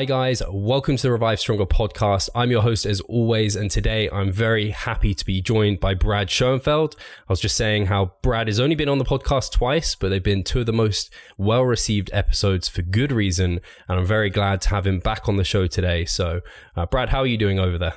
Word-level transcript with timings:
Hi, 0.00 0.06
guys. 0.06 0.42
Welcome 0.48 0.96
to 0.96 1.02
the 1.02 1.12
Revive 1.12 1.40
Stronger 1.40 1.66
podcast. 1.66 2.30
I'm 2.34 2.50
your 2.50 2.62
host, 2.62 2.86
as 2.86 3.02
always, 3.02 3.54
and 3.54 3.70
today 3.70 4.08
I'm 4.08 4.32
very 4.32 4.70
happy 4.70 5.12
to 5.12 5.24
be 5.26 5.42
joined 5.42 5.78
by 5.78 5.92
Brad 5.92 6.30
Schoenfeld. 6.30 6.96
I 7.28 7.30
was 7.30 7.38
just 7.38 7.54
saying 7.54 7.84
how 7.84 8.14
Brad 8.22 8.46
has 8.46 8.58
only 8.58 8.74
been 8.74 8.88
on 8.88 8.96
the 8.96 9.04
podcast 9.04 9.52
twice, 9.52 9.94
but 9.94 10.08
they've 10.08 10.22
been 10.22 10.42
two 10.42 10.60
of 10.60 10.64
the 10.64 10.72
most 10.72 11.12
well 11.36 11.64
received 11.64 12.08
episodes 12.14 12.66
for 12.66 12.80
good 12.80 13.12
reason. 13.12 13.60
And 13.88 13.98
I'm 13.98 14.06
very 14.06 14.30
glad 14.30 14.62
to 14.62 14.70
have 14.70 14.86
him 14.86 15.00
back 15.00 15.28
on 15.28 15.36
the 15.36 15.44
show 15.44 15.66
today. 15.66 16.06
So, 16.06 16.40
uh, 16.76 16.86
Brad, 16.86 17.10
how 17.10 17.18
are 17.18 17.26
you 17.26 17.36
doing 17.36 17.58
over 17.58 17.76
there? 17.76 17.96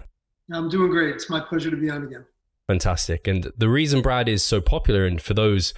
I'm 0.51 0.67
doing 0.67 0.91
great. 0.91 1.15
It's 1.15 1.29
my 1.29 1.39
pleasure 1.39 1.71
to 1.71 1.77
be 1.77 1.89
on 1.89 2.03
again. 2.03 2.25
Fantastic. 2.67 3.29
And 3.29 3.49
the 3.57 3.69
reason 3.69 4.01
Brad 4.01 4.27
is 4.27 4.43
so 4.43 4.59
popular, 4.59 5.05
and 5.05 5.21
for 5.21 5.35
those 5.35 5.73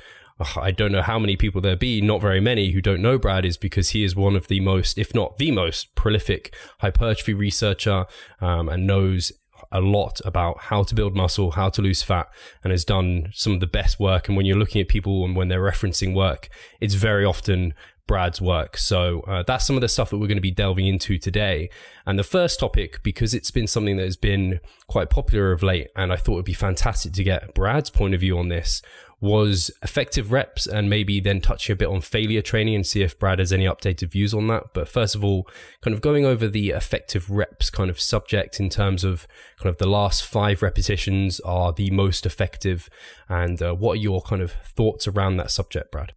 I 0.57 0.71
don't 0.71 0.91
know 0.91 1.01
how 1.01 1.17
many 1.17 1.37
people 1.37 1.61
there 1.61 1.77
be, 1.77 2.01
not 2.01 2.21
very 2.21 2.41
many, 2.41 2.71
who 2.71 2.81
don't 2.81 3.01
know 3.01 3.17
Brad 3.17 3.45
is 3.45 3.55
because 3.57 3.91
he 3.91 4.03
is 4.03 4.15
one 4.15 4.35
of 4.35 4.47
the 4.47 4.59
most, 4.59 4.97
if 4.97 5.15
not 5.15 5.37
the 5.37 5.51
most, 5.51 5.95
prolific 5.95 6.53
hypertrophy 6.79 7.33
researcher 7.33 8.05
um, 8.41 8.67
and 8.67 8.85
knows 8.85 9.31
a 9.71 9.79
lot 9.79 10.19
about 10.25 10.57
how 10.63 10.83
to 10.83 10.93
build 10.93 11.15
muscle, 11.15 11.51
how 11.51 11.69
to 11.69 11.81
lose 11.81 12.03
fat, 12.03 12.27
and 12.63 12.71
has 12.71 12.83
done 12.83 13.29
some 13.33 13.53
of 13.53 13.59
the 13.61 13.67
best 13.67 13.99
work. 13.99 14.27
And 14.27 14.35
when 14.35 14.45
you're 14.45 14.57
looking 14.57 14.81
at 14.81 14.89
people 14.89 15.23
and 15.23 15.35
when 15.35 15.47
they're 15.47 15.61
referencing 15.61 16.13
work, 16.13 16.49
it's 16.81 16.95
very 16.95 17.23
often 17.23 17.73
Brad's 18.07 18.39
work. 18.39 18.77
So 18.77 19.21
uh, 19.21 19.43
that's 19.43 19.65
some 19.65 19.75
of 19.75 19.81
the 19.81 19.87
stuff 19.87 20.09
that 20.09 20.17
we're 20.17 20.27
going 20.27 20.37
to 20.37 20.41
be 20.41 20.51
delving 20.51 20.87
into 20.87 21.17
today. 21.17 21.69
And 22.05 22.19
the 22.19 22.23
first 22.23 22.59
topic, 22.59 23.01
because 23.01 23.33
it's 23.33 23.51
been 23.51 23.67
something 23.67 23.97
that 23.97 24.05
has 24.05 24.17
been 24.17 24.59
quite 24.87 25.09
popular 25.09 25.51
of 25.51 25.63
late, 25.63 25.87
and 25.95 26.13
I 26.13 26.17
thought 26.17 26.33
it 26.33 26.35
would 26.35 26.45
be 26.45 26.53
fantastic 26.53 27.13
to 27.13 27.23
get 27.23 27.55
Brad's 27.55 27.89
point 27.89 28.13
of 28.13 28.19
view 28.19 28.37
on 28.37 28.49
this, 28.49 28.81
was 29.21 29.71
effective 29.81 30.31
reps 30.31 30.67
and 30.67 30.89
maybe 30.89 31.19
then 31.19 31.41
touching 31.41 31.73
a 31.73 31.75
bit 31.75 31.87
on 31.87 32.01
failure 32.01 32.41
training 32.41 32.75
and 32.75 32.85
see 32.85 33.01
if 33.01 33.17
Brad 33.17 33.39
has 33.39 33.53
any 33.53 33.65
updated 33.65 34.11
views 34.11 34.33
on 34.33 34.47
that. 34.47 34.73
But 34.73 34.87
first 34.87 35.15
of 35.15 35.23
all, 35.23 35.47
kind 35.81 35.93
of 35.93 36.01
going 36.01 36.25
over 36.25 36.47
the 36.47 36.69
effective 36.69 37.29
reps 37.29 37.69
kind 37.69 37.89
of 37.89 37.99
subject 37.99 38.59
in 38.59 38.69
terms 38.69 39.03
of 39.03 39.27
kind 39.57 39.69
of 39.69 39.77
the 39.77 39.87
last 39.87 40.25
five 40.25 40.61
repetitions 40.61 41.39
are 41.41 41.71
the 41.71 41.91
most 41.91 42.25
effective. 42.25 42.89
And 43.29 43.61
uh, 43.61 43.73
what 43.73 43.93
are 43.93 44.01
your 44.01 44.21
kind 44.21 44.41
of 44.41 44.51
thoughts 44.51 45.07
around 45.07 45.37
that 45.37 45.51
subject, 45.51 45.91
Brad? 45.91 46.13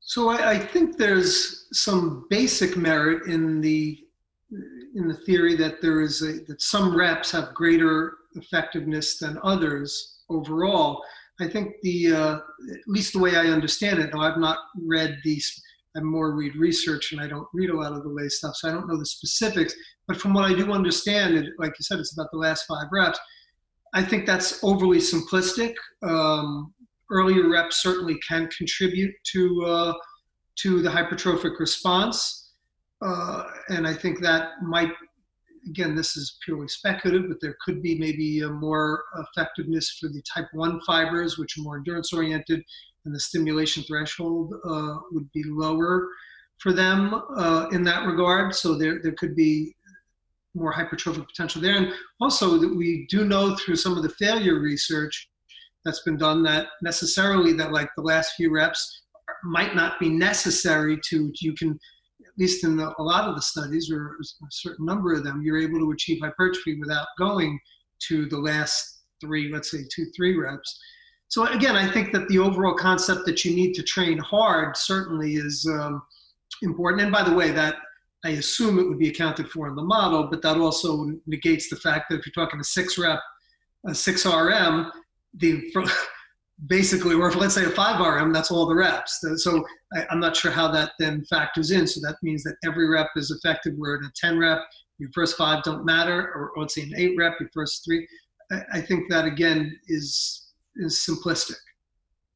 So 0.00 0.28
I, 0.28 0.50
I 0.50 0.58
think 0.58 0.96
there's 0.96 1.68
some 1.72 2.26
basic 2.30 2.76
merit 2.76 3.28
in 3.28 3.60
the 3.60 3.98
in 4.96 5.06
the 5.06 5.14
theory 5.14 5.54
that 5.54 5.80
there 5.80 6.00
is 6.00 6.22
a, 6.22 6.40
that 6.48 6.60
some 6.60 6.96
reps 6.96 7.30
have 7.30 7.54
greater 7.54 8.14
effectiveness 8.34 9.18
than 9.18 9.38
others 9.44 10.22
overall. 10.28 11.02
I 11.40 11.48
think 11.48 11.76
the 11.82 12.12
uh, 12.12 12.34
at 12.36 12.86
least 12.86 13.12
the 13.12 13.18
way 13.18 13.36
I 13.36 13.46
understand 13.46 13.98
it. 13.98 14.10
Now 14.12 14.20
I've 14.20 14.38
not 14.38 14.58
read 14.76 15.18
these. 15.24 15.62
I 15.96 16.00
more 16.00 16.36
read 16.36 16.54
research 16.54 17.10
and 17.10 17.20
I 17.20 17.26
don't 17.26 17.48
read 17.52 17.70
a 17.70 17.76
lot 17.76 17.92
of 17.92 18.04
the 18.04 18.08
lay 18.08 18.28
stuff, 18.28 18.54
so 18.54 18.68
I 18.68 18.72
don't 18.72 18.86
know 18.86 18.96
the 18.96 19.06
specifics. 19.06 19.74
But 20.06 20.18
from 20.18 20.34
what 20.34 20.44
I 20.44 20.54
do 20.54 20.72
understand, 20.72 21.36
it, 21.36 21.46
like 21.58 21.72
you 21.78 21.82
said, 21.82 21.98
it's 21.98 22.12
about 22.12 22.30
the 22.30 22.38
last 22.38 22.64
five 22.68 22.86
reps. 22.92 23.18
I 23.92 24.02
think 24.04 24.24
that's 24.24 24.62
overly 24.62 24.98
simplistic. 24.98 25.74
Um, 26.02 26.72
earlier 27.10 27.48
reps 27.48 27.82
certainly 27.82 28.18
can 28.26 28.48
contribute 28.56 29.12
to 29.32 29.64
uh, 29.66 29.92
to 30.60 30.82
the 30.82 30.90
hypertrophic 30.90 31.58
response, 31.58 32.52
uh, 33.02 33.44
and 33.68 33.86
I 33.86 33.94
think 33.94 34.20
that 34.20 34.62
might 34.62 34.92
again, 35.68 35.94
this 35.94 36.16
is 36.16 36.38
purely 36.44 36.68
speculative, 36.68 37.28
but 37.28 37.38
there 37.40 37.56
could 37.64 37.82
be 37.82 37.98
maybe 37.98 38.42
more 38.48 39.04
effectiveness 39.18 39.98
for 40.00 40.08
the 40.08 40.22
type 40.22 40.48
1 40.52 40.80
fibers, 40.86 41.38
which 41.38 41.56
are 41.58 41.62
more 41.62 41.76
endurance 41.76 42.12
oriented, 42.12 42.62
and 43.04 43.14
the 43.14 43.20
stimulation 43.20 43.82
threshold 43.84 44.54
uh, 44.64 44.96
would 45.12 45.30
be 45.32 45.42
lower 45.46 46.08
for 46.58 46.72
them 46.72 47.22
uh, 47.36 47.66
in 47.72 47.82
that 47.84 48.06
regard. 48.06 48.54
So 48.54 48.76
there, 48.76 49.00
there 49.02 49.14
could 49.18 49.34
be 49.34 49.74
more 50.54 50.72
hypertrophic 50.72 51.26
potential 51.26 51.62
there. 51.62 51.76
And 51.76 51.92
also, 52.20 52.58
that 52.58 52.74
we 52.74 53.06
do 53.08 53.24
know 53.24 53.56
through 53.56 53.76
some 53.76 53.96
of 53.96 54.02
the 54.02 54.10
failure 54.10 54.58
research 54.58 55.28
that's 55.84 56.02
been 56.02 56.16
done 56.16 56.42
that 56.42 56.66
necessarily 56.82 57.52
that 57.54 57.72
like 57.72 57.88
the 57.96 58.02
last 58.02 58.34
few 58.36 58.52
reps 58.52 59.02
might 59.44 59.74
not 59.74 59.98
be 59.98 60.08
necessary 60.08 60.98
to 61.08 61.32
you 61.40 61.54
can 61.54 61.78
least 62.40 62.64
in 62.64 62.76
the, 62.76 62.92
a 62.98 63.02
lot 63.02 63.28
of 63.28 63.36
the 63.36 63.42
studies, 63.42 63.90
or 63.90 64.16
a 64.20 64.46
certain 64.50 64.86
number 64.86 65.12
of 65.12 65.24
them, 65.24 65.42
you're 65.42 65.60
able 65.60 65.78
to 65.78 65.92
achieve 65.92 66.20
hypertrophy 66.22 66.78
without 66.78 67.06
going 67.18 67.58
to 68.08 68.26
the 68.26 68.38
last 68.38 69.02
three, 69.20 69.52
let's 69.52 69.70
say 69.70 69.84
two, 69.94 70.06
three 70.16 70.36
reps. 70.36 70.80
So 71.28 71.46
again, 71.46 71.76
I 71.76 71.90
think 71.90 72.12
that 72.12 72.28
the 72.28 72.38
overall 72.38 72.74
concept 72.74 73.26
that 73.26 73.44
you 73.44 73.54
need 73.54 73.74
to 73.74 73.82
train 73.82 74.18
hard 74.18 74.76
certainly 74.76 75.34
is 75.34 75.64
um, 75.70 76.02
important. 76.62 77.02
And 77.02 77.12
by 77.12 77.22
the 77.22 77.34
way, 77.34 77.52
that 77.52 77.76
I 78.24 78.30
assume 78.30 78.78
it 78.78 78.88
would 78.88 78.98
be 78.98 79.08
accounted 79.08 79.48
for 79.48 79.68
in 79.68 79.76
the 79.76 79.82
model, 79.82 80.28
but 80.28 80.42
that 80.42 80.56
also 80.56 81.12
negates 81.26 81.70
the 81.70 81.76
fact 81.76 82.10
that 82.10 82.18
if 82.18 82.26
you're 82.26 82.44
talking 82.44 82.60
a 82.60 82.64
six 82.64 82.98
rep, 82.98 83.20
a 83.86 83.94
six 83.94 84.26
RM, 84.26 84.90
the 85.34 85.72
basically, 86.66 87.14
or 87.14 87.28
if 87.28 87.36
let's 87.36 87.54
say 87.54 87.64
a 87.64 87.70
five 87.70 88.00
RM, 88.00 88.32
that's 88.32 88.50
all 88.50 88.66
the 88.66 88.74
reps. 88.74 89.24
So 89.36 89.64
I, 89.94 90.06
am 90.10 90.20
not 90.20 90.36
sure 90.36 90.50
how 90.50 90.70
that 90.72 90.92
then 90.98 91.24
factors 91.24 91.70
in. 91.70 91.86
So 91.86 92.00
that 92.02 92.16
means 92.22 92.42
that 92.44 92.56
every 92.64 92.88
rep 92.88 93.08
is 93.16 93.30
effective. 93.30 93.74
Where 93.76 93.96
in 93.96 94.04
a 94.04 94.10
10 94.16 94.38
rep, 94.38 94.58
your 94.98 95.10
first 95.14 95.36
five 95.36 95.62
don't 95.62 95.84
matter, 95.84 96.32
or, 96.34 96.50
or 96.50 96.62
let's 96.62 96.74
say 96.74 96.82
an 96.82 96.92
eight 96.96 97.14
rep, 97.16 97.34
your 97.40 97.50
first 97.54 97.84
three. 97.84 98.06
I, 98.52 98.62
I 98.74 98.80
think 98.80 99.10
that 99.10 99.24
again 99.24 99.78
is 99.88 100.48
is 100.76 101.04
simplistic. 101.08 101.56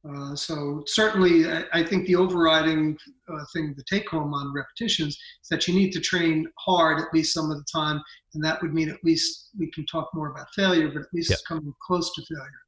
Uh, 0.09 0.37
so 0.37 0.83
certainly, 0.87 1.51
I, 1.51 1.65
I, 1.73 1.83
think 1.83 2.07
the 2.07 2.17
overriding 2.17 2.95
uh, 3.27 3.45
thing, 3.55 3.73
the 3.75 3.85
take 3.89 4.07
home 4.11 4.35
on 4.35 4.53
repetitions, 4.53 5.15
is 5.15 5.49
that 5.51 5.67
you 5.67 5.73
need 5.73 5.93
to 5.93 6.01
train 6.01 6.47
hard 6.59 7.01
at 7.01 7.07
least 7.15 7.33
some 7.33 7.51
of 7.51 7.57
the 7.57 7.65
time, 7.73 8.03
and 8.35 8.45
that 8.45 8.61
would 8.61 8.75
mean 8.75 8.91
at 8.91 9.03
least 9.03 9.49
we 9.59 9.71
can 9.71 9.87
talk 9.87 10.11
more 10.13 10.31
about 10.31 10.53
failure, 10.55 10.91
but 10.93 11.01
at 11.01 11.15
least 11.15 11.31
yep. 11.31 11.39
coming 11.49 11.73
close 11.87 12.15
to 12.15 12.23
failure. 12.27 12.64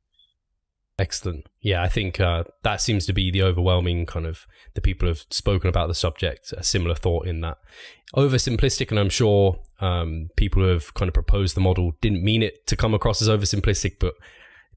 Excellent. 0.98 1.46
Yeah, 1.60 1.82
I 1.82 1.88
think 1.88 2.20
uh, 2.20 2.44
that 2.62 2.80
seems 2.80 3.04
to 3.06 3.12
be 3.12 3.30
the 3.30 3.42
overwhelming 3.42 4.06
kind 4.06 4.24
of 4.24 4.46
the 4.74 4.80
people 4.80 5.08
have 5.08 5.24
spoken 5.30 5.68
about 5.68 5.88
the 5.88 5.94
subject. 5.94 6.52
A 6.52 6.62
similar 6.62 6.94
thought 6.94 7.26
in 7.26 7.42
that 7.42 7.58
oversimplistic, 8.14 8.90
and 8.90 8.98
I'm 8.98 9.10
sure 9.10 9.58
um, 9.80 10.30
people 10.36 10.62
who 10.62 10.68
have 10.68 10.94
kind 10.94 11.08
of 11.08 11.14
proposed 11.14 11.54
the 11.54 11.60
model 11.60 11.92
didn't 12.00 12.24
mean 12.24 12.42
it 12.42 12.66
to 12.68 12.76
come 12.76 12.94
across 12.94 13.20
as 13.20 13.28
oversimplistic, 13.28 13.98
but 13.98 14.14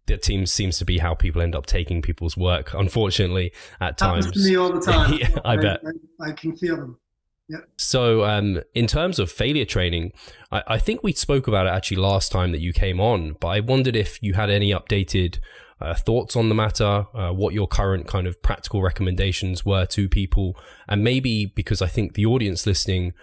that 0.07 0.25
seems 0.25 0.51
seems 0.51 0.77
to 0.79 0.85
be 0.85 0.97
how 0.97 1.13
people 1.13 1.41
end 1.41 1.55
up 1.55 1.65
taking 1.65 2.01
people's 2.01 2.35
work. 2.35 2.73
Unfortunately, 2.73 3.53
at 3.79 3.97
times. 3.97 4.25
Happens 4.25 4.43
to 4.43 4.49
me 4.49 4.57
all 4.57 4.73
the 4.73 4.81
time. 4.81 5.13
yeah, 5.19 5.29
I, 5.45 5.53
I 5.53 5.57
bet. 5.57 5.81
I, 6.19 6.29
I, 6.29 6.31
can 6.33 6.57
feel 6.57 6.75
them. 6.75 6.99
Yep. 7.47 7.69
So, 7.77 8.25
um, 8.25 8.61
in 8.75 8.87
terms 8.87 9.19
of 9.19 9.31
failure 9.31 9.65
training, 9.65 10.11
I, 10.51 10.63
I 10.67 10.77
think 10.79 11.01
we 11.01 11.13
spoke 11.13 11.47
about 11.47 11.65
it 11.65 11.69
actually 11.69 11.97
last 11.97 12.31
time 12.31 12.51
that 12.51 12.59
you 12.59 12.73
came 12.73 12.99
on, 12.99 13.37
but 13.39 13.47
I 13.47 13.61
wondered 13.61 13.95
if 13.95 14.21
you 14.21 14.33
had 14.33 14.49
any 14.49 14.71
updated 14.71 15.39
uh, 15.81 15.93
thoughts 15.95 16.35
on 16.35 16.49
the 16.49 16.55
matter, 16.55 17.05
uh, 17.13 17.31
what 17.31 17.53
your 17.53 17.67
current 17.67 18.07
kind 18.07 18.27
of 18.27 18.41
practical 18.41 18.81
recommendations 18.81 19.65
were 19.65 19.85
to 19.85 20.09
people, 20.09 20.57
and 20.87 21.03
maybe 21.03 21.45
because 21.45 21.81
I 21.81 21.87
think 21.87 22.13
the 22.13 22.25
audience 22.25 22.65
listening, 22.65 23.13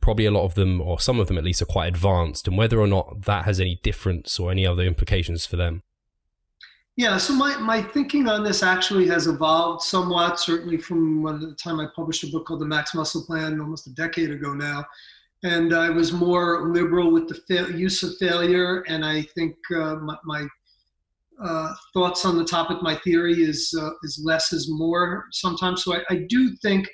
probably 0.00 0.26
a 0.26 0.30
lot 0.30 0.44
of 0.44 0.54
them, 0.54 0.80
or 0.80 1.00
some 1.00 1.20
of 1.20 1.28
them 1.28 1.38
at 1.38 1.44
least, 1.44 1.62
are 1.62 1.66
quite 1.66 1.88
advanced, 1.88 2.46
and 2.46 2.56
whether 2.56 2.80
or 2.80 2.86
not 2.86 3.22
that 3.22 3.44
has 3.44 3.60
any 3.60 3.80
difference 3.82 4.38
or 4.38 4.50
any 4.50 4.66
other 4.66 4.82
implications 4.82 5.46
for 5.46 5.56
them. 5.56 5.82
Yeah, 6.96 7.16
so 7.16 7.32
my, 7.32 7.56
my 7.56 7.80
thinking 7.80 8.28
on 8.28 8.44
this 8.44 8.62
actually 8.62 9.06
has 9.08 9.26
evolved 9.26 9.82
somewhat, 9.82 10.38
certainly 10.38 10.76
from 10.76 11.22
the 11.22 11.54
time 11.54 11.80
I 11.80 11.86
published 11.96 12.22
a 12.24 12.26
book 12.26 12.46
called 12.46 12.60
The 12.60 12.66
Max 12.66 12.94
Muscle 12.94 13.24
Plan 13.24 13.58
almost 13.58 13.86
a 13.86 13.94
decade 13.94 14.30
ago 14.30 14.52
now. 14.52 14.84
And 15.42 15.72
I 15.72 15.88
was 15.88 16.12
more 16.12 16.68
liberal 16.68 17.10
with 17.10 17.28
the 17.28 17.72
use 17.74 18.02
of 18.02 18.16
failure, 18.18 18.82
and 18.88 19.04
I 19.04 19.22
think 19.22 19.56
uh, 19.74 19.96
my, 19.96 20.16
my 20.24 20.46
uh, 21.42 21.74
thoughts 21.92 22.24
on 22.24 22.36
the 22.36 22.44
topic. 22.44 22.78
My 22.82 22.96
theory 22.96 23.42
is 23.42 23.74
uh, 23.78 23.90
is 24.02 24.22
less 24.24 24.52
is 24.52 24.70
more 24.70 25.26
sometimes. 25.32 25.84
So 25.84 25.94
I, 25.94 26.00
I, 26.10 26.26
do 26.28 26.54
think 26.62 26.88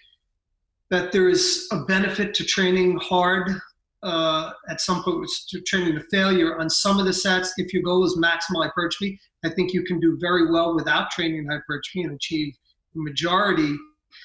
that 0.90 1.12
there 1.12 1.28
is 1.28 1.68
a 1.72 1.84
benefit 1.84 2.34
to 2.34 2.44
training 2.44 2.98
hard 2.98 3.50
uh, 4.02 4.52
at 4.70 4.80
some 4.80 5.02
point, 5.02 5.28
to 5.48 5.60
training 5.62 5.94
to 5.94 6.04
failure 6.10 6.58
on 6.58 6.70
some 6.70 6.98
of 6.98 7.06
the 7.06 7.12
sets. 7.12 7.52
If 7.58 7.74
your 7.74 7.82
goal 7.82 8.04
is 8.04 8.16
maximal 8.16 8.64
hypertrophy, 8.64 9.20
I 9.44 9.50
think 9.50 9.72
you 9.72 9.84
can 9.84 10.00
do 10.00 10.16
very 10.20 10.50
well 10.50 10.74
without 10.74 11.10
training 11.10 11.46
hypertrophy 11.46 12.02
and 12.02 12.14
achieve 12.14 12.54
the 12.94 13.02
majority. 13.02 13.74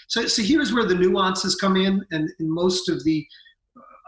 So, 0.08 0.28
so 0.28 0.42
here's 0.42 0.74
where 0.74 0.86
the 0.86 0.96
nuances 0.96 1.56
come 1.56 1.76
in, 1.76 2.06
and 2.12 2.30
in 2.40 2.50
most 2.50 2.88
of 2.88 3.04
the 3.04 3.26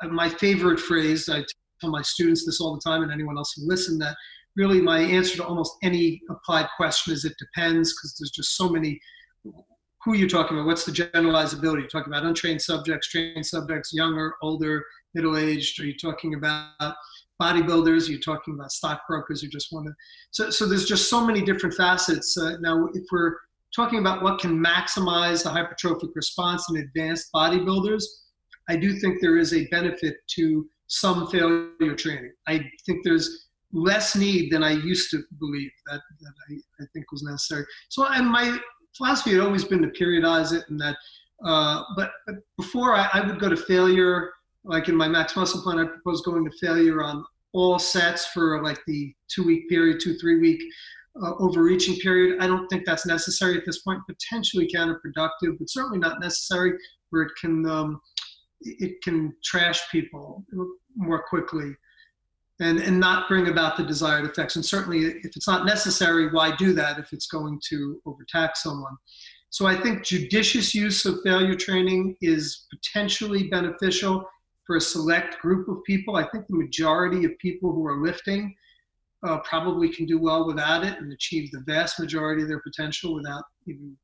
uh, 0.04 0.07
my 0.07 0.30
favorite 0.30 0.80
phrase 0.80 1.28
I 1.30 1.44
tell 1.81 1.90
my 1.90 2.01
students 2.01 2.45
this 2.45 2.62
all 2.62 2.75
the 2.75 2.81
time, 2.81 3.04
and 3.04 3.12
anyone 3.12 3.38
else 3.38 3.54
who 3.54 3.68
listen 3.68 3.98
that 4.00 4.16
really 4.56 4.81
my 4.81 5.00
answer 5.00 5.38
to 5.38 5.46
almost 5.46 5.75
any 5.84 6.22
applied 6.30 6.68
question 6.78 7.13
is 7.13 7.25
it 7.25 7.34
depends 7.40 7.92
because 7.94 8.16
there's 8.19 8.31
just 8.31 8.56
so 8.56 8.69
many 8.69 9.00
who 9.44 10.13
are 10.13 10.16
you're 10.16 10.30
talking 10.30 10.56
about? 10.56 10.68
What's 10.68 10.86
the 10.86 10.92
generalizability? 10.92 11.80
You're 11.80 11.88
talking 11.88 12.13
about 12.13 12.25
untrained 12.25 12.62
subjects 12.62 13.10
trained 13.10 13.46
subjects 13.46 13.94
younger 13.94 14.36
older 14.42 14.84
middle-aged 15.16 15.80
are 15.80 15.86
you 15.86 15.98
talking 15.98 16.36
about 16.36 16.96
bodybuilders? 17.42 18.07
Are 18.07 18.12
you're 18.12 18.19
talking 18.19 18.54
about 18.54 18.72
stockbrokers 18.72 19.42
who 19.42 19.48
just 19.48 19.72
want 19.72 19.88
to 19.88 19.94
so, 20.31 20.50
so 20.50 20.66
there's 20.68 20.86
just 20.86 21.10
so 21.10 21.25
many 21.25 21.42
different 21.42 21.75
facets. 21.75 22.38
Uh, 22.38 22.57
now 22.60 22.88
if 22.94 23.04
we're 23.12 23.36
talking 23.75 24.00
about 24.00 24.22
what 24.22 24.40
can 24.40 24.63
maximize 24.63 25.44
the 25.44 25.50
hypertrophic 25.50 26.10
response 26.16 26.69
in 26.69 26.78
advanced 26.78 27.30
bodybuilders 27.34 28.04
I 28.69 28.75
do 28.75 28.94
think 28.94 29.22
there 29.22 29.38
is 29.38 29.54
a 29.54 29.68
benefit 29.68 30.18
to 30.36 30.68
some 30.88 31.28
failure 31.28 31.96
training. 31.96 32.31
I 32.48 32.69
think 32.86 33.04
there's 33.04 33.44
less 33.75 34.16
need 34.16 34.51
than 34.51 34.63
I 34.63 34.72
used 34.72 35.12
to 35.12 35.22
believe 35.38 35.69
that, 35.88 36.01
that 36.22 36.33
I, 36.50 36.54
I 36.81 36.86
think 36.94 37.12
was 37.12 37.24
necessary. 37.24 37.66
So, 37.89 38.06
and 38.07 38.27
my 38.27 38.57
philosophy 38.98 39.31
had 39.31 39.42
always 39.42 39.66
been 39.66 39.81
to 39.81 39.89
periodize 39.89 40.54
it, 40.54 40.63
and 40.69 40.80
that. 40.80 40.95
Uh, 41.44 41.83
but, 41.98 42.12
but, 42.25 42.36
before 42.57 42.95
I, 42.95 43.10
I, 43.13 43.27
would 43.27 43.42
go 43.42 43.50
to 43.50 43.57
failure, 43.57 44.31
like 44.63 44.88
in 44.88 44.95
my 44.95 45.10
max 45.10 45.36
muscle 45.36 45.62
plan, 45.62 45.80
I 45.80 45.83
proposed 45.83 46.24
going 46.24 46.45
to 46.45 46.57
failure 46.66 47.04
on 47.04 47.25
all 47.51 47.77
sets 47.77 48.27
for 48.27 48.63
like 48.63 48.80
the 48.88 49.13
two 49.27 49.44
week 49.44 49.68
period, 49.68 50.00
two 50.00 50.18
three 50.18 50.39
week 50.39 50.63
uh, 51.21 51.33
overreaching 51.39 51.98
period. 51.98 52.42
I 52.42 52.48
don't 52.48 52.68
think 52.69 52.86
that's 52.86 53.06
necessary 53.06 53.57
at 53.57 53.66
this 53.66 53.80
point. 53.80 54.00
Potentially 54.07 54.69
counterproductive, 54.74 55.60
but 55.60 55.69
certainly 55.69 56.00
not 56.00 56.21
necessary 56.21 56.71
where 57.10 57.24
it 57.24 57.33
can 57.39 57.66
um, 57.66 58.00
it 58.62 59.01
can 59.04 59.33
trash 59.44 59.81
people 59.92 60.45
more 60.95 61.21
quickly 61.28 61.75
and 62.60 62.80
and 62.80 63.00
not 63.00 63.28
bring 63.28 63.48
about 63.48 63.78
the 63.78 63.84
desired 63.84 64.25
effects. 64.25 64.56
And 64.56 64.66
certainly, 64.66 65.06
if 65.06 65.36
it's 65.36 65.48
not 65.48 65.66
necessary, 65.66 66.30
why 66.31 66.56
do 66.56 66.74
that 66.74 67.00
if 67.00 67.12
it's 67.13 67.28
going 67.28 67.60
to 67.69 68.02
overtax 68.06 68.63
someone? 68.63 68.96
So 69.50 69.66
I 69.66 69.80
think 69.80 70.04
judicious 70.04 70.75
use 70.75 71.06
of 71.06 71.19
failure 71.24 71.56
training 71.56 72.18
is 72.22 72.68
potentially 72.69 73.48
beneficial 73.48 74.28
for 74.66 74.78
a 74.78 74.81
select 74.81 75.40
group 75.40 75.68
of 75.69 75.84
people. 75.86 76.16
I 76.16 76.28
think 76.28 76.48
the 76.48 76.57
majority 76.57 77.24
of 77.25 77.38
people 77.38 77.72
who 77.72 77.86
are 77.86 78.02
lifting 78.02 78.54
uh, 79.25 79.38
probably 79.40 79.90
can 79.90 80.06
do 80.06 80.19
well 80.19 80.46
without 80.46 80.84
it 80.84 81.00
and 81.00 81.12
achieve 81.12 81.52
the 81.52 81.63
vast 81.66 82.00
majority 82.00 82.42
of 82.44 82.48
their 82.48 82.62
potential 82.62 83.13
without 83.13 83.44
even 83.68 83.96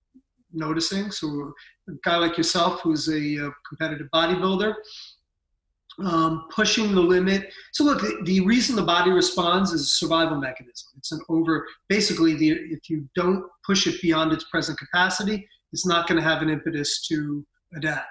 noticing. 0.54 1.12
So, 1.12 1.54
a 1.90 1.94
guy 2.04 2.18
like 2.18 2.38
yourself, 2.38 2.82
who's 2.82 3.08
a, 3.08 3.36
a 3.38 3.48
uh, 3.48 3.52
competitive 3.68 4.08
bodybuilder, 4.14 4.74
um, 6.00 6.48
pushing 6.50 6.94
the 6.94 7.02
limit. 7.02 7.52
So, 7.74 7.84
look, 7.84 8.02
the, 8.02 8.20
the, 8.24 8.42
reason 8.42 8.76
the 8.76 8.82
body 8.82 9.12
responds 9.12 9.72
is 9.72 9.82
a 9.82 9.86
survival 9.86 10.38
mechanism. 10.38 10.90
It's 10.98 11.12
an 11.12 11.22
over, 11.30 11.68
basically, 11.90 12.34
the, 12.36 12.52
if 12.52 12.90
you 12.90 13.08
don't 13.16 13.46
push 13.66 13.88
it 13.88 14.02
beyond 14.02 14.32
its 14.32 14.46
present 14.46 14.80
capacity, 14.80 15.48
it's 15.74 15.86
not 15.86 16.08
going 16.08 16.22
to 16.22 16.28
have 16.28 16.42
an 16.42 16.50
impetus 16.50 17.06
to 17.08 17.46
adapt. 17.76 18.08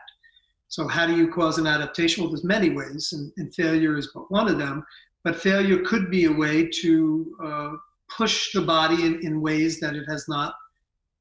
So, 0.69 0.87
how 0.87 1.07
do 1.07 1.17
you 1.17 1.33
cause 1.33 1.59
an 1.59 1.67
adaptation? 1.67 2.23
Well, 2.23 2.31
there's 2.31 2.45
many 2.45 2.71
ways, 2.71 3.13
and, 3.13 3.33
and 3.39 3.55
failure 3.55 3.97
is 3.97 4.11
but 4.15 4.31
one 4.31 4.49
of 4.49 4.59
them. 4.59 4.85
But 5.25 5.37
failure 5.37 5.83
could 5.83 6.11
be 6.11 6.25
a 6.25 6.33
way 6.33 6.69
to 6.81 7.37
uh, 7.45 7.71
push 8.09 8.53
the 8.53 8.63
body 8.63 9.05
in, 9.05 9.21
in, 9.27 9.41
ways 9.41 9.81
that 9.81 9.95
it 9.95 10.05
has 10.09 10.27
not 10.29 10.55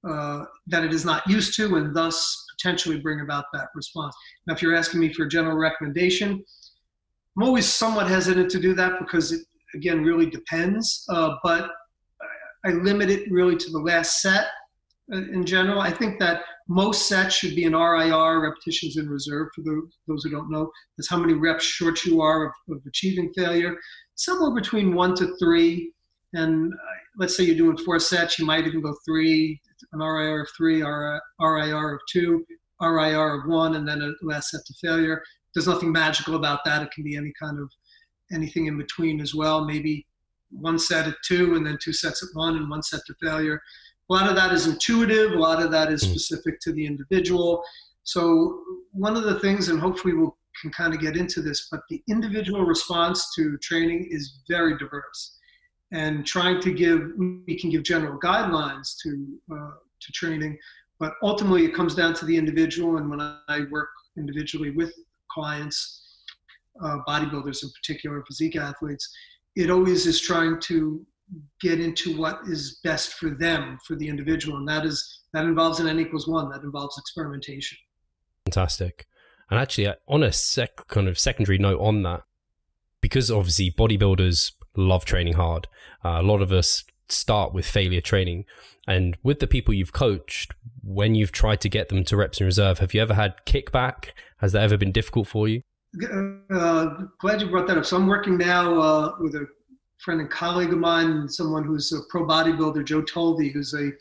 uh, 0.07 0.45
that 0.67 0.83
it 0.83 0.93
is 0.93 1.05
not 1.05 1.27
used 1.27 1.55
to, 1.55 1.75
and 1.75 1.95
thus 1.95 2.45
potentially 2.57 2.99
bring 2.99 3.21
about 3.21 3.45
that 3.53 3.67
response. 3.75 4.15
Now, 4.47 4.53
if 4.53 4.61
you're 4.61 4.75
asking 4.75 4.99
me 4.99 5.13
for 5.13 5.25
a 5.25 5.29
general 5.29 5.57
recommendation, 5.57 6.43
I'm 7.37 7.43
always 7.43 7.65
somewhat 7.65 8.07
hesitant 8.07 8.49
to 8.51 8.59
do 8.59 8.73
that 8.75 8.99
because 8.99 9.31
it 9.31 9.41
again 9.75 10.03
really 10.03 10.29
depends. 10.29 11.05
Uh, 11.09 11.35
but 11.43 11.69
I 12.65 12.71
limit 12.71 13.09
it 13.09 13.31
really 13.31 13.55
to 13.55 13.71
the 13.71 13.79
last 13.79 14.21
set 14.21 14.47
uh, 15.13 15.17
in 15.17 15.45
general. 15.45 15.79
I 15.79 15.91
think 15.91 16.19
that 16.19 16.41
most 16.67 17.07
sets 17.07 17.35
should 17.35 17.55
be 17.55 17.65
an 17.65 17.73
RIR, 17.73 18.41
repetitions 18.41 18.97
in 18.97 19.09
reserve, 19.09 19.47
for 19.55 19.61
the, 19.61 19.89
those 20.07 20.23
who 20.23 20.29
don't 20.29 20.51
know. 20.51 20.69
That's 20.97 21.09
how 21.09 21.17
many 21.17 21.33
reps 21.33 21.63
short 21.63 22.03
you 22.05 22.21
are 22.21 22.45
of, 22.45 22.51
of 22.69 22.81
achieving 22.85 23.31
failure. 23.35 23.75
Somewhere 24.15 24.53
between 24.53 24.93
one 24.93 25.15
to 25.15 25.35
three. 25.37 25.93
And 26.33 26.73
let's 27.17 27.35
say 27.35 27.43
you're 27.43 27.55
doing 27.55 27.77
four 27.77 27.99
sets, 27.99 28.37
you 28.37 28.45
might 28.45 28.67
even 28.67 28.81
go 28.81 28.95
three, 29.05 29.59
an 29.93 29.99
RIR 29.99 30.41
of 30.41 30.49
three, 30.55 30.81
RIR 30.81 31.93
of 31.93 31.99
two, 32.11 32.45
RIR 32.81 33.41
of 33.41 33.49
one, 33.49 33.75
and 33.75 33.87
then 33.87 34.01
a 34.01 34.11
last 34.25 34.51
set 34.51 34.61
to 34.65 34.73
failure. 34.81 35.23
There's 35.53 35.67
nothing 35.67 35.91
magical 35.91 36.35
about 36.35 36.63
that. 36.65 36.83
It 36.83 36.91
can 36.91 37.03
be 37.03 37.17
any 37.17 37.33
kind 37.41 37.59
of 37.59 37.69
anything 38.31 38.67
in 38.67 38.77
between 38.77 39.19
as 39.19 39.33
well. 39.33 39.65
Maybe 39.65 40.05
one 40.51 40.77
set 40.77 41.07
at 41.07 41.15
two, 41.25 41.55
and 41.55 41.65
then 41.65 41.77
two 41.81 41.93
sets 41.93 42.21
at 42.21 42.29
one, 42.33 42.57
and 42.57 42.69
one 42.69 42.83
set 42.83 43.01
to 43.07 43.15
failure 43.21 43.61
a 44.09 44.13
lot 44.13 44.27
of 44.27 44.35
that 44.35 44.51
is 44.51 44.65
intuitive, 44.65 45.33
a 45.33 45.39
lot 45.39 45.61
of 45.61 45.71
that 45.71 45.91
is 45.91 46.03
hmm. 46.03 46.09
specific 46.09 46.59
to 46.61 46.73
the 46.73 46.85
individual. 46.85 47.63
So 48.03 48.63
one 48.91 49.15
of 49.15 49.23
the 49.23 49.39
things, 49.39 49.69
and 49.69 49.79
hopefully 49.79 50.13
we 50.13 50.21
will 50.21 50.37
can 50.61 50.71
kind 50.71 50.93
of 50.93 50.99
get 50.99 51.15
into 51.15 51.41
this, 51.41 51.69
but 51.71 51.81
the 51.89 52.03
individual 52.09 52.65
response 52.65 53.33
to 53.33 53.57
training 53.59 54.09
is 54.11 54.39
very 54.49 54.77
diverse. 54.77 55.37
And 55.91 56.25
trying 56.25 56.61
to 56.61 56.71
give, 56.71 57.11
we 57.17 57.59
can 57.59 57.71
give 57.71 57.83
general 57.83 58.19
guidelines 58.19 58.95
to 59.03 59.09
uh, 59.51 59.71
to 60.01 60.11
training, 60.13 60.57
but 60.99 61.13
ultimately 61.23 61.65
it 61.65 61.73
comes 61.73 61.95
down 61.95 62.13
to 62.15 62.25
the 62.25 62.37
individual. 62.37 62.97
And 62.97 63.09
when 63.09 63.19
I 63.19 63.61
work 63.71 63.89
individually 64.17 64.71
with 64.71 64.93
clients, 65.31 66.23
uh, 66.83 66.97
bodybuilders 67.07 67.63
in 67.63 67.69
particular, 67.71 68.23
physique 68.27 68.55
athletes, 68.55 69.09
it 69.55 69.69
always 69.69 70.05
is 70.05 70.21
trying 70.21 70.59
to 70.61 71.05
get 71.61 71.79
into 71.79 72.17
what 72.17 72.39
is 72.47 72.79
best 72.83 73.13
for 73.13 73.31
them, 73.31 73.77
for 73.85 73.95
the 73.95 74.07
individual, 74.07 74.57
and 74.57 74.67
that 74.67 74.85
is 74.85 75.23
that 75.33 75.45
involves 75.45 75.79
an 75.79 75.87
n 75.87 75.99
equals 75.99 76.27
one. 76.27 76.49
That 76.49 76.61
involves 76.61 76.97
experimentation. 76.97 77.77
Fantastic. 78.45 79.07
And 79.49 79.59
actually, 79.59 79.87
uh, 79.87 79.95
on 80.07 80.23
a 80.23 80.31
sec 80.31 80.87
kind 80.87 81.07
of 81.07 81.17
secondary 81.17 81.57
note 81.57 81.81
on 81.81 82.03
that, 82.03 82.23
because 83.01 83.31
obviously 83.31 83.71
bodybuilders 83.71 84.53
love 84.75 85.05
training 85.05 85.33
hard. 85.33 85.67
Uh, 86.03 86.17
a 86.19 86.23
lot 86.23 86.41
of 86.41 86.51
us 86.51 86.83
start 87.07 87.53
with 87.53 87.65
failure 87.65 88.01
training. 88.01 88.45
And 88.87 89.17
with 89.23 89.39
the 89.39 89.47
people 89.47 89.73
you've 89.73 89.93
coached, 89.93 90.53
when 90.83 91.15
you've 91.15 91.31
tried 91.31 91.61
to 91.61 91.69
get 91.69 91.89
them 91.89 92.03
to 92.05 92.17
reps 92.17 92.39
in 92.39 92.45
reserve, 92.45 92.79
have 92.79 92.93
you 92.93 93.01
ever 93.01 93.13
had 93.13 93.35
kickback? 93.45 94.11
Has 94.37 94.53
that 94.53 94.63
ever 94.63 94.77
been 94.77 94.91
difficult 94.91 95.27
for 95.27 95.47
you? 95.47 95.61
Uh, 96.51 97.03
glad 97.19 97.41
you 97.41 97.49
brought 97.49 97.67
that 97.67 97.77
up. 97.77 97.85
So 97.85 97.97
I'm 97.97 98.07
working 98.07 98.37
now 98.37 98.79
uh, 98.79 99.15
with 99.19 99.35
a 99.35 99.47
friend 99.99 100.21
and 100.21 100.29
colleague 100.29 100.71
of 100.71 100.79
mine, 100.79 101.27
someone 101.27 101.63
who's 101.63 101.91
a 101.91 101.99
pro 102.09 102.25
bodybuilder, 102.25 102.85
Joe 102.85 103.01
Tolvey, 103.01 103.51
who's 103.51 103.73
a 103.73 103.91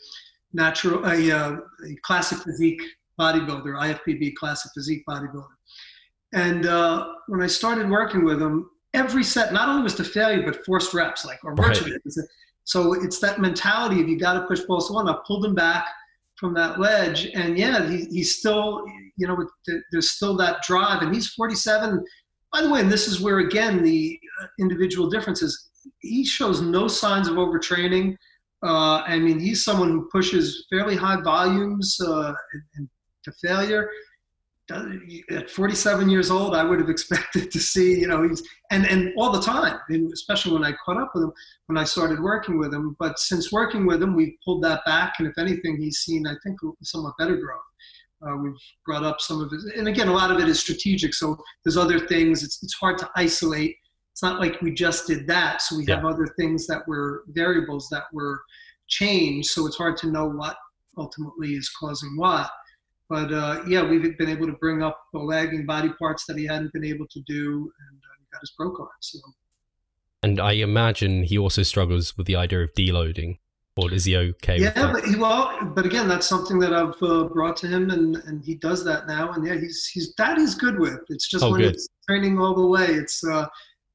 natural, 0.53 1.05
a, 1.05 1.31
uh, 1.31 1.57
a 1.85 1.95
classic 2.03 2.39
physique 2.39 2.81
bodybuilder, 3.19 3.97
IFBB 4.07 4.35
classic 4.35 4.71
physique 4.73 5.03
bodybuilder. 5.07 5.47
And 6.33 6.65
uh, 6.67 7.07
when 7.27 7.41
I 7.41 7.47
started 7.47 7.89
working 7.89 8.23
with 8.23 8.41
him, 8.41 8.69
every 8.93 9.23
set 9.23 9.53
not 9.53 9.69
only 9.69 9.83
was 9.83 9.95
to 9.95 10.03
failure, 10.03 10.43
but 10.43 10.65
forced 10.65 10.93
reps, 10.93 11.25
like 11.25 11.39
or 11.43 11.55
virtually. 11.55 11.91
Right. 11.91 12.25
So 12.63 12.93
it's 12.93 13.19
that 13.19 13.39
mentality 13.39 14.01
of 14.01 14.07
you 14.07 14.19
got 14.19 14.33
to 14.33 14.41
push 14.41 14.61
both. 14.61 14.91
one. 14.91 15.09
I 15.09 15.15
pulled 15.25 15.45
him 15.45 15.55
back 15.55 15.87
from 16.35 16.53
that 16.53 16.79
ledge, 16.79 17.27
and 17.33 17.57
yeah, 17.57 17.87
he, 17.89 18.05
he's 18.05 18.37
still, 18.37 18.85
you 19.17 19.27
know, 19.27 19.37
there's 19.91 20.11
still 20.11 20.37
that 20.37 20.61
drive, 20.63 21.01
and 21.01 21.13
he's 21.13 21.29
47. 21.29 22.03
By 22.53 22.61
the 22.61 22.69
way, 22.69 22.79
and 22.79 22.91
this 22.91 23.07
is 23.07 23.21
where 23.21 23.39
again 23.39 23.83
the 23.83 24.19
uh, 24.41 24.47
individual 24.59 25.09
differences 25.09 25.69
he 25.99 26.25
shows 26.25 26.61
no 26.61 26.87
signs 26.87 27.27
of 27.27 27.35
overtraining. 27.35 28.15
Uh, 28.63 29.01
I 29.05 29.19
mean, 29.19 29.39
he's 29.39 29.63
someone 29.63 29.89
who 29.89 30.09
pushes 30.11 30.65
fairly 30.69 30.95
high 30.95 31.21
volumes 31.21 31.97
uh, 32.05 32.33
and, 32.53 32.63
and 32.75 32.89
to 33.23 33.31
failure. 33.41 33.89
At 35.31 35.49
47 35.49 36.09
years 36.09 36.29
old, 36.29 36.55
I 36.55 36.63
would 36.63 36.79
have 36.79 36.89
expected 36.89 37.51
to 37.51 37.59
see, 37.59 37.99
you 37.99 38.07
know, 38.07 38.27
he's 38.27 38.43
and 38.71 38.85
and 38.85 39.13
all 39.17 39.31
the 39.31 39.41
time, 39.41 39.79
and 39.89 40.11
especially 40.11 40.53
when 40.53 40.63
I 40.63 40.73
caught 40.85 40.97
up 40.97 41.11
with 41.13 41.23
him 41.23 41.31
when 41.67 41.77
I 41.77 41.83
started 41.83 42.21
working 42.21 42.57
with 42.57 42.73
him. 42.73 42.95
But 42.99 43.19
since 43.19 43.51
working 43.51 43.85
with 43.85 44.01
him, 44.01 44.15
we've 44.15 44.35
pulled 44.45 44.63
that 44.63 44.81
back, 44.85 45.13
and 45.19 45.27
if 45.27 45.37
anything, 45.37 45.77
he's 45.77 45.99
seen, 45.99 46.27
I 46.27 46.35
think, 46.43 46.59
somewhat 46.83 47.13
better 47.17 47.37
growth. 47.37 47.61
Uh, 48.21 48.35
we've 48.35 48.53
brought 48.85 49.03
up 49.03 49.21
some 49.21 49.41
of 49.41 49.51
it, 49.53 49.77
and 49.77 49.87
again, 49.87 50.09
a 50.09 50.13
lot 50.13 50.31
of 50.31 50.39
it 50.39 50.49
is 50.49 50.59
strategic. 50.59 51.13
So 51.13 51.37
there's 51.63 51.77
other 51.77 51.99
things. 52.07 52.43
It's 52.43 52.61
it's 52.61 52.75
hard 52.75 52.97
to 52.99 53.09
isolate 53.15 53.75
it's 54.19 54.23
not 54.29 54.41
like 54.41 54.61
we 54.61 54.73
just 54.73 55.07
did 55.07 55.25
that. 55.27 55.61
So 55.61 55.77
we 55.77 55.85
yeah. 55.85 55.95
have 55.95 56.03
other 56.03 56.27
things 56.37 56.67
that 56.67 56.85
were 56.89 57.23
variables 57.29 57.87
that 57.89 58.03
were 58.11 58.41
changed. 58.89 59.47
So 59.51 59.65
it's 59.65 59.77
hard 59.77 59.95
to 59.97 60.11
know 60.11 60.27
what 60.27 60.57
ultimately 60.97 61.53
is 61.53 61.71
causing 61.79 62.17
what. 62.17 62.51
But 63.09 63.33
uh, 63.33 63.63
yeah, 63.67 63.87
we've 63.87 64.17
been 64.17 64.29
able 64.29 64.45
to 64.47 64.53
bring 64.53 64.83
up 64.83 65.01
the 65.13 65.19
lagging 65.19 65.65
body 65.65 65.89
parts 65.97 66.25
that 66.27 66.37
he 66.37 66.45
hadn't 66.45 66.71
been 66.73 66.85
able 66.85 67.07
to 67.07 67.21
do, 67.25 67.71
and 67.89 67.97
uh, 67.97 68.23
got 68.31 68.41
his 68.41 68.51
pro 68.51 68.71
card. 68.71 68.89
So. 69.01 69.19
And 70.21 70.39
I 70.39 70.53
imagine 70.53 71.23
he 71.23 71.37
also 71.37 71.63
struggles 71.63 72.17
with 72.17 72.27
the 72.27 72.35
idea 72.35 72.61
of 72.61 72.73
deloading. 72.73 73.39
Or 73.77 73.93
is 73.93 74.03
he 74.03 74.17
okay? 74.17 74.59
Yeah, 74.59 74.91
but 74.91 75.05
he, 75.05 75.15
well, 75.15 75.57
but 75.73 75.85
again, 75.85 76.09
that's 76.09 76.27
something 76.27 76.59
that 76.59 76.73
I've 76.73 77.01
uh, 77.01 77.23
brought 77.25 77.55
to 77.57 77.67
him, 77.67 77.91
and, 77.91 78.17
and 78.17 78.43
he 78.43 78.55
does 78.55 78.83
that 78.83 79.07
now. 79.07 79.31
And 79.31 79.47
yeah, 79.47 79.55
he's 79.55 79.85
he's 79.85 80.13
that 80.17 80.37
he's 80.37 80.53
good 80.53 80.77
with. 80.77 80.99
It's 81.07 81.29
just 81.29 81.45
oh, 81.45 81.51
when 81.51 81.61
good. 81.61 81.75
it's 81.75 81.87
training 82.05 82.39
all 82.39 82.53
the 82.53 82.67
way. 82.67 82.87
It's 82.87 83.23
uh, 83.23 83.47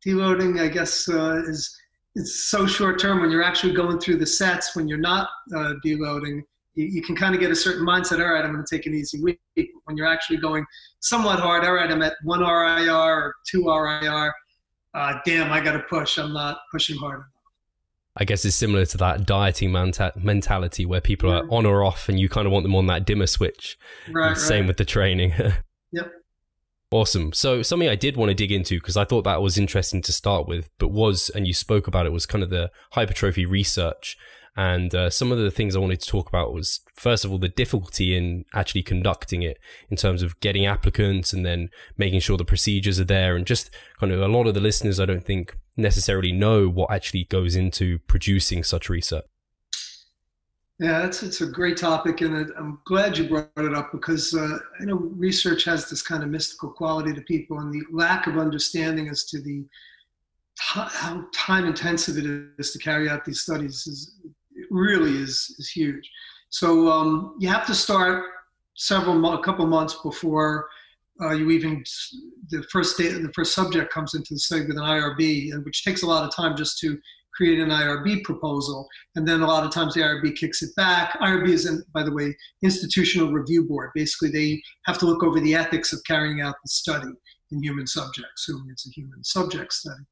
deloading, 0.07 0.59
I 0.59 0.69
guess, 0.69 1.07
uh, 1.07 1.43
is 1.47 1.77
it's 2.15 2.49
so 2.49 2.67
short 2.67 2.99
term 2.99 3.21
when 3.21 3.31
you're 3.31 3.43
actually 3.43 3.75
going 3.75 3.99
through 3.99 4.17
the 4.17 4.27
sets. 4.27 4.75
When 4.75 4.89
you're 4.89 4.97
not 4.97 5.29
uh, 5.55 5.75
deloading, 5.85 6.41
you, 6.75 6.87
you 6.87 7.03
can 7.03 7.17
kind 7.17 7.35
of 7.35 7.41
get 7.41 7.51
a 7.51 7.57
certain 7.57 7.87
mindset. 7.87 8.21
All 8.21 8.33
right, 8.33 8.45
I'm 8.45 8.53
going 8.53 8.65
to 8.65 8.77
take 8.77 8.87
an 8.87 8.95
easy 8.95 9.21
week. 9.23 9.41
When 9.85 9.97
you're 9.97 10.07
actually 10.07 10.39
going 10.39 10.65
somewhat 11.01 11.39
hard, 11.39 11.65
all 11.65 11.75
right, 11.75 11.91
I'm 11.91 12.03
at 12.03 12.15
one 12.23 12.41
RIR 12.41 12.91
or 12.93 13.35
two 13.47 13.67
RIR. 13.67 14.33
Uh, 14.95 15.19
damn, 15.25 15.53
I 15.53 15.61
got 15.61 15.73
to 15.73 15.81
push. 15.81 16.19
I'm 16.19 16.33
not 16.33 16.59
pushing 16.71 16.97
hard 16.97 17.17
enough. 17.17 17.29
I 18.17 18.25
guess 18.25 18.45
it's 18.45 18.55
similar 18.55 18.87
to 18.87 18.97
that 18.99 19.27
dieting 19.27 19.73
mentality 19.73 20.87
where 20.87 21.01
people 21.01 21.33
are 21.33 21.45
on 21.51 21.67
or 21.67 21.83
off, 21.83 22.09
and 22.09 22.19
you 22.19 22.29
kind 22.29 22.47
of 22.47 22.53
want 22.53 22.63
them 22.63 22.77
on 22.77 22.87
that 22.87 23.05
dimmer 23.05 23.27
switch. 23.27 23.77
Right. 24.09 24.37
Same 24.37 24.61
right. 24.61 24.69
with 24.69 24.77
the 24.77 24.85
training. 24.85 25.33
yep. 25.93 26.13
Awesome. 26.93 27.33
So 27.33 27.63
something 27.63 27.89
I 27.89 27.97
did 27.97 28.17
want 28.17 28.29
to 28.29 28.35
dig 28.35 28.53
into 28.53 28.79
because 28.79 28.97
I 28.97 29.05
thought 29.05 29.25
that 29.25 29.43
was 29.43 29.59
interesting 29.59 30.01
to 30.03 30.13
start 30.13 30.47
with, 30.47 30.71
but 30.79 30.89
was 30.89 31.29
and 31.29 31.45
you 31.45 31.53
spoke 31.53 31.89
about 31.89 32.07
it 32.07 32.13
was 32.13 32.25
kind 32.25 32.45
of 32.45 32.51
the 32.51 32.71
hypertrophy 32.93 33.45
research. 33.47 34.17
And 34.57 34.95
uh, 34.95 35.11
some 35.11 35.33
of 35.33 35.39
the 35.39 35.51
things 35.51 35.75
I 35.75 35.81
wanted 35.81 36.01
to 36.01 36.09
talk 36.09 36.29
about 36.29 36.53
was 36.53 36.81
first 36.95 37.25
of 37.25 37.33
all 37.33 37.39
the 37.39 37.49
difficulty 37.49 38.17
in 38.17 38.45
actually 38.55 38.85
conducting 38.85 39.43
it 39.43 39.59
in 39.91 39.97
terms 39.97 40.23
of 40.23 40.39
getting 40.41 40.65
applicants 40.65 41.33
and 41.33 41.45
then 41.45 41.71
making 41.99 42.21
sure 42.21 42.37
the 42.37 42.45
procedures 42.45 43.01
are 43.01 43.05
there 43.05 43.35
and 43.35 43.47
just 43.47 43.71
kind 43.99 44.13
of 44.13 44.21
a 44.21 44.29
lot 44.29 44.47
of 44.47 44.55
the 44.55 44.61
listeners 44.61 45.01
I 45.01 45.07
don't 45.07 45.25
think 45.25 45.59
necessarily 45.77 46.31
know 46.31 46.69
what 46.69 46.93
actually 46.93 47.25
goes 47.25 47.57
into 47.57 47.99
producing 48.01 48.63
such 48.63 48.89
research. 48.89 49.25
Yeah, 50.81 51.07
it's 51.07 51.23
it's 51.23 51.41
a 51.41 51.47
great 51.47 51.77
topic, 51.77 52.21
and 52.21 52.51
I'm 52.59 52.81
glad 52.85 53.17
you 53.17 53.29
brought 53.29 53.49
it 53.57 53.75
up 53.75 53.93
because 53.93 54.35
uh, 54.35 54.59
I 54.81 54.85
know 54.85 54.97
research 54.97 55.65
has 55.65 55.89
this 55.89 56.03
kind 56.03 56.25
of 56.25 56.31
mystical 56.31 56.71
quality 56.71 57.15
to 57.15 57.21
people, 57.23 57.61
and 57.61 57.73
the 57.73 57.83
lack 57.93 58.27
of 58.27 58.39
understanding 58.39 59.09
as 59.09 59.25
to 59.27 59.41
the 59.41 59.65
how 60.59 61.25
time 61.33 61.65
intensive 61.65 62.17
it 62.19 62.27
is 62.59 62.73
to 62.73 62.79
carry 62.79 63.09
out 63.09 63.25
these 63.25 63.41
studies 63.41 63.87
is 63.87 64.17
really 64.75 65.17
is 65.17 65.55
is 65.59 65.71
huge. 65.71 66.11
So 66.51 66.89
um, 66.89 67.37
you 67.39 67.49
have 67.49 67.67
to 67.67 67.75
start 67.75 68.25
several 68.77 69.33
a 69.33 69.43
couple 69.43 69.67
months 69.67 69.97
before 70.03 70.67
uh, 71.23 71.31
you 71.31 71.51
even 71.51 71.83
the 72.51 72.63
first 72.71 72.99
day 72.99 73.09
the 73.09 73.33
first 73.33 73.55
subject 73.55 73.93
comes 73.93 74.15
into 74.15 74.35
the 74.35 74.41
study 74.41 74.67
with 74.67 74.77
an 74.77 74.83
IRB, 74.83 75.53
and 75.53 75.65
which 75.65 75.85
takes 75.85 76.03
a 76.03 76.07
lot 76.07 76.25
of 76.25 76.35
time 76.35 76.57
just 76.57 76.79
to 76.81 76.99
create 77.35 77.59
an 77.59 77.69
IRB 77.69 78.23
proposal. 78.23 78.89
And 79.17 79.27
then 79.27 79.43
a 79.43 79.47
lot 79.47 79.65
of 79.65 79.73
times 79.73 79.95
the 79.95 80.03
IRB 80.03 80.37
kicks 80.37 80.63
it 80.63 80.75
back. 80.77 81.19
IRB 81.21 81.49
is, 81.49 81.67
in, 81.67 81.83
by 81.93 82.05
the 82.05 82.13
way, 82.13 82.37
institutional 82.63 83.33
review 83.33 83.65
board. 83.65 83.91
Basically, 83.95 84.31
they 84.31 84.63
have 84.87 84.99
to 84.99 85.07
look 85.07 85.23
over 85.23 85.41
the 85.41 85.55
ethics 85.55 85.93
of 85.93 86.01
carrying 86.07 86.41
out 86.41 86.55
the 86.63 86.69
study 86.69 87.11
in 87.51 87.63
human 87.63 87.87
subjects, 87.87 88.49
assuming 88.49 88.69
it's 88.71 88.87
a 88.87 88.91
human 88.91 89.23
subject 89.25 89.73
study. 89.73 90.03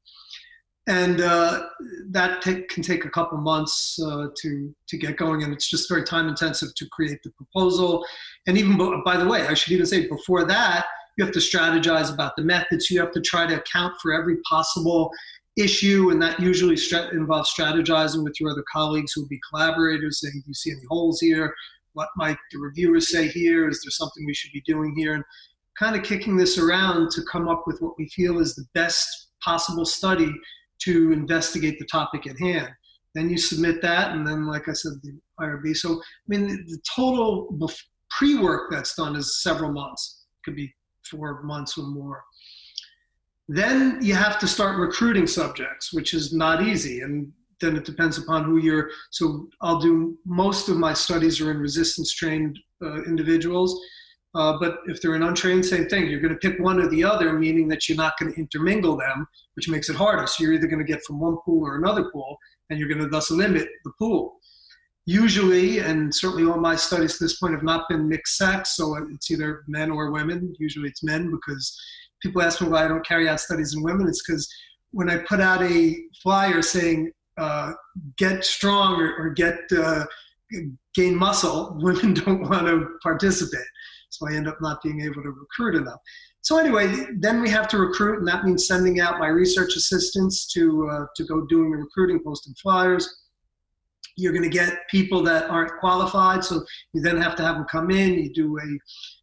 And 0.87 1.21
uh, 1.21 1.67
that 2.09 2.41
take, 2.41 2.67
can 2.67 2.83
take 2.83 3.05
a 3.05 3.09
couple 3.09 3.37
months 3.37 3.97
uh, 4.05 4.27
to 4.41 4.75
to 4.87 4.97
get 4.97 5.15
going, 5.15 5.43
and 5.43 5.53
it's 5.53 5.69
just 5.69 5.87
very 5.87 6.03
time 6.03 6.27
intensive 6.27 6.75
to 6.75 6.85
create 6.91 7.19
the 7.23 7.31
proposal. 7.31 8.05
And 8.47 8.57
even 8.57 8.77
by 9.05 9.15
the 9.15 9.25
way, 9.27 9.47
I 9.47 9.53
should 9.53 9.71
even 9.71 9.85
say 9.85 10.09
before 10.09 10.43
that, 10.45 10.85
you 11.17 11.23
have 11.23 11.33
to 11.33 11.39
strategize 11.39 12.13
about 12.13 12.35
the 12.35 12.43
methods. 12.43 12.89
You 12.89 12.99
have 12.99 13.13
to 13.13 13.21
try 13.21 13.47
to 13.47 13.59
account 13.59 13.93
for 14.01 14.11
every 14.11 14.37
possible 14.49 15.09
issue, 15.55 16.09
and 16.09 16.21
that 16.21 16.39
usually 16.41 16.77
involves 17.13 17.53
strategizing 17.53 18.23
with 18.25 18.37
your 18.41 18.51
other 18.51 18.65
colleagues 18.73 19.13
who 19.13 19.21
will 19.21 19.29
be 19.29 19.39
collaborators, 19.49 20.19
saying, 20.19 20.33
"Do 20.43 20.49
you 20.49 20.53
see 20.53 20.71
any 20.71 20.83
holes 20.89 21.21
here? 21.21 21.53
What 21.93 22.09
might 22.17 22.37
the 22.51 22.59
reviewers 22.59 23.09
say 23.09 23.29
here? 23.29 23.69
Is 23.69 23.81
there 23.83 23.91
something 23.91 24.25
we 24.25 24.33
should 24.33 24.51
be 24.51 24.63
doing 24.65 24.93
here?" 24.97 25.13
And 25.13 25.23
kind 25.79 25.95
of 25.95 26.03
kicking 26.03 26.35
this 26.35 26.57
around 26.57 27.09
to 27.11 27.23
come 27.31 27.47
up 27.47 27.63
with 27.65 27.81
what 27.81 27.97
we 27.97 28.09
feel 28.09 28.39
is 28.39 28.53
the 28.53 28.65
best 28.73 29.29
possible 29.41 29.85
study 29.85 30.33
to 30.85 31.11
investigate 31.11 31.79
the 31.79 31.85
topic 31.85 32.27
at 32.27 32.39
hand. 32.39 32.69
Then 33.15 33.29
you 33.29 33.37
submit 33.37 33.81
that, 33.81 34.15
and 34.15 34.25
then, 34.25 34.47
like 34.47 34.67
I 34.67 34.73
said, 34.73 34.93
the 35.03 35.13
IRB. 35.39 35.75
So, 35.77 35.93
I 35.93 36.27
mean, 36.27 36.47
the 36.47 36.79
total 36.95 37.57
pre-work 38.09 38.71
that's 38.71 38.95
done 38.95 39.15
is 39.15 39.41
several 39.41 39.71
months. 39.71 40.25
It 40.33 40.45
could 40.45 40.55
be 40.55 40.73
four 41.09 41.43
months 41.43 41.77
or 41.77 41.85
more. 41.85 42.23
Then 43.47 43.99
you 44.01 44.15
have 44.15 44.39
to 44.39 44.47
start 44.47 44.79
recruiting 44.79 45.27
subjects, 45.27 45.93
which 45.93 46.13
is 46.13 46.33
not 46.33 46.63
easy. 46.63 47.01
And 47.01 47.31
then 47.61 47.75
it 47.75 47.85
depends 47.85 48.17
upon 48.17 48.45
who 48.45 48.57
you're. 48.57 48.89
So 49.11 49.47
I'll 49.61 49.79
do 49.79 50.17
most 50.25 50.69
of 50.69 50.77
my 50.77 50.93
studies 50.93 51.39
are 51.41 51.51
in 51.51 51.57
resistance 51.57 52.13
trained 52.13 52.57
uh, 52.81 53.03
individuals. 53.03 53.79
Uh, 54.35 54.57
but 54.59 54.79
if 54.87 55.01
they're 55.01 55.13
an 55.13 55.23
untrained, 55.23 55.65
same 55.65 55.87
thing. 55.87 56.07
You're 56.07 56.19
going 56.19 56.33
to 56.33 56.39
pick 56.39 56.59
one 56.59 56.79
or 56.79 56.87
the 56.89 57.03
other, 57.03 57.33
meaning 57.33 57.67
that 57.67 57.87
you're 57.87 57.97
not 57.97 58.17
going 58.19 58.33
to 58.33 58.39
intermingle 58.39 58.97
them, 58.97 59.27
which 59.55 59.69
makes 59.69 59.89
it 59.89 59.95
harder. 59.95 60.25
So 60.25 60.43
you're 60.43 60.53
either 60.53 60.67
going 60.67 60.83
to 60.83 60.91
get 60.91 61.03
from 61.03 61.19
one 61.19 61.37
pool 61.45 61.63
or 61.63 61.77
another 61.77 62.09
pool, 62.11 62.37
and 62.69 62.79
you're 62.79 62.87
going 62.87 63.01
to 63.01 63.09
thus 63.09 63.29
limit 63.29 63.67
the 63.83 63.91
pool. 63.99 64.39
Usually, 65.05 65.79
and 65.79 66.13
certainly 66.15 66.49
all 66.49 66.59
my 66.59 66.75
studies 66.75 67.17
to 67.17 67.25
this 67.25 67.37
point 67.37 67.53
have 67.53 67.63
not 67.63 67.89
been 67.89 68.07
mixed 68.07 68.37
sex, 68.37 68.75
so 68.77 68.95
it's 69.11 69.29
either 69.29 69.63
men 69.67 69.91
or 69.91 70.11
women. 70.11 70.55
Usually 70.59 70.87
it's 70.87 71.03
men 71.03 71.29
because 71.29 71.77
people 72.21 72.41
ask 72.41 72.61
me 72.61 72.69
why 72.69 72.85
I 72.85 72.87
don't 72.87 73.05
carry 73.05 73.27
out 73.27 73.41
studies 73.41 73.75
in 73.75 73.83
women. 73.83 74.07
It's 74.07 74.23
because 74.25 74.47
when 74.91 75.09
I 75.09 75.17
put 75.17 75.41
out 75.41 75.61
a 75.61 75.97
flyer 76.23 76.61
saying 76.61 77.11
uh, 77.37 77.73
"get 78.17 78.45
strong" 78.45 78.99
or, 79.01 79.13
or 79.17 79.29
get 79.31 79.59
uh, 79.77 80.05
gain 80.95 81.15
muscle, 81.15 81.77
women 81.81 82.13
don't 82.13 82.49
want 82.49 82.67
to 82.67 82.87
participate. 83.03 83.67
So 84.13 84.27
I 84.27 84.33
end 84.33 84.47
up 84.47 84.57
not 84.61 84.81
being 84.83 85.01
able 85.01 85.23
to 85.23 85.31
recruit 85.31 85.75
enough. 85.75 85.99
So 86.41 86.57
anyway, 86.57 87.07
then 87.19 87.41
we 87.41 87.49
have 87.49 87.67
to 87.69 87.77
recruit, 87.77 88.19
and 88.19 88.27
that 88.27 88.43
means 88.43 88.67
sending 88.67 88.99
out 88.99 89.17
my 89.17 89.27
research 89.27 89.75
assistants 89.75 90.45
to 90.53 90.89
uh, 90.91 91.05
to 91.15 91.23
go 91.25 91.45
doing 91.47 91.71
the 91.71 91.77
recruiting, 91.77 92.19
posting 92.23 92.53
flyers. 92.61 93.21
You're 94.15 94.33
going 94.33 94.43
to 94.43 94.49
get 94.49 94.87
people 94.91 95.23
that 95.23 95.49
aren't 95.49 95.79
qualified, 95.79 96.43
so 96.43 96.63
you 96.93 97.01
then 97.01 97.19
have 97.19 97.35
to 97.37 97.43
have 97.43 97.55
them 97.55 97.65
come 97.71 97.89
in. 97.89 98.13
You 98.13 98.31
do 98.33 98.57
a 98.59 98.67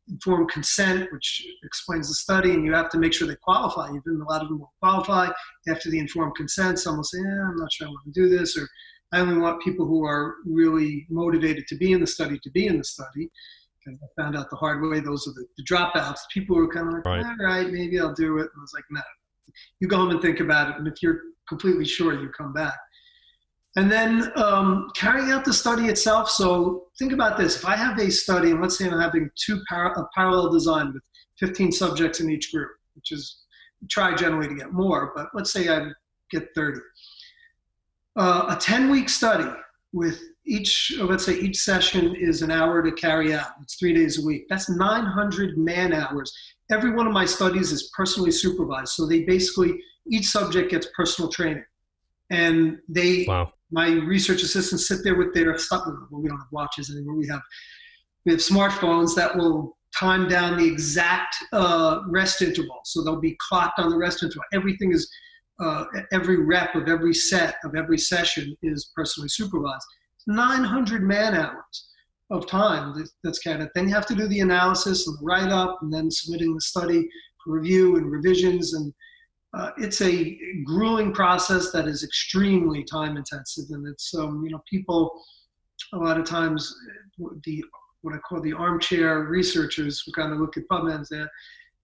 informed 0.09 0.51
consent, 0.51 1.13
which 1.13 1.47
explains 1.63 2.09
the 2.09 2.15
study, 2.15 2.53
and 2.55 2.65
you 2.65 2.73
have 2.73 2.91
to 2.91 2.99
make 2.99 3.13
sure 3.13 3.29
they 3.29 3.37
qualify. 3.37 3.89
Even 3.89 4.21
a 4.21 4.29
lot 4.33 4.43
of 4.43 4.49
them 4.49 4.59
will 4.59 4.73
qualify 4.83 5.31
after 5.69 5.91
the 5.91 5.99
informed 5.99 6.35
consent. 6.35 6.79
Some 6.79 6.97
will 6.97 7.05
say, 7.05 7.19
"Yeah, 7.19 7.49
I'm 7.49 7.57
not 7.57 7.73
sure 7.73 7.87
I 7.87 7.91
want 7.91 8.07
to 8.13 8.21
do 8.21 8.29
this," 8.29 8.57
or 8.59 8.67
"I 9.13 9.21
only 9.21 9.37
want 9.37 9.63
people 9.63 9.87
who 9.87 10.05
are 10.05 10.37
really 10.47 11.07
motivated 11.11 11.67
to 11.69 11.77
be 11.77 11.93
in 11.93 12.01
the 12.01 12.07
study 12.07 12.39
to 12.43 12.51
be 12.51 12.67
in 12.67 12.79
the 12.79 12.85
study." 12.85 13.31
And 13.87 13.99
I 14.03 14.23
found 14.23 14.37
out 14.37 14.51
the 14.51 14.57
hard 14.57 14.83
way. 14.83 15.01
Those 15.01 15.27
are 15.27 15.33
the, 15.33 15.47
the 15.57 15.65
dropouts. 15.65 16.21
People 16.33 16.57
were 16.57 16.69
kind 16.69 16.89
of 16.89 16.95
like, 16.95 17.07
right. 17.07 17.25
"All 17.25 17.47
right, 17.47 17.71
maybe 17.71 17.99
I'll 17.99 18.15
do 18.15 18.39
it." 18.39 18.43
And 18.43 18.51
I 18.57 18.61
was 18.61 18.73
like, 18.75 18.85
"No." 18.91 19.01
You 19.81 19.89
go 19.89 19.97
home 19.97 20.11
and 20.11 20.23
think 20.23 20.41
about 20.41 20.71
it, 20.71 20.77
and 20.77 20.87
if 20.87 21.03
you're 21.03 21.21
completely 21.49 21.85
sure, 21.85 22.13
you 22.13 22.29
come 22.29 22.53
back. 22.53 22.79
And 23.77 23.91
then 23.91 24.33
um, 24.37 24.91
carrying 24.97 25.31
out 25.31 25.45
the 25.45 25.53
study 25.53 25.87
itself. 25.87 26.29
So 26.29 26.89
think 26.99 27.13
about 27.13 27.39
this. 27.39 27.57
If 27.57 27.65
I 27.65 27.77
have 27.77 27.99
a 27.99 28.11
study, 28.11 28.51
and 28.51 28.61
let's 28.61 28.77
say 28.77 28.89
I'm 28.89 28.99
having 28.99 29.31
two 29.37 29.61
par- 29.69 29.93
a 29.97 30.05
parallel 30.15 30.51
design 30.51 30.93
with 30.93 31.03
15 31.39 31.71
subjects 31.73 32.21
in 32.21 32.31
each 32.31 32.53
group, 32.53 32.71
which 32.95 33.13
is 33.13 33.45
try 33.89 34.15
generally 34.15 34.49
to 34.49 34.55
get 34.55 34.73
more, 34.73 35.13
but 35.15 35.29
let's 35.35 35.53
say 35.53 35.69
I 35.69 35.91
get 36.31 36.49
30. 36.55 36.81
Uh, 38.17 38.57
a 38.57 38.61
10 38.61 38.91
week 38.91 39.09
study 39.09 39.49
with 39.93 40.21
each, 40.47 40.93
let's 41.01 41.25
say 41.25 41.39
each 41.39 41.59
session 41.59 42.15
is 42.15 42.43
an 42.43 42.51
hour 42.51 42.83
to 42.83 42.93
carry 42.93 43.35
out. 43.35 43.49
It's 43.63 43.77
three 43.77 43.95
days 43.95 44.23
a 44.23 44.27
week. 44.27 44.47
That's 44.49 44.69
900 44.69 45.59
man 45.59 45.93
hours. 45.93 46.33
Every 46.71 46.93
one 46.93 47.07
of 47.07 47.13
my 47.13 47.25
studies 47.25 47.73
is 47.73 47.91
personally 47.97 48.31
supervised. 48.31 48.93
So 48.93 49.07
they 49.07 49.25
basically, 49.25 49.81
each 50.11 50.27
subject 50.27 50.71
gets 50.71 50.89
personal 50.97 51.31
training. 51.31 51.65
And 52.31 52.79
they 52.89 53.25
wow 53.27 53.53
my 53.71 53.89
research 53.89 54.43
assistants 54.43 54.89
sit 54.89 55.05
there 55.05 55.17
with 55.17 55.33
their 55.33 55.57
stuff. 55.59 55.83
Well, 56.11 56.21
we 56.21 56.29
don't 56.29 56.39
have 56.39 56.49
watches 56.51 56.91
anymore. 56.91 57.15
We 57.15 57.29
have 57.29 57.43
we 58.27 58.33
have 58.33 58.41
smartphones 58.41 59.15
that 59.17 59.35
will 59.37 59.77
time 59.97 60.29
down 60.29 60.57
the 60.57 60.67
exact 60.67 61.37
uh, 61.53 62.01
rest 62.09 62.43
interval. 62.43 62.81
So 62.85 63.03
they'll 63.03 63.21
be 63.21 63.37
clocked 63.49 63.79
on 63.79 63.91
the 63.91 63.97
rest 63.97 64.23
interval. 64.23 64.45
Everything 64.53 64.93
is 64.93 65.11
uh, 65.59 65.85
every 66.13 66.45
rep 66.45 66.75
of 66.75 66.89
every 66.89 67.15
set 67.15 67.57
of 67.65 67.75
every 67.75 67.99
session 67.99 68.57
is 68.63 68.91
personally 68.95 69.29
supervised. 69.29 69.87
900 70.27 71.03
man 71.03 71.35
hours 71.35 71.89
of 72.31 72.47
time 72.47 73.05
that's 73.25 73.41
counted. 73.41 73.69
Then 73.75 73.89
you 73.89 73.95
have 73.95 74.07
to 74.07 74.15
do 74.15 74.29
the 74.29 74.41
analysis 74.41 75.07
and 75.07 75.19
the 75.19 75.25
write 75.25 75.51
up, 75.51 75.79
and 75.83 75.93
then 75.93 76.11
submitting 76.11 76.55
the 76.55 76.61
study 76.61 77.09
for 77.43 77.55
review 77.55 77.97
and 77.97 78.11
revisions 78.11 78.75
and 78.75 78.93
uh, 79.53 79.71
it's 79.79 80.01
a 80.01 80.39
grueling 80.65 81.13
process 81.13 81.73
that 81.73 81.89
is 81.89 82.05
extremely 82.05 82.85
time 82.85 83.17
intensive, 83.17 83.65
and 83.71 83.87
it's 83.89 84.15
um, 84.15 84.43
you 84.45 84.51
know 84.51 84.63
people 84.69 85.11
a 85.93 85.99
lot 85.99 86.19
of 86.19 86.25
times 86.25 86.73
the 87.45 87.65
what 88.03 88.15
I 88.15 88.19
call 88.19 88.41
the 88.41 88.53
armchair 88.53 89.25
researchers 89.25 90.03
who 90.05 90.13
kind 90.13 90.33
of 90.33 90.39
look 90.39 90.57
at 90.57 90.69
PubMed 90.71 90.95
and 90.95 91.07
say, 91.07 91.25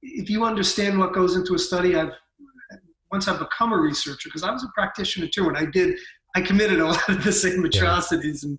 if 0.03 0.31
you 0.31 0.45
understand 0.45 0.99
what 0.99 1.13
goes 1.13 1.37
into 1.37 1.55
a 1.55 1.59
study, 1.59 1.97
I've 1.97 2.13
once 3.11 3.27
I've 3.27 3.41
become 3.41 3.73
a 3.73 3.79
researcher 3.79 4.29
because 4.29 4.45
I 4.45 4.53
was 4.53 4.63
a 4.63 4.69
practitioner 4.75 5.27
too, 5.27 5.49
and 5.49 5.57
I 5.57 5.67
did 5.67 5.99
I 6.37 6.41
committed 6.41 6.79
a 6.81 6.87
lot 6.87 7.09
of 7.09 7.25
the 7.25 7.33
same 7.33 7.65
atrocities 7.65 8.45
yeah. 8.45 8.51
in 8.51 8.59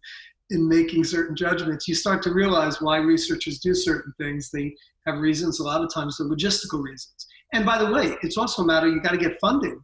in 0.50 0.70
making 0.70 1.04
certain 1.04 1.36
judgments. 1.36 1.90
You 1.90 1.96
start 1.96 2.24
to 2.24 2.32
realize 2.32 2.82
why 2.82 2.98
researchers 2.98 3.60
do 3.60 3.74
certain 3.74 4.14
things. 4.18 4.50
They 4.50 4.74
have 5.06 5.20
reasons. 5.20 5.60
A 5.60 5.64
lot 5.64 5.84
of 5.84 5.94
times, 5.94 6.18
they're 6.18 6.28
logistical 6.28 6.82
reasons 6.82 7.28
and 7.54 7.66
by 7.66 7.78
the 7.78 7.92
way, 7.92 8.16
it's 8.22 8.38
also 8.38 8.64
a 8.64 8.66
matter 8.66 8.88
you 8.88 9.02
got 9.02 9.12
to 9.12 9.18
get 9.18 9.40
funding 9.40 9.82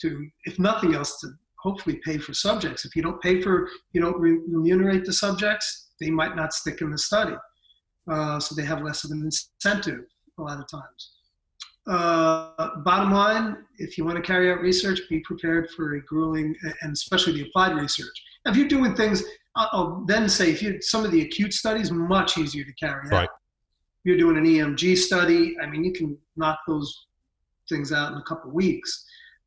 to, 0.00 0.28
if 0.44 0.58
nothing 0.58 0.94
else, 0.94 1.20
to 1.20 1.28
hopefully 1.58 2.00
pay 2.04 2.18
for 2.18 2.34
subjects. 2.34 2.84
If 2.84 2.96
you 2.96 3.02
don't 3.02 3.20
pay 3.22 3.40
for, 3.40 3.68
you 3.92 4.00
don't 4.00 4.18
re- 4.18 4.40
remunerate 4.48 5.04
the 5.04 5.12
subjects, 5.12 5.90
they 6.00 6.10
might 6.10 6.36
not 6.36 6.52
stick 6.52 6.80
in 6.80 6.90
the 6.90 6.98
study. 6.98 7.36
Uh, 8.10 8.38
so 8.40 8.54
they 8.54 8.64
have 8.64 8.82
less 8.82 9.04
of 9.04 9.12
an 9.12 9.22
incentive 9.22 10.00
a 10.38 10.42
lot 10.42 10.58
of 10.58 10.68
times. 10.68 11.12
Uh, 11.86 12.76
bottom 12.78 13.12
line, 13.12 13.58
if 13.78 13.98
you 13.98 14.04
want 14.04 14.16
to 14.16 14.22
carry 14.22 14.50
out 14.50 14.60
research, 14.60 15.00
be 15.10 15.20
prepared 15.20 15.68
for 15.70 15.96
a 15.96 16.00
grueling, 16.02 16.54
and 16.80 16.92
especially 16.92 17.34
the 17.34 17.42
applied 17.42 17.76
research. 17.76 18.14
Now, 18.44 18.52
if 18.52 18.56
you're 18.56 18.68
doing 18.68 18.94
things, 18.94 19.22
I'll 19.56 20.04
then 20.06 20.28
say 20.28 20.50
if 20.50 20.62
you 20.62 20.80
some 20.80 21.04
of 21.04 21.12
the 21.12 21.22
acute 21.22 21.52
studies, 21.52 21.90
much 21.90 22.38
easier 22.38 22.64
to 22.64 22.72
carry 22.74 23.06
out. 23.06 23.28
you're 24.04 24.16
doing 24.18 24.36
an 24.36 24.44
EMG 24.44 24.96
study, 24.96 25.56
I 25.62 25.66
mean, 25.66 25.84
you 25.84 25.92
can 25.92 26.16
knock 26.36 26.58
those 26.66 27.06
things 27.68 27.92
out 27.92 28.12
in 28.12 28.18
a 28.18 28.22
couple 28.22 28.50
of 28.50 28.54
weeks, 28.54 29.04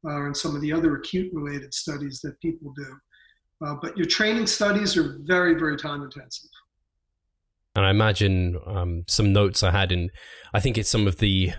uh, 0.07 0.25
in 0.25 0.33
some 0.33 0.55
of 0.55 0.61
the 0.61 0.71
other 0.71 0.95
acute 0.95 1.31
related 1.33 1.73
studies 1.73 2.21
that 2.21 2.39
people 2.41 2.73
do. 2.75 2.97
Uh, 3.65 3.75
but 3.81 3.97
your 3.97 4.07
training 4.07 4.47
studies 4.47 4.95
are 4.97 5.17
very, 5.23 5.55
very 5.55 5.77
time 5.77 6.03
intensive. 6.03 6.49
And 7.75 7.85
I 7.85 7.91
imagine 7.91 8.57
um, 8.65 9.03
some 9.07 9.33
notes 9.33 9.61
I 9.61 9.71
had 9.71 9.91
in, 9.91 10.09
I 10.53 10.59
think 10.59 10.77
it's 10.77 10.89
some 10.89 11.05
of 11.05 11.17
the, 11.17 11.53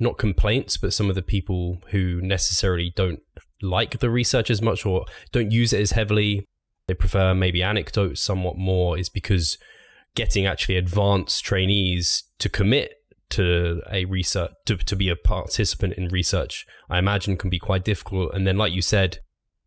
not 0.00 0.18
complaints, 0.18 0.76
but 0.76 0.92
some 0.92 1.08
of 1.08 1.14
the 1.14 1.22
people 1.22 1.78
who 1.90 2.20
necessarily 2.20 2.92
don't 2.94 3.20
like 3.62 3.98
the 3.98 4.10
research 4.10 4.50
as 4.50 4.62
much 4.62 4.84
or 4.84 5.04
don't 5.32 5.50
use 5.50 5.72
it 5.72 5.80
as 5.80 5.92
heavily. 5.92 6.46
They 6.86 6.94
prefer 6.94 7.34
maybe 7.34 7.62
anecdotes 7.62 8.20
somewhat 8.20 8.58
more, 8.58 8.98
is 8.98 9.08
because 9.08 9.58
getting 10.14 10.46
actually 10.46 10.76
advanced 10.76 11.44
trainees 11.44 12.24
to 12.38 12.48
commit 12.48 12.94
to 13.30 13.82
a 13.90 14.04
research 14.04 14.52
to, 14.66 14.76
to 14.76 14.96
be 14.96 15.08
a 15.08 15.16
participant 15.16 15.94
in 15.94 16.08
research 16.08 16.66
i 16.90 16.98
imagine 16.98 17.36
can 17.36 17.50
be 17.50 17.58
quite 17.58 17.82
difficult 17.82 18.32
and 18.34 18.46
then 18.46 18.56
like 18.56 18.72
you 18.72 18.82
said 18.82 19.18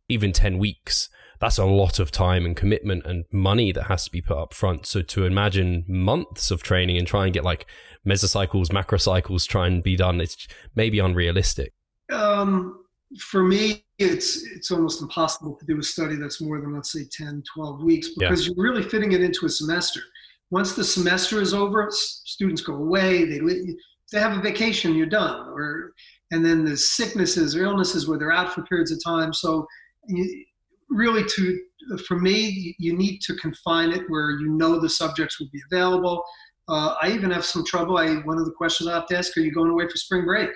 even 0.07 0.31
10 0.31 0.57
weeks 0.57 1.09
that's 1.39 1.57
a 1.57 1.65
lot 1.65 1.99
of 1.99 2.11
time 2.11 2.45
and 2.45 2.55
commitment 2.55 3.05
and 3.05 3.25
money 3.31 3.71
that 3.71 3.83
has 3.83 4.05
to 4.05 4.11
be 4.11 4.21
put 4.21 4.37
up 4.37 4.53
front. 4.53 4.85
So 4.85 5.01
to 5.01 5.25
imagine 5.25 5.85
months 5.87 6.51
of 6.51 6.63
training 6.63 6.97
and 6.97 7.07
try 7.07 7.25
and 7.25 7.33
get 7.33 7.43
like 7.43 7.65
mesocycles, 8.05 8.67
macrocycles 8.67 9.47
try 9.47 9.67
and 9.67 9.83
be 9.83 9.95
done, 9.95 10.21
it's 10.21 10.47
maybe 10.75 10.99
unrealistic. 10.99 11.73
Um, 12.11 12.83
for 13.19 13.43
me, 13.43 13.85
it's 13.99 14.43
it's 14.47 14.71
almost 14.71 15.01
impossible 15.01 15.55
to 15.55 15.65
do 15.65 15.79
a 15.79 15.83
study 15.83 16.15
that's 16.15 16.41
more 16.41 16.59
than 16.59 16.73
let's 16.73 16.91
say 16.91 17.05
10, 17.11 17.43
12 17.53 17.83
weeks 17.83 18.09
because 18.17 18.47
yeah. 18.47 18.53
you're 18.55 18.63
really 18.63 18.83
fitting 18.83 19.13
it 19.13 19.21
into 19.21 19.45
a 19.45 19.49
semester. 19.49 20.01
Once 20.49 20.73
the 20.73 20.83
semester 20.83 21.41
is 21.41 21.53
over, 21.53 21.87
students 21.91 22.61
go 22.61 22.75
away. 22.75 23.25
They 23.25 23.39
they 24.11 24.19
have 24.19 24.37
a 24.37 24.41
vacation. 24.41 24.95
You're 24.95 25.07
done. 25.07 25.49
Or 25.49 25.93
and 26.31 26.45
then 26.45 26.65
the 26.65 26.77
sicknesses 26.77 27.55
or 27.55 27.63
illnesses 27.63 28.07
where 28.07 28.17
they're 28.17 28.31
out 28.31 28.53
for 28.53 28.61
periods 28.63 28.91
of 28.91 29.03
time. 29.03 29.33
So 29.33 29.65
you, 30.07 30.45
really 30.89 31.23
to 31.35 31.59
for 32.07 32.19
me 32.19 32.75
you 32.79 32.95
need 32.95 33.19
to 33.21 33.35
confine 33.35 33.91
it 33.91 34.03
where 34.09 34.31
you 34.31 34.49
know 34.49 34.79
the 34.79 34.89
subjects 34.89 35.39
will 35.39 35.49
be 35.51 35.61
available. 35.71 36.23
Uh, 36.69 36.95
i 37.01 37.09
even 37.09 37.31
have 37.31 37.45
some 37.45 37.63
trouble 37.65 37.97
i 37.97 38.15
one 38.31 38.37
of 38.37 38.45
the 38.45 38.51
questions 38.51 38.89
i 38.89 38.93
have 38.93 39.07
to 39.07 39.17
ask 39.17 39.35
are 39.37 39.41
you 39.41 39.53
going 39.53 39.71
away 39.71 39.87
for 39.87 39.97
spring 39.97 40.25
break? 40.25 40.49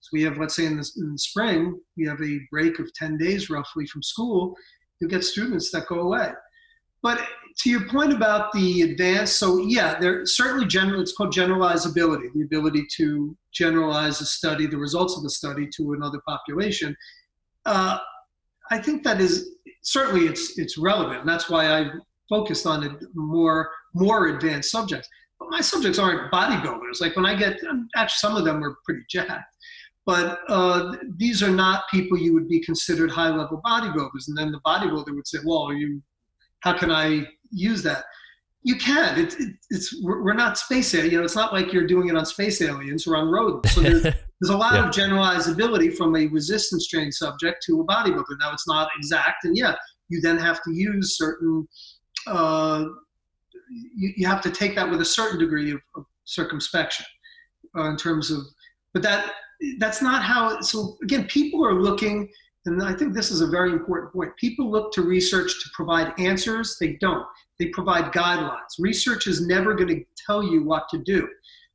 So 0.00 0.10
we 0.12 0.22
have 0.22 0.36
let's 0.38 0.56
say 0.56 0.66
in 0.66 0.76
the, 0.76 0.90
in 0.98 1.12
the 1.12 1.18
spring 1.18 1.78
we 1.96 2.06
have 2.06 2.20
a 2.20 2.40
break 2.50 2.78
of 2.78 2.92
10 2.94 3.16
days 3.16 3.50
roughly 3.50 3.86
from 3.86 4.02
school 4.02 4.54
you 5.00 5.08
get 5.08 5.24
students 5.24 5.70
that 5.72 5.86
go 5.86 6.00
away. 6.00 6.30
But 7.02 7.26
to 7.58 7.70
your 7.70 7.86
point 7.88 8.12
about 8.12 8.52
the 8.52 8.82
advanced 8.82 9.38
so 9.38 9.58
yeah 9.58 9.98
there 9.98 10.26
certainly 10.26 10.66
general 10.66 11.00
it's 11.00 11.12
called 11.12 11.32
generalizability 11.32 12.32
the 12.34 12.42
ability 12.42 12.84
to 12.96 13.36
generalize 13.52 14.20
a 14.20 14.26
study 14.26 14.66
the 14.66 14.76
results 14.76 15.16
of 15.16 15.22
the 15.22 15.30
study 15.30 15.68
to 15.76 15.92
another 15.92 16.20
population. 16.26 16.96
Uh, 17.64 17.98
i 18.70 18.78
think 18.78 19.02
that 19.02 19.20
is 19.20 19.54
certainly 19.84 20.26
it's 20.26 20.58
it's 20.58 20.76
relevant. 20.76 21.20
And 21.20 21.28
that's 21.28 21.48
why 21.48 21.80
I 21.80 21.90
focused 22.28 22.66
on 22.66 22.82
it 22.82 22.92
more 23.14 23.70
more 23.94 24.28
advanced 24.28 24.70
subjects. 24.70 25.08
But 25.38 25.50
my 25.50 25.60
subjects 25.60 25.98
aren't 25.98 26.32
bodybuilders. 26.32 27.00
Like 27.00 27.14
when 27.14 27.26
I 27.26 27.36
get 27.36 27.60
actually 27.96 28.16
some 28.16 28.36
of 28.36 28.44
them 28.44 28.64
are 28.64 28.76
pretty 28.84 29.02
jacked. 29.08 29.54
But 30.06 30.40
uh, 30.48 30.96
these 31.16 31.42
are 31.42 31.50
not 31.50 31.84
people 31.90 32.18
you 32.18 32.34
would 32.34 32.48
be 32.48 32.60
considered 32.60 33.10
high 33.10 33.30
level 33.30 33.62
bodybuilders. 33.64 34.28
And 34.28 34.36
then 34.36 34.52
the 34.52 34.60
bodybuilder 34.66 35.14
would 35.14 35.26
say, 35.26 35.38
"Well, 35.44 35.72
you, 35.72 36.02
how 36.60 36.76
can 36.76 36.90
I 36.90 37.26
use 37.50 37.82
that?" 37.84 38.04
You 38.62 38.76
can. 38.76 39.18
It, 39.18 39.34
it, 39.40 39.56
it's 39.70 40.02
we're 40.02 40.34
not 40.34 40.58
space 40.58 40.94
alien. 40.94 41.12
You 41.12 41.18
know, 41.18 41.24
it's 41.24 41.36
not 41.36 41.54
like 41.54 41.72
you're 41.72 41.86
doing 41.86 42.08
it 42.08 42.16
on 42.16 42.26
space 42.26 42.60
aliens 42.60 43.06
or 43.06 43.16
on 43.16 43.28
rodents. 43.28 43.72
So 43.72 43.80
there's, 43.80 44.14
there's 44.44 44.54
a 44.54 44.58
lot 44.58 44.74
yeah. 44.74 44.86
of 44.86 44.94
generalizability 44.94 45.96
from 45.96 46.14
a 46.16 46.26
resistance 46.26 46.86
trained 46.86 47.14
subject 47.14 47.64
to 47.66 47.80
a 47.80 47.84
bodybuilder. 47.86 48.36
Now 48.40 48.52
it's 48.52 48.68
not 48.68 48.90
exact, 48.98 49.44
and 49.44 49.56
yeah, 49.56 49.74
you 50.10 50.20
then 50.20 50.36
have 50.36 50.62
to 50.64 50.72
use 50.72 51.16
certain. 51.16 51.66
Uh, 52.26 52.84
you, 53.96 54.12
you 54.16 54.26
have 54.26 54.42
to 54.42 54.50
take 54.50 54.74
that 54.76 54.90
with 54.90 55.00
a 55.00 55.04
certain 55.04 55.38
degree 55.38 55.70
of, 55.70 55.80
of 55.96 56.04
circumspection 56.26 57.06
uh, 57.76 57.88
in 57.88 57.96
terms 57.96 58.30
of, 58.30 58.40
but 58.92 59.02
that 59.02 59.32
that's 59.78 60.02
not 60.02 60.22
how. 60.22 60.60
So 60.60 60.98
again, 61.02 61.24
people 61.26 61.64
are 61.66 61.80
looking, 61.80 62.28
and 62.66 62.82
I 62.82 62.92
think 62.92 63.14
this 63.14 63.30
is 63.30 63.40
a 63.40 63.46
very 63.46 63.72
important 63.72 64.12
point. 64.12 64.36
People 64.36 64.70
look 64.70 64.92
to 64.92 65.02
research 65.02 65.52
to 65.62 65.70
provide 65.74 66.12
answers. 66.18 66.76
They 66.78 66.98
don't 67.00 67.26
they 67.58 67.66
provide 67.66 68.12
guidelines. 68.12 68.78
Research 68.78 69.26
is 69.26 69.46
never 69.46 69.74
going 69.74 69.88
to 69.88 70.04
tell 70.26 70.42
you 70.42 70.62
what 70.64 70.88
to 70.90 70.98
do. 70.98 71.28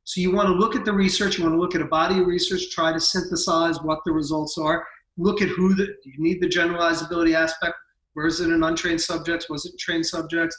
So 0.04 0.20
you 0.20 0.32
want 0.32 0.48
to 0.48 0.54
look 0.54 0.74
at 0.74 0.84
the 0.84 0.92
research, 0.92 1.38
you 1.38 1.44
want 1.44 1.54
to 1.54 1.60
look 1.60 1.74
at 1.74 1.80
a 1.80 1.86
body 1.86 2.20
of 2.20 2.26
research, 2.26 2.70
try 2.70 2.92
to 2.92 3.00
synthesize 3.00 3.80
what 3.82 4.00
the 4.04 4.12
results 4.12 4.58
are, 4.58 4.84
look 5.16 5.42
at 5.42 5.48
who 5.48 5.74
the, 5.74 5.94
you 6.04 6.14
need 6.18 6.40
the 6.40 6.48
generalizability 6.48 7.34
aspect. 7.34 7.74
Where 8.14 8.26
is 8.26 8.40
it 8.40 8.50
in 8.50 8.62
untrained 8.62 9.00
subjects? 9.00 9.48
Was 9.48 9.66
it 9.66 9.78
trained 9.78 10.06
subjects? 10.06 10.56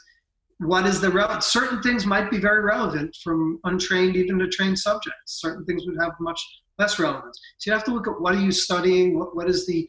What 0.58 0.86
is 0.86 1.00
the 1.00 1.10
relevant? 1.10 1.42
Certain 1.42 1.82
things 1.82 2.06
might 2.06 2.30
be 2.30 2.38
very 2.38 2.62
relevant 2.62 3.16
from 3.22 3.58
untrained 3.64 4.16
even 4.16 4.38
to 4.38 4.48
trained 4.48 4.78
subjects. 4.78 5.40
Certain 5.40 5.64
things 5.64 5.84
would 5.86 5.98
have 6.00 6.12
much 6.20 6.40
less 6.78 6.98
relevance. 6.98 7.38
So 7.58 7.70
you 7.70 7.74
have 7.74 7.84
to 7.84 7.92
look 7.92 8.06
at 8.06 8.20
what 8.20 8.34
are 8.34 8.40
you 8.40 8.52
studying? 8.52 9.18
What, 9.18 9.36
what 9.36 9.48
is 9.50 9.66
the, 9.66 9.86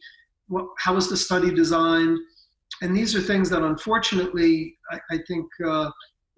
what, 0.48 0.66
how 0.78 0.96
is 0.96 1.08
the 1.08 1.16
study 1.16 1.54
designed? 1.54 2.18
and 2.82 2.96
these 2.96 3.14
are 3.14 3.20
things 3.20 3.48
that 3.50 3.62
unfortunately 3.62 4.76
I, 4.90 4.98
I 5.12 5.18
think 5.28 5.46
uh, 5.66 5.90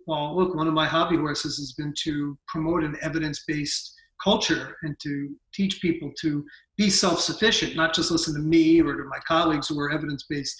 well 0.06 0.36
look 0.36 0.54
one 0.54 0.68
of 0.68 0.74
my 0.74 0.86
hobby 0.86 1.16
horses 1.16 1.58
has 1.58 1.72
been 1.72 1.92
to 1.96 2.36
promote 2.46 2.82
an 2.82 2.96
evidence-based 3.02 3.94
culture 4.22 4.76
and 4.82 4.98
to 4.98 5.34
teach 5.52 5.80
people 5.80 6.10
to 6.18 6.44
be 6.76 6.88
self-sufficient 6.88 7.76
not 7.76 7.94
just 7.94 8.10
listen 8.10 8.34
to 8.34 8.40
me 8.40 8.80
or 8.80 8.96
to 8.96 9.04
my 9.04 9.18
colleagues 9.26 9.68
who 9.68 9.78
are 9.78 9.90
evidence-based 9.90 10.58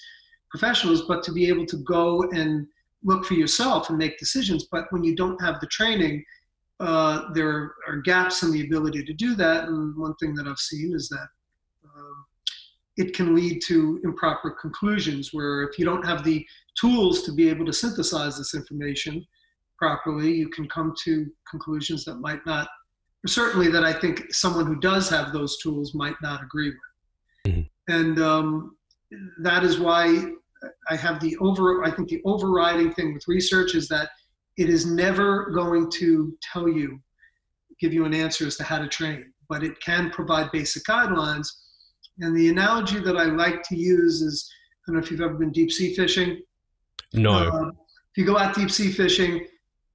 professionals 0.51 1.03
but 1.09 1.23
to 1.23 1.33
be 1.33 1.49
able 1.49 1.67
to 1.67 1.79
go 1.79 2.23
and 2.33 2.67
look 3.05 3.25
for 3.25 3.35
yourself 3.35 3.89
and 3.89 3.99
make 3.99 4.19
decisions. 4.19 4.67
But 4.73 4.87
when 4.91 5.05
you 5.05 5.15
don't 5.15 5.41
have 5.41 5.61
the 5.61 5.67
training 5.69 6.25
uh, 6.79 7.33
there 7.33 7.73
are 7.89 7.97
gaps 8.05 8.43
in 8.43 8.53
the 8.53 8.63
ability 8.63 9.03
to 9.03 9.15
do 9.15 9.35
that. 9.35 9.65
And 9.69 9.97
one 9.97 10.15
thing 10.17 10.35
that 10.35 10.47
i've 10.47 10.59
seen 10.59 10.95
is 10.95 11.09
that 11.09 11.29
it 12.97 13.15
can 13.15 13.35
lead 13.35 13.61
to 13.67 14.01
improper 14.05 14.51
conclusions 14.51 15.33
where 15.33 15.63
if 15.65 15.79
you 15.79 15.85
don't 15.85 16.05
have 16.05 16.25
the 16.25 16.47
tools 16.79 17.23
to 17.23 17.33
be 17.33 17.49
able 17.49 17.67
to 17.67 17.73
synthesize 17.73 18.39
this 18.39 18.55
information 18.55 19.25
properly, 19.79 20.33
you 20.33 20.49
can 20.49 20.69
come 20.69 20.95
to 21.05 21.27
conclusions 21.51 22.05
that 22.05 22.17
might 22.17 22.45
not, 22.47 22.69
certainly 23.27 23.69
that 23.69 23.85
I 23.85 23.93
think 23.93 24.33
someone 24.33 24.67
who 24.67 24.79
does 24.81 25.09
have 25.11 25.33
those 25.33 25.59
tools 25.59 25.95
might 25.95 26.17
not 26.23 26.43
agree 26.43 26.71
with. 26.71 27.53
Mm-hmm. 27.53 27.93
And 27.93 28.21
um, 28.21 28.77
that 29.41 29.65
is 29.65 29.79
why 29.79 30.25
I 30.91 30.97
have 30.97 31.21
the 31.21 31.37
over, 31.39 31.85
I 31.85 31.91
think 31.91 32.09
the 32.09 32.23
overriding 32.25 32.93
thing 32.93 33.15
with 33.15 33.29
research 33.29 33.75
is 33.75 33.89
that 33.89 34.11
it 34.57 34.69
is 34.69 34.87
never 34.87 35.51
going 35.51 35.91
to 35.93 36.37
tell 36.53 36.69
you, 36.69 36.99
give 37.81 37.93
you 37.93 38.05
an 38.05 38.15
answer 38.15 38.47
as 38.47 38.57
to 38.57 38.65
how 38.65 38.79
to 38.79 38.89
train, 38.89 39.33
but 39.49 39.63
it 39.63 39.79
can 39.81 40.11
provide 40.11 40.51
basic 40.51 40.85
guidelines 40.85 41.49
and 42.21 42.37
the 42.37 42.49
analogy 42.49 42.99
that 43.01 43.17
I 43.17 43.25
like 43.25 43.63
to 43.65 43.77
use 43.77 44.23
is 44.23 44.51
I 44.87 44.93
don't 44.93 44.97
know 44.97 45.05
if 45.05 45.11
you've 45.11 45.21
ever 45.21 45.35
been 45.35 45.53
deep 45.53 45.71
sea 45.73 45.95
fishing. 45.95 46.41
No. 47.13 47.33
Uh, 47.33 47.69
if 47.69 48.17
you 48.17 48.25
go 48.25 48.39
out 48.39 48.55
deep 48.55 48.71
sea 48.71 48.91
fishing, 48.91 49.47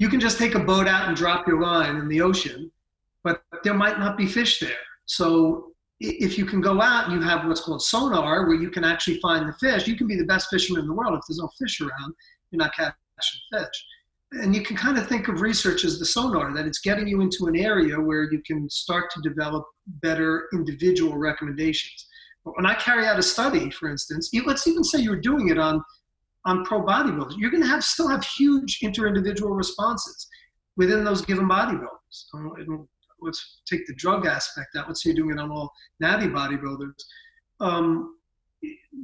you 0.01 0.09
can 0.09 0.19
just 0.19 0.39
take 0.39 0.55
a 0.55 0.59
boat 0.59 0.87
out 0.87 1.07
and 1.07 1.15
drop 1.15 1.47
your 1.47 1.61
line 1.61 1.95
in 1.97 2.07
the 2.07 2.21
ocean, 2.21 2.71
but 3.23 3.43
there 3.63 3.75
might 3.75 3.99
not 3.99 4.17
be 4.17 4.25
fish 4.25 4.59
there. 4.59 4.83
So 5.05 5.73
if 5.99 6.39
you 6.39 6.45
can 6.47 6.59
go 6.59 6.81
out 6.81 7.05
and 7.05 7.13
you 7.13 7.21
have 7.21 7.47
what's 7.47 7.61
called 7.61 7.83
sonar, 7.83 8.47
where 8.47 8.55
you 8.55 8.71
can 8.71 8.83
actually 8.83 9.19
find 9.19 9.47
the 9.47 9.53
fish, 9.53 9.87
you 9.87 9.95
can 9.95 10.07
be 10.07 10.15
the 10.15 10.25
best 10.25 10.49
fisherman 10.49 10.81
in 10.81 10.87
the 10.87 10.93
world. 10.93 11.13
If 11.13 11.21
there's 11.27 11.37
no 11.37 11.51
fish 11.59 11.81
around, 11.81 12.15
you're 12.49 12.57
not 12.57 12.73
catching 12.73 12.95
fish. 13.53 13.85
And 14.31 14.55
you 14.55 14.63
can 14.63 14.75
kind 14.75 14.97
of 14.97 15.07
think 15.07 15.27
of 15.27 15.39
research 15.39 15.85
as 15.85 15.99
the 15.99 16.05
sonar, 16.07 16.51
that 16.55 16.65
it's 16.65 16.79
getting 16.79 17.07
you 17.07 17.21
into 17.21 17.45
an 17.45 17.55
area 17.55 18.01
where 18.01 18.23
you 18.23 18.41
can 18.43 18.67
start 18.71 19.11
to 19.11 19.21
develop 19.21 19.63
better 20.01 20.47
individual 20.51 21.15
recommendations. 21.15 22.07
When 22.41 22.65
I 22.65 22.73
carry 22.73 23.05
out 23.05 23.19
a 23.19 23.23
study, 23.23 23.69
for 23.69 23.87
instance, 23.87 24.31
let's 24.47 24.65
even 24.65 24.83
say 24.83 24.97
you're 24.97 25.21
doing 25.21 25.49
it 25.49 25.59
on 25.59 25.83
on 26.45 26.63
pro 26.65 26.83
bodybuilders, 26.83 27.35
you're 27.37 27.51
going 27.51 27.63
to 27.63 27.69
have 27.69 27.83
still 27.83 28.07
have 28.07 28.23
huge 28.23 28.79
inter-individual 28.81 29.53
responses 29.53 30.27
within 30.77 31.03
those 31.03 31.21
given 31.23 31.47
bodybuilders. 31.47 31.87
Let's 33.21 33.61
take 33.67 33.85
the 33.85 33.93
drug 33.95 34.25
aspect 34.25 34.75
out. 34.75 34.87
Let's 34.87 35.03
say 35.03 35.09
you're 35.09 35.17
doing 35.17 35.37
it 35.37 35.41
on 35.41 35.51
all 35.51 35.71
natty 35.99 36.27
bodybuilders. 36.27 36.93
Um, 37.59 38.15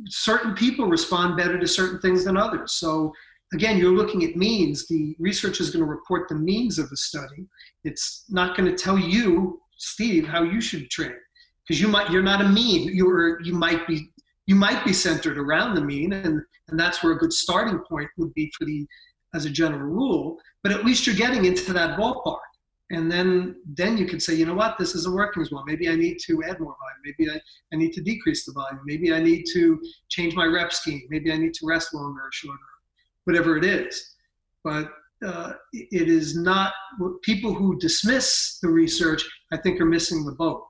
certain 0.08 0.56
people 0.56 0.88
respond 0.88 1.38
better 1.38 1.60
to 1.60 1.68
certain 1.68 2.00
things 2.00 2.26
than 2.26 2.36
others. 2.36 2.74
So 2.74 3.14
again, 3.54 3.78
you're 3.78 3.96
looking 3.96 4.24
at 4.24 4.36
means. 4.36 4.88
The 4.88 5.16
research 5.20 5.62
is 5.62 5.70
going 5.70 5.86
to 5.86 5.90
report 5.90 6.30
the 6.30 6.36
means 6.36 6.80
of 6.80 6.90
a 6.92 6.98
study. 6.98 7.46
It's 7.84 8.26
not 8.30 8.58
going 8.58 8.70
to 8.70 8.76
tell 8.76 8.98
you, 8.98 9.62
Steve, 9.78 10.28
how 10.28 10.42
you 10.42 10.60
should 10.62 10.90
train 10.90 11.14
because 11.68 11.82
you 11.82 11.88
might 11.88 12.10
you're 12.10 12.24
not 12.24 12.42
a 12.42 12.48
mean 12.48 12.90
you're 12.96 13.42
you 13.42 13.54
might 13.54 13.86
be 13.88 14.10
you 14.48 14.56
might 14.56 14.84
be 14.84 14.94
centered 14.94 15.38
around 15.38 15.76
the 15.76 15.82
mean 15.82 16.14
and 16.14 16.42
and 16.70 16.80
that's 16.80 17.04
where 17.04 17.14
a 17.14 17.18
good 17.18 17.32
starting 17.32 17.80
point 17.80 18.10
would 18.18 18.34
be 18.34 18.52
for 18.58 18.66
the 18.66 18.86
as 19.34 19.46
a 19.46 19.50
general 19.50 19.82
rule 19.82 20.40
but 20.68 20.78
at 20.78 20.84
least 20.84 21.08
you're 21.08 21.16
getting 21.16 21.46
into 21.46 21.72
that 21.72 21.98
ballpark. 21.98 22.40
And 22.90 23.10
then 23.10 23.56
then 23.66 23.98
you 23.98 24.06
can 24.06 24.20
say 24.20 24.34
you 24.34 24.46
know 24.46 24.54
what? 24.54 24.78
This 24.78 24.96
isn't 24.96 25.14
working 25.14 25.42
as 25.42 25.52
well. 25.52 25.64
Maybe 25.66 25.88
i 25.88 25.96
need 25.96 26.18
to 26.26 26.44
add 26.44 26.60
more 26.60 26.76
volume. 26.82 27.04
Maybe 27.06 27.30
I, 27.30 27.40
I 27.74 27.78
need 27.78 27.94
to 27.94 28.02
decrease 28.02 28.46
the 28.46 28.52
volume. 28.54 28.82
Maybe 28.86 29.14
i 29.14 29.20
need 29.20 29.46
to 29.54 29.82
change 30.10 30.36
my 30.36 30.46
rep 30.46 30.74
scheme. 30.74 31.04
Maybe 31.10 31.32
i 31.32 31.38
need 31.38 31.54
to 31.54 31.66
rest 31.66 31.94
longer 31.94 32.22
or 32.22 32.32
shorter 32.34 32.60
whatever 33.26 33.58
it 33.58 33.64
is. 33.64 34.16
But 34.64 34.90
uh, 35.26 35.54
it 35.74 36.10
is 36.10 36.38
not 36.38 36.74
people 37.24 37.54
who 37.54 37.80
dismiss 37.80 38.60
the 38.62 38.70
research 38.70 39.28
i 39.52 39.58
think 39.58 39.82
are 39.82 39.86
missing 39.86 40.24
the 40.24 40.32
boat 40.34 40.64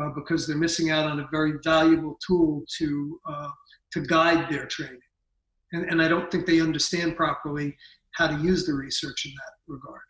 uh, 0.00 0.08
because 0.14 0.46
they're 0.46 0.56
missing 0.56 0.90
out 0.90 1.06
on 1.06 1.20
a 1.20 1.28
very 1.30 1.54
valuable 1.64 2.18
tool 2.26 2.62
to 2.78 3.20
uh, 3.28 3.48
to 3.92 4.00
guide 4.02 4.50
their 4.50 4.66
training 4.66 4.98
and, 5.72 5.84
and 5.90 6.02
i 6.02 6.08
don't 6.08 6.30
think 6.30 6.46
they 6.46 6.60
understand 6.60 7.16
properly 7.16 7.74
how 8.14 8.26
to 8.26 8.42
use 8.42 8.66
the 8.66 8.72
research 8.72 9.26
in 9.26 9.32
that 9.32 9.72
regard 9.72 10.00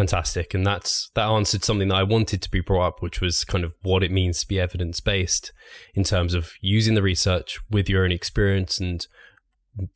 Fantastic. 0.00 0.54
And 0.54 0.66
that's 0.66 1.10
that 1.12 1.28
answered 1.28 1.62
something 1.62 1.88
that 1.88 1.94
I 1.94 2.04
wanted 2.04 2.40
to 2.40 2.50
be 2.50 2.62
brought 2.62 2.86
up, 2.86 3.02
which 3.02 3.20
was 3.20 3.44
kind 3.44 3.64
of 3.64 3.74
what 3.82 4.02
it 4.02 4.10
means 4.10 4.40
to 4.40 4.48
be 4.48 4.58
evidence 4.58 4.98
based 4.98 5.52
in 5.94 6.04
terms 6.04 6.32
of 6.32 6.52
using 6.62 6.94
the 6.94 7.02
research 7.02 7.58
with 7.68 7.86
your 7.86 8.04
own 8.04 8.10
experience 8.10 8.80
and 8.80 9.06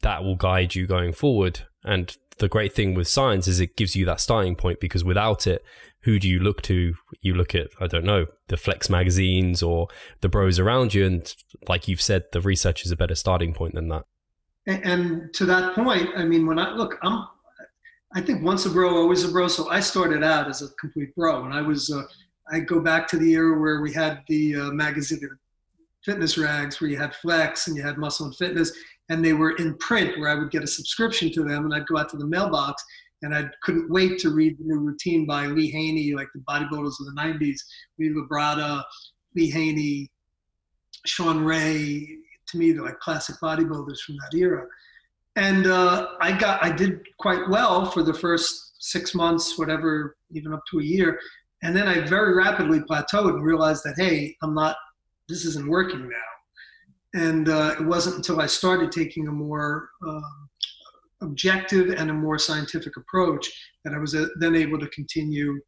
that 0.02 0.22
will 0.22 0.36
guide 0.36 0.74
you 0.74 0.86
going 0.86 1.14
forward. 1.14 1.60
And 1.84 2.14
the 2.36 2.48
great 2.48 2.74
thing 2.74 2.92
with 2.92 3.08
science 3.08 3.48
is 3.48 3.60
it 3.60 3.78
gives 3.78 3.96
you 3.96 4.04
that 4.04 4.20
starting 4.20 4.56
point 4.56 4.78
because 4.78 5.02
without 5.02 5.46
it, 5.46 5.64
who 6.04 6.18
do 6.18 6.28
you 6.28 6.38
look 6.38 6.62
to? 6.62 6.94
You 7.20 7.34
look 7.34 7.54
at, 7.54 7.68
I 7.80 7.86
don't 7.86 8.04
know, 8.04 8.26
the 8.48 8.56
Flex 8.56 8.88
magazines 8.88 9.62
or 9.62 9.88
the 10.20 10.28
bros 10.28 10.58
around 10.58 10.94
you. 10.94 11.04
And 11.04 11.34
like 11.68 11.88
you've 11.88 12.02
said, 12.02 12.24
the 12.32 12.40
research 12.40 12.84
is 12.84 12.90
a 12.90 12.96
better 12.96 13.14
starting 13.14 13.52
point 13.52 13.74
than 13.74 13.88
that. 13.88 14.04
And 14.66 15.32
to 15.34 15.44
that 15.46 15.74
point, 15.74 16.08
I 16.16 16.24
mean, 16.24 16.46
when 16.46 16.58
I 16.58 16.72
look, 16.74 16.98
I'm 17.02 17.26
I 18.14 18.20
think 18.20 18.44
once 18.44 18.64
a 18.64 18.70
bro, 18.70 18.96
always 18.96 19.24
a 19.24 19.28
bro. 19.28 19.48
So 19.48 19.68
I 19.68 19.80
started 19.80 20.22
out 20.22 20.48
as 20.48 20.62
a 20.62 20.68
complete 20.80 21.14
bro, 21.14 21.44
and 21.44 21.52
I 21.52 21.60
was. 21.60 21.90
Uh, 21.90 22.02
I 22.50 22.60
go 22.60 22.78
back 22.80 23.08
to 23.08 23.16
the 23.16 23.32
era 23.32 23.58
where 23.58 23.80
we 23.80 23.92
had 23.92 24.22
the 24.28 24.54
uh, 24.56 24.70
magazine 24.70 25.18
fitness 26.04 26.36
rags, 26.36 26.80
where 26.80 26.90
you 26.90 26.98
had 26.98 27.14
Flex 27.16 27.66
and 27.66 27.76
you 27.76 27.82
had 27.82 27.96
Muscle 27.96 28.26
and 28.26 28.36
Fitness, 28.36 28.70
and 29.08 29.24
they 29.24 29.32
were 29.32 29.52
in 29.52 29.76
print, 29.78 30.18
where 30.18 30.28
I 30.28 30.34
would 30.34 30.50
get 30.50 30.62
a 30.62 30.66
subscription 30.66 31.32
to 31.32 31.42
them, 31.42 31.64
and 31.64 31.74
I'd 31.74 31.86
go 31.86 31.96
out 31.96 32.10
to 32.10 32.18
the 32.18 32.26
mailbox, 32.26 32.84
and 33.24 33.34
I 33.34 33.48
couldn't 33.62 33.90
wait 33.90 34.18
to 34.20 34.30
read 34.30 34.58
the 34.58 34.64
new 34.64 34.78
routine 34.78 35.26
by 35.26 35.46
Lee 35.46 35.70
Haney, 35.70 36.14
like 36.14 36.28
the 36.34 36.40
bodybuilders 36.40 37.00
of 37.00 37.06
the 37.06 37.14
'90s, 37.18 37.58
Lee 37.98 38.10
Labrada, 38.10 38.84
Lee 39.34 39.50
Haney, 39.50 40.10
Shawn 41.06 41.44
Ray. 41.44 42.06
To 42.48 42.58
me, 42.58 42.72
they're 42.72 42.84
like 42.84 43.00
classic 43.00 43.36
bodybuilders 43.42 44.00
from 44.00 44.16
that 44.16 44.36
era 44.36 44.66
and 45.36 45.66
uh, 45.66 46.08
I 46.20 46.36
got 46.36 46.62
I 46.62 46.70
did 46.70 47.00
quite 47.18 47.48
well 47.48 47.90
for 47.90 48.02
the 48.02 48.14
first 48.14 48.74
six 48.78 49.14
months, 49.14 49.58
whatever, 49.58 50.16
even 50.30 50.52
up 50.52 50.62
to 50.70 50.78
a 50.78 50.82
year, 50.82 51.18
and 51.62 51.76
then 51.76 51.88
I 51.88 52.00
very 52.00 52.34
rapidly 52.34 52.80
plateaued 52.80 53.30
and 53.30 53.44
realized 53.44 53.82
that 53.84 53.94
hey, 53.96 54.36
I'm 54.42 54.54
not. 54.54 54.76
This 55.28 55.44
isn't 55.46 55.68
working 55.68 56.08
now, 56.08 57.20
and 57.20 57.48
uh, 57.48 57.76
it 57.80 57.84
wasn't 57.84 58.16
until 58.16 58.40
I 58.40 58.46
started 58.46 58.92
taking 58.92 59.26
a 59.26 59.32
more 59.32 59.88
um, 60.06 60.48
objective 61.22 61.90
and 61.90 62.10
a 62.10 62.14
more 62.14 62.38
scientific 62.38 62.96
approach 62.96 63.50
that 63.84 63.94
I 63.94 63.98
was 63.98 64.14
uh, 64.14 64.26
then 64.38 64.54
able 64.54 64.78
to 64.78 64.88
continue 64.88 65.60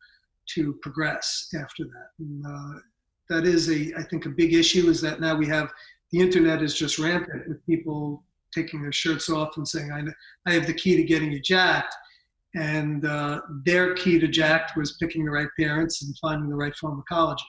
to 0.55 0.75
progress 0.83 1.49
after 1.61 1.85
that. 1.85 2.09
And, 2.19 2.45
uh, 2.47 2.81
that 3.29 3.45
is 3.45 3.69
a 3.69 3.93
I 3.99 4.05
think 4.05 4.27
a 4.27 4.31
big 4.31 4.55
issue 4.55 4.89
is 4.89 5.01
that 5.01 5.21
now 5.21 5.35
we 5.35 5.49
have 5.49 5.73
the 6.13 6.21
internet 6.21 6.63
is 6.63 6.75
just 6.75 6.99
rampant 6.99 7.49
with 7.49 7.65
people 7.67 8.23
taking 8.55 8.83
their 8.83 8.93
shirts 8.93 9.29
off 9.29 9.57
and 9.57 9.67
saying, 9.67 9.91
I, 9.93 10.03
I 10.49 10.55
have 10.55 10.67
the 10.67 10.75
key 10.75 10.97
to 10.97 11.03
getting 11.03 11.33
you 11.33 11.41
jacked. 11.41 11.95
And 12.55 13.05
uh, 13.05 13.43
their 13.65 13.95
key 13.95 14.19
to 14.19 14.29
jacked 14.29 14.77
was 14.77 14.97
picking 14.99 15.25
the 15.25 15.31
right 15.31 15.49
parents 15.59 16.03
and 16.03 16.17
finding 16.19 16.49
the 16.49 16.57
right 16.57 16.75
pharmacology. 16.75 17.45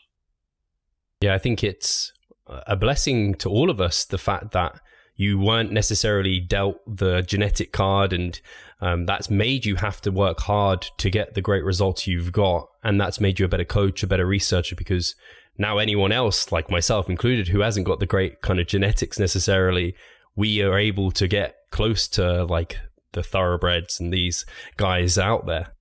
Yeah, 1.22 1.34
I 1.34 1.38
think 1.38 1.64
it's 1.64 2.12
a 2.48 2.76
blessing 2.76 3.36
to 3.36 3.50
all 3.50 3.70
of 3.70 3.80
us 3.80 4.06
the 4.06 4.18
fact 4.18 4.52
that 4.52 4.80
you 5.18 5.38
weren't 5.38 5.72
necessarily 5.72 6.40
dealt 6.40 6.80
the 6.88 7.22
genetic 7.22 7.74
card 7.74 8.14
and 8.14 8.40
um, 8.80 9.06
that's 9.06 9.30
made 9.30 9.66
you 9.66 9.76
have 9.76 10.00
to 10.00 10.12
work 10.12 10.40
hard 10.42 10.88
to 10.98 11.10
get 11.10 11.34
the 11.34 11.42
great 11.42 11.64
results 11.64 12.08
you've 12.08 12.32
got 12.32 12.70
and 12.84 13.02
that's 13.02 13.20
made 13.20 13.40
you 13.40 13.46
a 13.46 13.50
better 13.50 13.66
coach 13.66 14.04
a 14.04 14.08
better 14.08 14.26
researcher 14.26 14.76
because 14.76 15.16
now 15.58 15.80
anyone 15.80 16.12
else 16.12 16.52
like 16.52 16.70
myself 16.70 17.10
included 17.10 17.50
who 17.50 17.60
hasn't 17.60 17.86
got 17.86 18.00
the 18.00 18.06
great 18.06 18.42
kind 18.42 18.60
of 18.60 18.68
genetics 18.68 19.20
necessarily 19.20 19.94
we 20.38 20.62
are 20.62 20.78
able 20.78 21.12
to 21.12 21.28
get 21.28 21.56
close 21.72 22.08
to 22.08 22.46
like 22.46 22.78
the 23.12 23.24
thoroughbreds 23.24 24.00
and 24.00 24.14
these 24.14 24.46
guys 24.78 25.18
out 25.18 25.48
there. 25.48 25.76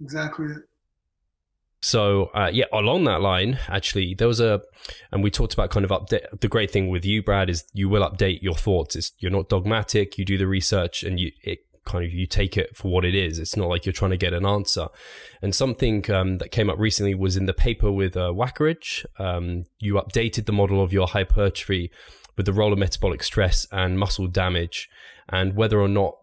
Exactly. 0.00 0.48
So 1.82 2.26
uh, 2.26 2.48
yeah, 2.52 2.66
along 2.72 3.04
that 3.04 3.20
line, 3.20 3.58
actually, 3.68 4.14
there 4.14 4.28
was 4.28 4.40
a, 4.40 4.62
and 5.10 5.22
we 5.22 5.30
talked 5.30 5.52
about 5.52 5.70
kind 5.70 5.84
of 5.84 5.90
update. 5.90 6.40
The 6.40 6.48
great 6.48 6.70
thing 6.70 6.88
with 6.88 7.04
you, 7.04 7.22
Brad, 7.22 7.50
is 7.50 7.64
you 7.72 7.88
will 7.88 8.08
update 8.08 8.40
your 8.40 8.54
thoughts. 8.54 8.94
It's, 8.94 9.12
you're 9.18 9.32
not 9.32 9.48
dogmatic. 9.48 10.16
You 10.16 10.24
do 10.24 10.38
the 10.38 10.46
research, 10.46 11.02
and 11.02 11.18
you 11.18 11.32
it 11.42 11.58
kind 11.84 12.04
of 12.04 12.12
you 12.12 12.26
take 12.26 12.56
it 12.56 12.76
for 12.76 12.92
what 12.92 13.04
it 13.04 13.16
is. 13.16 13.40
It's 13.40 13.56
not 13.56 13.68
like 13.68 13.84
you're 13.84 13.92
trying 13.92 14.12
to 14.12 14.16
get 14.16 14.32
an 14.32 14.46
answer. 14.46 14.88
And 15.42 15.52
something 15.52 16.08
um, 16.08 16.38
that 16.38 16.52
came 16.52 16.70
up 16.70 16.78
recently 16.78 17.16
was 17.16 17.36
in 17.36 17.46
the 17.46 17.52
paper 17.52 17.90
with 17.90 18.16
uh, 18.16 18.32
Wackerhage. 18.32 19.04
Um, 19.18 19.64
you 19.80 19.94
updated 19.94 20.46
the 20.46 20.52
model 20.52 20.80
of 20.80 20.92
your 20.92 21.08
hypertrophy 21.08 21.90
with 22.36 22.46
the 22.46 22.52
role 22.52 22.72
of 22.72 22.78
metabolic 22.78 23.24
stress 23.24 23.66
and 23.72 23.98
muscle 23.98 24.28
damage, 24.28 24.88
and 25.28 25.56
whether 25.56 25.80
or 25.80 25.88
not 25.88 26.14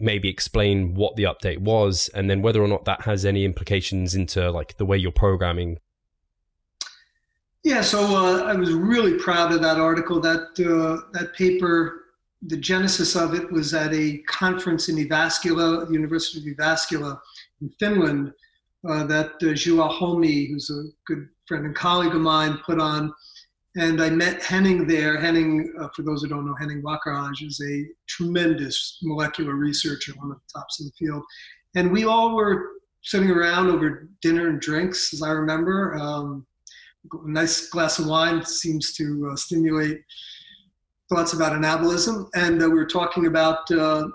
maybe 0.00 0.28
explain 0.28 0.94
what 0.94 1.16
the 1.16 1.24
update 1.24 1.58
was, 1.58 2.08
and 2.14 2.28
then 2.28 2.42
whether 2.42 2.62
or 2.62 2.68
not 2.68 2.84
that 2.84 3.02
has 3.02 3.24
any 3.24 3.44
implications 3.44 4.14
into 4.14 4.50
like 4.50 4.76
the 4.76 4.86
way 4.86 4.96
you're 4.96 5.12
programming. 5.12 5.78
Yeah, 7.64 7.82
so 7.82 8.00
uh, 8.00 8.44
I 8.44 8.54
was 8.54 8.72
really 8.72 9.14
proud 9.18 9.52
of 9.52 9.60
that 9.62 9.78
article. 9.78 10.20
That 10.20 10.48
uh, 10.60 11.08
that 11.12 11.34
paper, 11.34 12.04
the 12.42 12.56
genesis 12.56 13.16
of 13.16 13.34
it 13.34 13.50
was 13.50 13.74
at 13.74 13.92
a 13.92 14.18
conference 14.28 14.88
in 14.88 14.96
Jyväskylä, 14.96 15.90
University 15.90 16.38
of 16.38 16.56
Jyväskylä 16.56 17.18
in 17.60 17.70
Finland, 17.78 18.32
uh, 18.88 19.04
that 19.04 19.32
uh, 19.42 19.54
Juha 19.54 19.90
Hulmi, 19.98 20.48
who's 20.48 20.70
a 20.70 20.84
good 21.06 21.28
friend 21.46 21.66
and 21.66 21.74
colleague 21.74 22.14
of 22.14 22.20
mine, 22.20 22.58
put 22.64 22.80
on 22.80 23.12
and 23.78 24.02
I 24.02 24.10
met 24.10 24.42
Henning 24.42 24.86
there. 24.86 25.20
Henning, 25.20 25.72
uh, 25.80 25.88
for 25.94 26.02
those 26.02 26.22
who 26.22 26.28
don't 26.28 26.44
know, 26.44 26.54
Henning 26.58 26.82
Wackerhage 26.82 27.46
is 27.46 27.60
a 27.64 27.84
tremendous 28.08 28.98
molecular 29.02 29.54
researcher, 29.54 30.12
one 30.16 30.32
of 30.32 30.38
the 30.38 30.58
tops 30.58 30.80
in 30.80 30.86
the 30.86 30.92
field. 30.98 31.22
And 31.76 31.92
we 31.92 32.04
all 32.04 32.34
were 32.34 32.72
sitting 33.02 33.30
around 33.30 33.68
over 33.68 34.08
dinner 34.20 34.48
and 34.48 34.60
drinks, 34.60 35.14
as 35.14 35.22
I 35.22 35.30
remember. 35.30 35.94
Um, 35.94 36.44
a 37.12 37.30
nice 37.30 37.68
glass 37.68 38.00
of 38.00 38.06
wine 38.06 38.44
seems 38.44 38.94
to 38.94 39.30
uh, 39.32 39.36
stimulate 39.36 40.00
thoughts 41.08 41.32
about 41.32 41.52
anabolism. 41.52 42.28
And 42.34 42.60
uh, 42.60 42.68
we 42.68 42.74
were 42.74 42.86
talking 42.86 43.26
about 43.26 43.70
uh, 43.70 44.08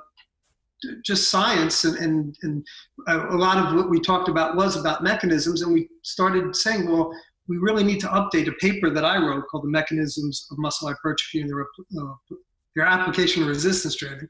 just 1.06 1.32
science 1.32 1.86
and, 1.86 1.98
and, 1.98 2.36
and 2.44 2.68
a 3.08 3.38
lot 3.38 3.58
of 3.58 3.76
what 3.76 3.90
we 3.90 4.02
talked 4.02 4.28
about 4.28 4.58
was 4.58 4.76
about 4.76 5.04
mechanisms 5.04 5.62
and 5.62 5.74
we 5.74 5.88
started 6.02 6.54
saying 6.54 6.92
well 6.92 7.14
we 7.48 7.58
really 7.58 7.84
need 7.84 8.00
to 8.00 8.08
update 8.08 8.48
a 8.48 8.54
paper 8.54 8.90
that 8.90 9.06
I 9.06 9.18
wrote 9.18 9.46
called 9.50 9.66
The 9.66 9.70
Mechanisms 9.70 10.48
of 10.52 10.58
Muscle 10.58 10.88
Hypertrophy 10.88 11.42
and 11.42 11.50
Their, 11.50 11.68
uh, 12.02 12.90
Application 12.90 13.44
of 13.44 13.50
Resistance 13.50 13.96
Training, 13.96 14.28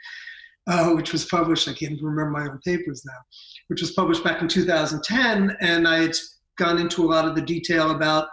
uh, 0.68 0.92
which 0.92 1.12
was 1.14 1.26
published, 1.26 1.68
I 1.68 1.74
can't 1.74 1.94
even 1.94 2.06
remember 2.06 2.32
my 2.32 2.48
own 2.48 2.60
papers 2.66 3.04
now, 3.06 3.20
which 3.68 3.82
was 3.82 3.92
published 3.92 4.24
back 4.24 4.42
in 4.42 4.48
2010. 4.48 5.56
And 5.62 5.88
I 5.88 6.02
had 6.02 6.16
gone 6.58 6.80
into 6.80 7.04
a 7.04 7.08
lot 7.08 7.28
of 7.28 7.36
the 7.36 7.42
detail 7.42 7.92
about 7.92 8.28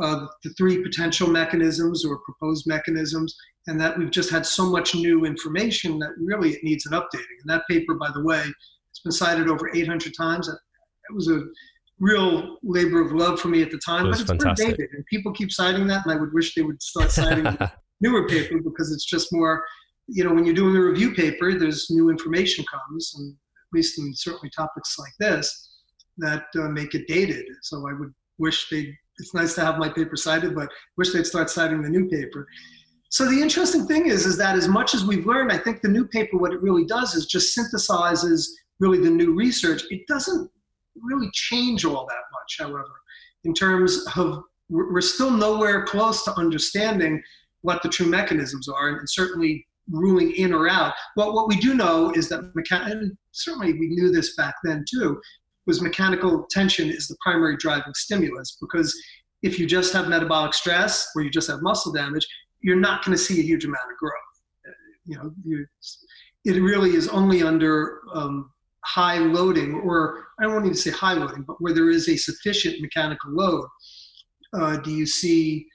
uh, 0.00 0.26
the 0.42 0.50
three 0.50 0.82
potential 0.82 1.28
mechanisms 1.28 2.04
or 2.04 2.18
proposed 2.18 2.66
mechanisms, 2.66 3.36
and 3.68 3.80
that 3.80 3.96
we've 3.96 4.10
just 4.10 4.30
had 4.30 4.44
so 4.44 4.68
much 4.68 4.94
new 4.94 5.24
information 5.24 5.98
that 6.00 6.10
really 6.18 6.50
it 6.50 6.64
needs 6.64 6.86
an 6.86 6.92
updating. 6.92 7.38
And 7.40 7.48
that 7.48 7.62
paper, 7.70 7.94
by 7.94 8.10
the 8.12 8.22
way, 8.22 8.42
it's 8.90 9.00
been 9.00 9.12
cited 9.12 9.48
over 9.48 9.74
800 9.74 10.12
times. 10.14 10.48
It 10.48 11.14
was 11.14 11.28
a 11.28 11.42
real 12.04 12.58
labor 12.62 13.00
of 13.00 13.12
love 13.12 13.40
for 13.40 13.48
me 13.48 13.62
at 13.62 13.70
the 13.70 13.78
time. 13.78 14.04
But 14.04 14.20
it's 14.20 14.28
fantastic. 14.28 14.76
dated, 14.76 14.90
and 14.92 15.04
people 15.06 15.32
keep 15.32 15.50
citing 15.50 15.86
that, 15.88 16.04
and 16.04 16.14
I 16.14 16.20
would 16.20 16.34
wish 16.34 16.54
they 16.54 16.62
would 16.62 16.82
start 16.82 17.10
citing 17.10 17.46
newer 18.00 18.28
paper 18.28 18.58
because 18.62 18.92
it's 18.92 19.06
just 19.06 19.32
more. 19.32 19.64
You 20.06 20.24
know, 20.24 20.34
when 20.34 20.44
you're 20.44 20.54
doing 20.54 20.76
a 20.76 20.80
review 20.80 21.14
paper, 21.14 21.58
there's 21.58 21.86
new 21.88 22.10
information 22.10 22.62
comes, 22.70 23.14
and 23.16 23.32
at 23.32 23.76
least 23.76 23.98
in 23.98 24.12
certainly 24.14 24.50
topics 24.54 24.98
like 24.98 25.14
this, 25.18 25.80
that 26.18 26.44
uh, 26.56 26.68
make 26.68 26.94
it 26.94 27.08
dated. 27.08 27.46
So 27.62 27.88
I 27.88 27.94
would 27.98 28.12
wish 28.38 28.68
they. 28.70 28.94
It's 29.18 29.32
nice 29.32 29.54
to 29.54 29.64
have 29.64 29.78
my 29.78 29.88
paper 29.88 30.16
cited, 30.16 30.54
but 30.54 30.68
wish 30.98 31.12
they'd 31.12 31.26
start 31.26 31.48
citing 31.48 31.80
the 31.82 31.88
new 31.88 32.08
paper. 32.08 32.46
So 33.10 33.30
the 33.30 33.40
interesting 33.40 33.86
thing 33.86 34.06
is, 34.06 34.26
is 34.26 34.36
that 34.38 34.56
as 34.56 34.66
much 34.66 34.92
as 34.92 35.04
we've 35.04 35.24
learned, 35.24 35.52
I 35.52 35.58
think 35.58 35.80
the 35.80 35.88
new 35.88 36.04
paper, 36.04 36.36
what 36.36 36.52
it 36.52 36.60
really 36.60 36.84
does 36.84 37.14
is 37.14 37.26
just 37.26 37.56
synthesizes 37.56 38.48
really 38.80 38.98
the 38.98 39.08
new 39.08 39.36
research. 39.36 39.84
It 39.90 40.02
doesn't 40.08 40.50
really 41.02 41.30
change 41.32 41.84
all 41.84 42.06
that 42.06 42.22
much, 42.32 42.56
however, 42.58 42.92
in 43.44 43.54
terms 43.54 44.04
of 44.16 44.42
we're 44.70 45.00
still 45.00 45.30
nowhere 45.30 45.84
close 45.84 46.24
to 46.24 46.38
understanding 46.38 47.22
what 47.60 47.82
the 47.82 47.88
true 47.88 48.06
mechanisms 48.06 48.68
are, 48.68 48.88
and, 48.88 49.08
certainly 49.08 49.66
ruling 49.90 50.32
in 50.32 50.52
or 50.54 50.68
out. 50.68 50.94
Well, 51.16 51.34
what 51.34 51.48
we 51.48 51.56
do 51.56 51.74
know 51.74 52.10
is 52.12 52.28
that, 52.30 52.40
and 52.70 53.16
certainly 53.32 53.74
we 53.74 53.88
knew 53.88 54.10
this 54.10 54.34
back 54.36 54.54
then 54.64 54.84
too, 54.88 55.20
was 55.66 55.82
mechanical 55.82 56.46
tension 56.50 56.88
is 56.88 57.06
the 57.06 57.16
primary 57.22 57.56
driving 57.56 57.92
stimulus 57.94 58.56
because 58.60 58.94
if 59.42 59.58
you 59.58 59.66
just 59.66 59.92
have 59.92 60.08
metabolic 60.08 60.54
stress 60.54 61.08
or 61.14 61.22
you 61.22 61.30
just 61.30 61.48
have 61.48 61.62
muscle 61.62 61.92
damage, 61.92 62.26
you're 62.62 62.76
not 62.76 63.04
going 63.04 63.16
to 63.16 63.22
see 63.22 63.40
a 63.40 63.42
huge 63.42 63.64
amount 63.64 63.90
of 63.90 63.98
growth. 63.98 64.74
You 65.06 65.18
know, 65.18 65.32
you, 65.44 65.66
it 66.46 66.62
really 66.62 66.94
is 66.94 67.08
only 67.08 67.42
under 67.42 68.00
um, 68.14 68.50
high 68.84 69.18
loading, 69.18 69.74
or 69.84 70.24
I 70.40 70.44
don't 70.44 70.64
even 70.64 70.76
say 70.76 70.90
high 70.90 71.14
loading, 71.14 71.44
but 71.46 71.60
where 71.60 71.74
there 71.74 71.90
is 71.90 72.08
a 72.08 72.16
sufficient 72.16 72.80
mechanical 72.80 73.32
load, 73.32 73.66
uh, 74.52 74.76
do 74.78 74.90
you 74.90 75.06
see 75.06 75.66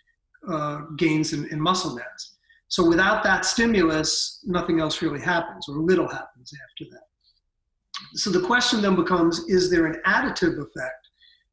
uh, 0.47 0.81
gains 0.97 1.33
in, 1.33 1.45
in 1.51 1.59
muscle 1.59 1.95
mass. 1.95 2.37
So 2.69 2.87
without 2.87 3.23
that 3.23 3.45
stimulus, 3.45 4.41
nothing 4.45 4.79
else 4.79 5.01
really 5.01 5.19
happens, 5.19 5.67
or 5.67 5.75
little 5.77 6.07
happens 6.07 6.51
after 6.69 6.89
that. 6.91 7.01
So 8.13 8.29
the 8.29 8.45
question 8.45 8.81
then 8.81 8.95
becomes 8.95 9.39
is 9.47 9.69
there 9.69 9.85
an 9.85 10.01
additive 10.05 10.59
effect? 10.59 11.07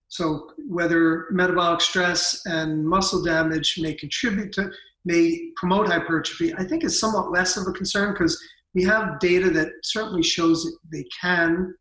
So 0.09 0.51
whether 0.69 1.27
metabolic 1.31 1.81
stress 1.81 2.42
and 2.47 2.87
muscle 2.87 3.25
damage 3.25 3.75
may 3.81 3.95
contribute 3.95 4.53
to, 4.53 4.71
may 5.05 5.51
promote 5.57 5.88
hypertrophy, 5.88 6.55
I 6.55 6.64
think 6.64 6.85
is 6.85 7.01
somewhat 7.01 7.33
less 7.33 7.57
of 7.57 7.66
a 7.66 7.73
concern 7.73 8.12
because 8.12 8.40
we 8.77 8.85
have 8.85 9.19
data 9.21 9.49
that 9.49 9.73
certainly 9.83 10.23
shows 10.23 10.62
that 10.65 10.77
they 10.93 11.05
can, 11.19 11.75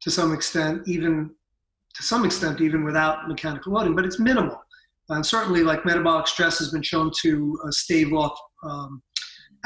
to 0.00 0.10
some 0.10 0.32
extent, 0.32 0.88
even 0.88 1.30
to 1.94 2.02
some 2.02 2.24
extent, 2.24 2.62
even 2.62 2.82
without 2.82 3.28
mechanical 3.28 3.74
loading, 3.74 3.94
but 3.94 4.06
it's 4.06 4.18
minimal. 4.18 4.58
And 5.10 5.24
certainly, 5.24 5.62
like 5.62 5.84
metabolic 5.84 6.26
stress 6.26 6.58
has 6.60 6.70
been 6.70 6.82
shown 6.82 7.10
to 7.20 7.58
uh, 7.62 7.70
stave 7.70 8.14
off 8.14 8.32
um, 8.64 9.02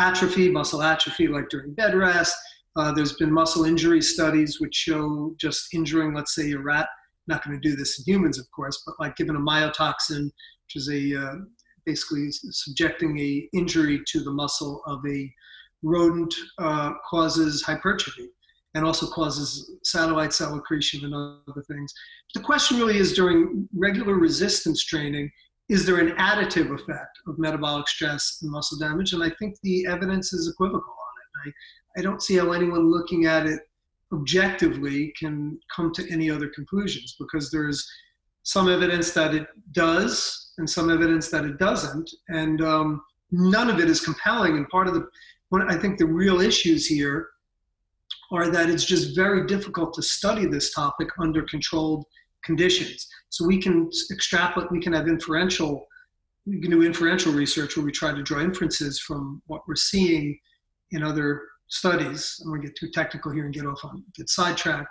atrophy, 0.00 0.50
muscle 0.50 0.82
atrophy, 0.82 1.28
like 1.28 1.48
during 1.48 1.74
bed 1.74 1.94
rest. 1.94 2.34
Uh, 2.74 2.90
there's 2.90 3.12
been 3.12 3.32
muscle 3.32 3.64
injury 3.64 4.02
studies 4.02 4.60
which 4.60 4.74
show 4.74 5.32
just 5.38 5.72
injuring, 5.74 6.12
let's 6.12 6.34
say, 6.34 6.50
a 6.50 6.58
rat. 6.58 6.88
Not 7.28 7.44
going 7.44 7.60
to 7.60 7.68
do 7.68 7.76
this 7.76 8.00
in 8.00 8.12
humans, 8.12 8.36
of 8.36 8.50
course, 8.50 8.82
but 8.84 8.96
like 8.98 9.14
given 9.14 9.36
a 9.36 9.38
myotoxin, 9.38 10.24
which 10.24 10.74
is 10.74 10.90
a 10.90 11.22
uh, 11.22 11.34
basically 11.86 12.30
subjecting 12.30 13.16
a 13.20 13.48
injury 13.56 14.02
to 14.08 14.24
the 14.24 14.32
muscle 14.32 14.82
of 14.86 15.00
a 15.06 15.32
rodent, 15.84 16.34
uh, 16.58 16.94
causes 17.08 17.62
hypertrophy 17.62 18.28
and 18.74 18.84
also 18.84 19.06
causes 19.06 19.70
satellite 19.84 20.32
cell 20.32 20.56
accretion 20.56 21.04
and 21.04 21.14
other 21.14 21.62
things. 21.68 21.92
The 22.34 22.40
question 22.40 22.78
really 22.78 22.98
is 22.98 23.12
during 23.12 23.68
regular 23.76 24.14
resistance 24.14 24.84
training, 24.84 25.30
is 25.68 25.86
there 25.86 25.98
an 25.98 26.16
additive 26.16 26.74
effect 26.74 27.18
of 27.28 27.38
metabolic 27.38 27.86
stress 27.88 28.40
and 28.42 28.50
muscle 28.50 28.78
damage? 28.78 29.12
And 29.12 29.22
I 29.22 29.30
think 29.38 29.56
the 29.62 29.86
evidence 29.86 30.32
is 30.32 30.48
equivocal 30.48 30.80
on 30.80 31.46
it. 31.46 31.54
I, 31.96 32.00
I 32.00 32.02
don't 32.02 32.22
see 32.22 32.36
how 32.36 32.52
anyone 32.52 32.90
looking 32.90 33.26
at 33.26 33.46
it 33.46 33.60
objectively 34.12 35.12
can 35.18 35.58
come 35.74 35.92
to 35.92 36.10
any 36.10 36.30
other 36.30 36.48
conclusions 36.48 37.16
because 37.18 37.50
there's 37.50 37.88
some 38.42 38.68
evidence 38.68 39.12
that 39.12 39.34
it 39.34 39.46
does 39.72 40.52
and 40.58 40.68
some 40.68 40.90
evidence 40.90 41.30
that 41.30 41.44
it 41.44 41.58
doesn't. 41.58 42.10
And 42.28 42.60
um, 42.62 43.02
none 43.30 43.70
of 43.70 43.80
it 43.80 43.88
is 43.88 44.00
compelling. 44.00 44.56
And 44.56 44.68
part 44.68 44.86
of 44.86 44.94
the, 44.94 45.08
I 45.62 45.76
think 45.76 45.98
the 45.98 46.06
real 46.06 46.40
issues 46.40 46.86
here 46.86 47.28
are 48.32 48.50
that 48.50 48.70
it's 48.70 48.84
just 48.84 49.14
very 49.14 49.46
difficult 49.46 49.94
to 49.94 50.02
study 50.02 50.46
this 50.46 50.72
topic 50.72 51.08
under 51.18 51.42
controlled 51.42 52.04
conditions. 52.44 53.08
So 53.30 53.46
we 53.46 53.58
can 53.60 53.90
extrapolate, 54.10 54.70
we 54.70 54.80
can 54.80 54.92
have 54.92 55.08
inferential, 55.08 55.86
we 56.46 56.60
can 56.60 56.70
do 56.70 56.82
inferential 56.82 57.32
research 57.32 57.76
where 57.76 57.84
we 57.84 57.92
try 57.92 58.12
to 58.12 58.22
draw 58.22 58.40
inferences 58.40 59.00
from 59.00 59.42
what 59.46 59.62
we're 59.66 59.76
seeing 59.76 60.38
in 60.90 61.02
other 61.02 61.42
studies. 61.68 62.40
I'm 62.42 62.50
going 62.50 62.62
to 62.62 62.68
get 62.68 62.76
too 62.76 62.90
technical 62.90 63.32
here 63.32 63.44
and 63.44 63.54
get 63.54 63.66
off 63.66 63.84
on 63.84 64.04
get 64.14 64.28
sidetracked. 64.28 64.88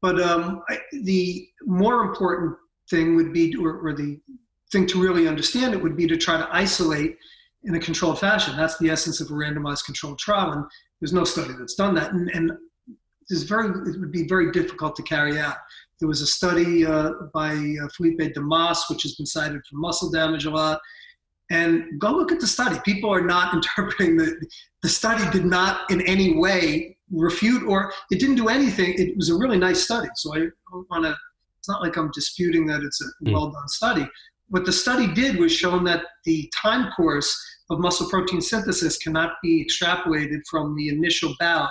But 0.00 0.20
um, 0.20 0.62
I, 0.68 0.78
the 0.92 1.48
more 1.62 2.02
important 2.02 2.56
thing 2.90 3.16
would 3.16 3.32
be, 3.32 3.54
or, 3.56 3.78
or 3.78 3.94
the 3.94 4.20
thing 4.70 4.86
to 4.86 5.00
really 5.00 5.26
understand 5.26 5.74
it 5.74 5.82
would 5.82 5.96
be 5.96 6.06
to 6.06 6.16
try 6.16 6.36
to 6.36 6.48
isolate 6.52 7.16
in 7.68 7.74
a 7.74 7.80
controlled 7.80 8.18
fashion. 8.18 8.56
That's 8.56 8.78
the 8.78 8.90
essence 8.90 9.20
of 9.20 9.30
a 9.30 9.34
randomized 9.34 9.84
controlled 9.84 10.18
trial, 10.18 10.52
and 10.52 10.64
there's 11.00 11.12
no 11.12 11.24
study 11.24 11.52
that's 11.56 11.74
done 11.74 11.94
that. 11.94 12.12
And, 12.12 12.28
and 12.30 12.52
is 13.28 13.42
very 13.42 13.68
it 13.68 14.00
would 14.00 14.10
be 14.10 14.26
very 14.26 14.50
difficult 14.50 14.96
to 14.96 15.02
carry 15.02 15.38
out. 15.38 15.56
There 16.00 16.08
was 16.08 16.22
a 16.22 16.26
study 16.26 16.86
uh, 16.86 17.12
by 17.34 17.52
uh, 17.52 17.88
Felipe 17.96 18.32
Damas, 18.34 18.84
which 18.88 19.02
has 19.02 19.14
been 19.16 19.26
cited 19.26 19.60
for 19.68 19.76
muscle 19.76 20.10
damage 20.10 20.46
a 20.46 20.50
lot. 20.50 20.80
And 21.50 21.98
go 21.98 22.12
look 22.12 22.30
at 22.32 22.40
the 22.40 22.46
study. 22.46 22.78
People 22.84 23.12
are 23.12 23.20
not 23.20 23.54
interpreting 23.58 24.16
the 24.16 24.34
the 24.82 24.88
study 24.88 25.28
did 25.30 25.44
not 25.44 25.90
in 25.90 26.00
any 26.02 26.38
way 26.38 26.96
refute 27.10 27.66
or 27.66 27.92
it 28.10 28.20
didn't 28.20 28.36
do 28.36 28.48
anything. 28.48 28.94
It 28.96 29.16
was 29.16 29.28
a 29.28 29.36
really 29.36 29.58
nice 29.58 29.82
study. 29.82 30.08
So 30.14 30.34
I 30.34 30.38
don't 30.38 30.90
want 30.90 31.04
to. 31.04 31.16
It's 31.58 31.68
not 31.68 31.82
like 31.82 31.96
I'm 31.96 32.10
disputing 32.12 32.66
that 32.68 32.82
it's 32.82 33.02
a 33.02 33.06
hmm. 33.24 33.32
well 33.32 33.50
done 33.50 33.68
study. 33.68 34.08
What 34.48 34.64
the 34.64 34.72
study 34.72 35.06
did 35.12 35.36
was 35.36 35.52
shown 35.52 35.84
that 35.84 36.04
the 36.24 36.50
time 36.60 36.90
course 36.92 37.36
of 37.70 37.80
muscle 37.80 38.08
protein 38.08 38.40
synthesis 38.40 38.96
cannot 38.96 39.32
be 39.42 39.64
extrapolated 39.64 40.40
from 40.50 40.74
the 40.74 40.88
initial 40.88 41.34
bout 41.38 41.70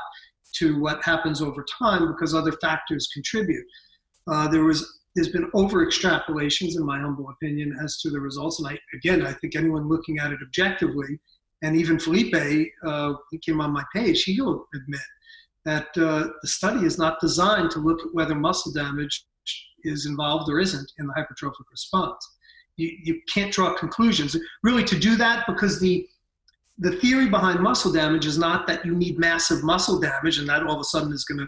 to 0.56 0.80
what 0.80 1.04
happens 1.04 1.42
over 1.42 1.66
time 1.80 2.08
because 2.08 2.36
other 2.36 2.52
factors 2.54 3.10
contribute. 3.13 3.66
Uh, 4.28 4.48
there 4.48 4.63
was 4.63 5.00
there's 5.16 5.30
been 5.30 5.50
over 5.56 5.84
extrapolations, 5.84 6.78
in 6.78 6.86
my 6.86 7.00
humble 7.00 7.28
opinion, 7.30 7.76
as 7.84 8.00
to 8.02 8.12
the 8.12 8.20
results. 8.20 8.60
And 8.60 8.68
I, 8.68 8.78
again, 8.94 9.26
I 9.26 9.34
think 9.34 9.56
anyone 9.56 9.90
looking 9.90 10.20
at 10.20 10.32
it 10.32 10.38
objectively, 10.44 11.20
and 11.63 11.76
even 11.76 11.98
Felipe, 11.98 12.36
uh, 12.86 13.13
he 13.32 13.40
came 13.40 13.60
on 13.60 13.72
my 13.72 13.84
page, 13.96 14.26
he'll 14.26 14.68
admit 14.76 15.02
that 15.66 15.88
uh, 15.98 16.28
the 16.44 16.48
study 16.48 16.86
is 16.86 17.00
not 17.00 17.20
designed 17.20 17.72
to 17.72 17.80
look 17.80 18.00
at 18.02 18.13
whether 18.13 18.36
muscle 18.36 18.72
damage 18.72 19.26
is 19.84 20.06
involved 20.06 20.52
or 20.52 20.60
isn't 20.60 20.92
in 21.00 21.08
the 21.08 21.13
hypertrophic 21.13 21.66
response. 21.72 22.37
You, 22.78 22.98
you 23.04 23.22
can't 23.34 23.52
draw 23.52 23.74
conclusions. 23.74 24.36
Really, 24.63 24.84
to 24.86 24.98
do 24.98 25.16
that, 25.18 25.46
because 25.48 25.80
the 25.80 26.08
the 26.80 26.92
theory 26.98 27.28
behind 27.28 27.60
muscle 27.60 27.92
damage 27.92 28.26
is 28.26 28.38
not 28.38 28.68
that 28.68 28.86
you 28.86 28.94
need 28.94 29.18
massive 29.18 29.63
muscle 29.63 30.00
damage 30.00 30.38
and 30.38 30.48
that 30.48 30.62
all 30.63 30.76
of 30.76 30.80
a 30.80 30.84
sudden 30.84 31.12
is 31.12 31.26
going 31.26 31.40
to 31.40 31.48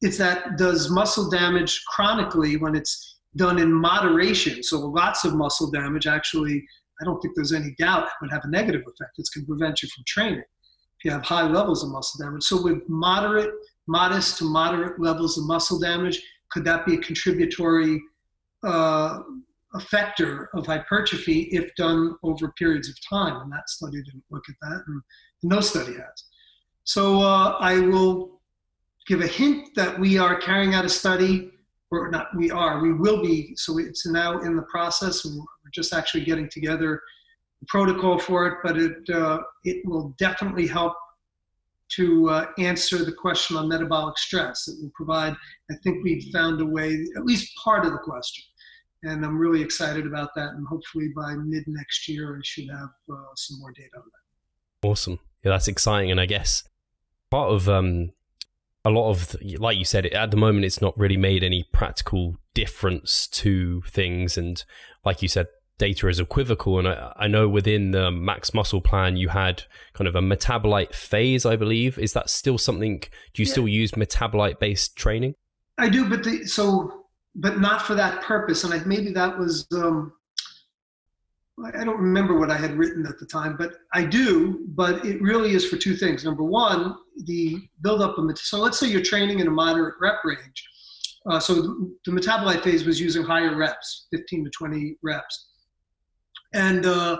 it's 0.00 0.18
that 0.18 0.56
does 0.56 0.90
muscle 0.90 1.28
damage 1.28 1.82
chronically 1.86 2.56
when 2.56 2.76
it's 2.76 3.16
done 3.34 3.58
in 3.58 3.72
moderation. 3.72 4.62
So 4.62 4.78
lots 4.78 5.24
of 5.24 5.34
muscle 5.34 5.70
damage 5.70 6.06
actually 6.06 6.64
i 7.00 7.04
don't 7.04 7.20
think 7.20 7.34
there's 7.36 7.52
any 7.52 7.74
doubt 7.78 8.08
would 8.20 8.30
have 8.30 8.44
a 8.44 8.50
negative 8.50 8.82
effect. 8.82 9.12
It's 9.18 9.30
going 9.30 9.44
to 9.46 9.48
prevent 9.48 9.82
you 9.82 9.88
from 9.88 10.04
training 10.06 10.40
if 10.40 11.04
you 11.04 11.10
have 11.10 11.24
high 11.24 11.46
levels 11.46 11.84
of 11.84 11.90
muscle 11.90 12.24
damage. 12.24 12.44
So 12.44 12.62
with 12.62 12.88
moderate 12.88 13.52
modest 13.88 14.38
to 14.38 14.44
moderate 14.44 15.00
levels 15.00 15.38
of 15.38 15.44
muscle 15.46 15.78
damage 15.78 16.22
could 16.50 16.64
that 16.64 16.86
be 16.86 16.94
a 16.94 16.98
contributory 16.98 18.00
uh, 18.64 19.20
a 19.74 19.80
factor 19.80 20.48
of 20.54 20.66
hypertrophy 20.66 21.42
if 21.52 21.74
done 21.76 22.16
over 22.22 22.52
periods 22.52 22.88
of 22.88 22.96
time. 23.08 23.40
And 23.40 23.52
that 23.52 23.68
study 23.68 24.02
didn't 24.02 24.24
look 24.30 24.44
at 24.48 24.54
that, 24.62 24.82
and 24.86 25.02
no 25.42 25.60
study 25.60 25.92
has. 25.92 26.24
So 26.84 27.20
uh, 27.20 27.56
I 27.60 27.80
will 27.80 28.40
give 29.06 29.20
a 29.20 29.26
hint 29.26 29.74
that 29.76 29.98
we 29.98 30.18
are 30.18 30.36
carrying 30.36 30.74
out 30.74 30.84
a 30.84 30.88
study, 30.88 31.50
or 31.90 32.10
not 32.10 32.28
we 32.36 32.50
are, 32.50 32.80
we 32.80 32.92
will 32.92 33.22
be, 33.22 33.54
so 33.56 33.78
it's 33.78 34.06
now 34.06 34.40
in 34.40 34.56
the 34.56 34.62
process, 34.62 35.24
and 35.24 35.38
we're 35.38 35.70
just 35.72 35.92
actually 35.92 36.24
getting 36.24 36.48
together 36.48 37.00
the 37.60 37.66
protocol 37.66 38.18
for 38.18 38.46
it, 38.46 38.58
but 38.62 38.78
it, 38.78 39.10
uh, 39.10 39.38
it 39.64 39.84
will 39.84 40.14
definitely 40.18 40.66
help 40.66 40.94
to 41.90 42.28
uh, 42.28 42.46
answer 42.58 43.04
the 43.04 43.12
question 43.12 43.56
on 43.56 43.68
metabolic 43.68 44.16
stress. 44.18 44.68
It 44.68 44.76
will 44.80 44.92
provide, 44.94 45.34
I 45.70 45.74
think 45.82 46.04
we've 46.04 46.30
found 46.32 46.60
a 46.60 46.66
way, 46.66 47.06
at 47.16 47.24
least 47.24 47.56
part 47.56 47.86
of 47.86 47.92
the 47.92 47.98
question 47.98 48.44
and 49.02 49.24
I'm 49.24 49.38
really 49.38 49.62
excited 49.62 50.06
about 50.06 50.34
that. 50.34 50.50
And 50.50 50.66
hopefully 50.66 51.10
by 51.14 51.34
mid 51.34 51.64
next 51.66 52.08
year, 52.08 52.36
I 52.36 52.40
should 52.42 52.68
have 52.70 52.90
uh, 53.10 53.34
some 53.36 53.58
more 53.60 53.72
data 53.72 53.96
on 53.96 54.02
that. 54.04 54.88
Awesome. 54.88 55.18
Yeah, 55.44 55.52
that's 55.52 55.68
exciting. 55.68 56.10
And 56.10 56.20
I 56.20 56.26
guess 56.26 56.64
part 57.30 57.50
of 57.50 57.68
um, 57.68 58.12
a 58.84 58.90
lot 58.90 59.10
of, 59.10 59.36
like 59.58 59.76
you 59.76 59.84
said, 59.84 60.06
at 60.06 60.30
the 60.30 60.36
moment, 60.36 60.64
it's 60.64 60.80
not 60.80 60.98
really 60.98 61.16
made 61.16 61.44
any 61.44 61.64
practical 61.72 62.36
difference 62.54 63.26
to 63.28 63.82
things. 63.82 64.36
And 64.36 64.64
like 65.04 65.22
you 65.22 65.28
said, 65.28 65.46
data 65.78 66.08
is 66.08 66.18
equivocal. 66.18 66.78
And 66.78 66.88
I, 66.88 67.12
I 67.16 67.28
know 67.28 67.48
within 67.48 67.92
the 67.92 68.10
Max 68.10 68.52
Muscle 68.52 68.80
plan, 68.80 69.16
you 69.16 69.28
had 69.28 69.62
kind 69.92 70.08
of 70.08 70.16
a 70.16 70.20
metabolite 70.20 70.92
phase, 70.92 71.46
I 71.46 71.54
believe. 71.54 71.98
Is 71.98 72.12
that 72.14 72.30
still 72.30 72.58
something? 72.58 73.00
Do 73.32 73.42
you 73.42 73.46
yeah. 73.46 73.52
still 73.52 73.68
use 73.68 73.92
metabolite 73.92 74.58
based 74.58 74.96
training? 74.96 75.34
I 75.76 75.88
do, 75.88 76.08
but 76.08 76.24
the, 76.24 76.44
so 76.44 76.97
but 77.34 77.60
not 77.60 77.82
for 77.82 77.94
that 77.94 78.22
purpose. 78.22 78.64
And 78.64 78.74
I, 78.74 78.78
maybe 78.84 79.12
that 79.12 79.38
was, 79.38 79.66
um, 79.72 80.12
I 81.64 81.84
don't 81.84 81.98
remember 81.98 82.38
what 82.38 82.50
I 82.50 82.56
had 82.56 82.76
written 82.76 83.06
at 83.06 83.18
the 83.18 83.26
time, 83.26 83.56
but 83.56 83.74
I 83.92 84.04
do. 84.04 84.64
But 84.68 85.04
it 85.04 85.20
really 85.20 85.52
is 85.52 85.68
for 85.68 85.76
two 85.76 85.96
things. 85.96 86.24
Number 86.24 86.44
one, 86.44 86.96
the 87.24 87.68
buildup 87.82 88.18
of 88.18 88.38
so 88.38 88.58
let's 88.58 88.78
say 88.78 88.88
you're 88.88 89.02
training 89.02 89.40
in 89.40 89.48
a 89.48 89.50
moderate 89.50 89.94
rep 90.00 90.24
range. 90.24 90.68
Uh, 91.28 91.40
so 91.40 91.54
the, 91.54 91.96
the, 92.06 92.12
metabolite 92.12 92.62
phase 92.62 92.84
was 92.84 93.00
using 93.00 93.22
higher 93.22 93.54
reps, 93.56 94.06
15 94.12 94.44
to 94.44 94.50
20 94.50 94.96
reps, 95.02 95.48
and 96.54 96.86
uh, 96.86 97.18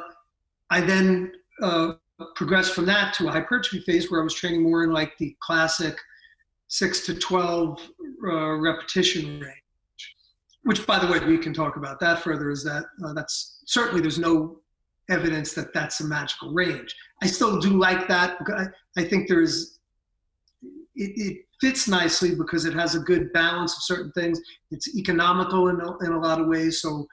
I 0.71 0.81
then 0.81 1.33
uh, 1.63 1.93
progressed 2.35 2.75
from 2.75 2.87
that 2.87 3.13
to 3.15 3.29
a 3.29 3.31
hypertrophy 3.31 3.81
phase 3.81 4.11
where 4.11 4.21
I 4.21 4.25
was 4.25 4.35
training 4.35 4.63
more 4.63 4.85
in 4.85 4.93
like 4.93 5.17
the 5.19 5.37
classic 5.41 5.99
six 6.69 7.05
to 7.07 7.15
12 7.15 7.81
uh, 8.25 8.53
repetition 8.57 9.41
range. 9.41 9.55
Which 10.65 10.87
by 10.87 10.99
the 10.99 11.07
way, 11.11 11.19
we 11.21 11.39
can 11.39 11.53
talk 11.53 11.77
about 11.77 12.01
that 12.01 12.21
further, 12.21 12.51
is 12.51 12.65
that 12.65 12.85
uh, 13.05 13.13
that's 13.13 13.63
certainly 13.67 14.01
there's 14.01 14.19
no 14.19 14.61
evidence 15.11 15.55
that 15.55 15.73
that's 15.73 16.01
a 16.01 16.05
magical 16.05 16.53
range. 16.53 16.95
I 17.23 17.27
still 17.27 17.59
do 17.59 17.79
like 17.79 18.09
that. 18.09 18.39
I, 18.57 18.67
I 19.01 19.05
think 19.05 19.29
there's, 19.29 19.79
it, 20.63 21.13
it, 21.17 21.45
fits 21.61 21.89
nicely 21.89 22.37
because 22.37 22.67
it 22.67 22.73
has 22.73 22.95
a 22.95 23.01
good 23.01 23.33
balance 23.33 23.77
of 23.77 23.83
certain 23.83 24.13
things. 24.13 24.41
It's 24.71 24.95
economical 24.95 25.71
in 25.71 25.81
a, 25.81 25.99
in 26.05 26.13
a 26.13 26.21
lot 26.21 26.41
of 26.41 26.47
ways. 26.47 26.81
So, 26.81 27.09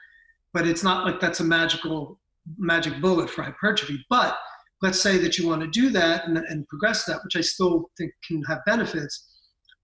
but 0.54 0.68
it's 0.68 0.84
not 0.84 1.04
like 1.04 1.20
that's 1.20 1.40
a 1.40 1.44
magical 1.44 2.20
magic 2.60 3.02
bullet 3.02 3.28
for 3.28 3.42
hypertrophy. 3.42 4.06
But 4.08 4.38
let's 4.84 5.02
say 5.02 5.18
that 5.18 5.40
you 5.40 5.48
want 5.48 5.62
to 5.62 5.68
do 5.68 5.90
that 5.90 6.28
and, 6.28 6.38
and 6.38 6.68
progress 6.68 7.06
that, 7.06 7.22
which 7.24 7.36
I 7.36 7.42
still 7.42 7.90
think 7.98 8.12
can 8.28 8.44
have 8.44 8.60
benefits. 8.68 9.35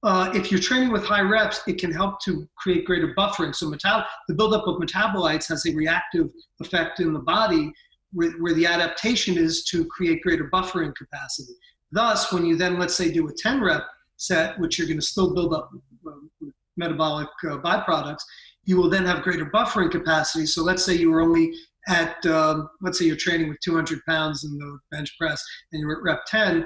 Uh, 0.04 0.32
if 0.34 0.52
you're 0.52 0.60
training 0.60 0.92
with 0.92 1.06
high 1.06 1.22
reps, 1.22 1.62
it 1.68 1.80
can 1.80 1.92
help 1.92 2.20
to 2.22 2.48
create 2.58 2.86
greater 2.86 3.14
buffering. 3.16 3.56
So 3.56 3.70
metal- 3.70 4.04
the 4.28 4.34
buildup 4.34 4.68
of 4.68 4.78
metabolites 4.78 5.48
has 5.50 5.66
a 5.66 5.76
reactive 5.76 6.30
effect 6.60 7.00
in 7.00 7.14
the 7.14 7.20
body 7.20 7.72
where, 8.14 8.32
where 8.40 8.54
the 8.54 8.66
adaptation 8.66 9.38
is 9.38 9.64
to 9.66 9.86
create 9.86 10.22
greater 10.24 10.50
buffering 10.50 10.96
capacity. 10.96 11.54
Thus, 11.92 12.34
when 12.34 12.46
you 12.46 12.56
then, 12.56 12.80
let's 12.80 12.96
say, 12.96 13.12
do 13.12 13.28
a 13.28 13.32
10 13.34 13.62
rep 13.62 13.84
set, 14.18 14.58
which 14.60 14.78
you're 14.78 14.88
going 14.88 15.00
to 15.00 15.06
still 15.06 15.34
build 15.34 15.54
up 15.54 15.70
uh, 16.08 16.48
metabolic 16.78 17.28
uh, 17.44 17.58
byproducts, 17.58 18.24
you 18.64 18.78
will 18.78 18.90
then 18.90 19.06
have 19.06 19.22
greater 19.22 19.46
buffering 19.46 19.92
capacity. 19.92 20.46
So 20.46 20.64
let's 20.64 20.84
say 20.84 20.96
you 20.96 21.12
were 21.12 21.22
only 21.22 21.54
at, 21.88 22.24
um, 22.26 22.70
let's 22.82 23.00
say 23.00 23.06
you're 23.06 23.16
training 23.16 23.50
with 23.50 23.60
200 23.62 24.00
pounds 24.08 24.44
in 24.44 24.58
the 24.58 24.80
bench 24.92 25.16
press 25.18 25.44
and 25.72 25.82
you're 25.82 25.98
at 25.98 26.04
rep 26.04 26.22
10. 26.28 26.66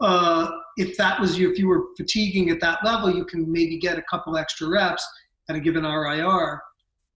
Uh, 0.00 0.50
if 0.76 0.96
that 0.96 1.20
was 1.20 1.38
you, 1.38 1.50
if 1.50 1.58
you 1.58 1.68
were 1.68 1.86
fatiguing 1.96 2.50
at 2.50 2.60
that 2.60 2.84
level, 2.84 3.14
you 3.14 3.24
can 3.24 3.50
maybe 3.50 3.78
get 3.78 3.98
a 3.98 4.02
couple 4.10 4.36
extra 4.36 4.68
reps 4.68 5.06
at 5.48 5.56
a 5.56 5.60
given 5.60 5.84
RIR 5.84 6.60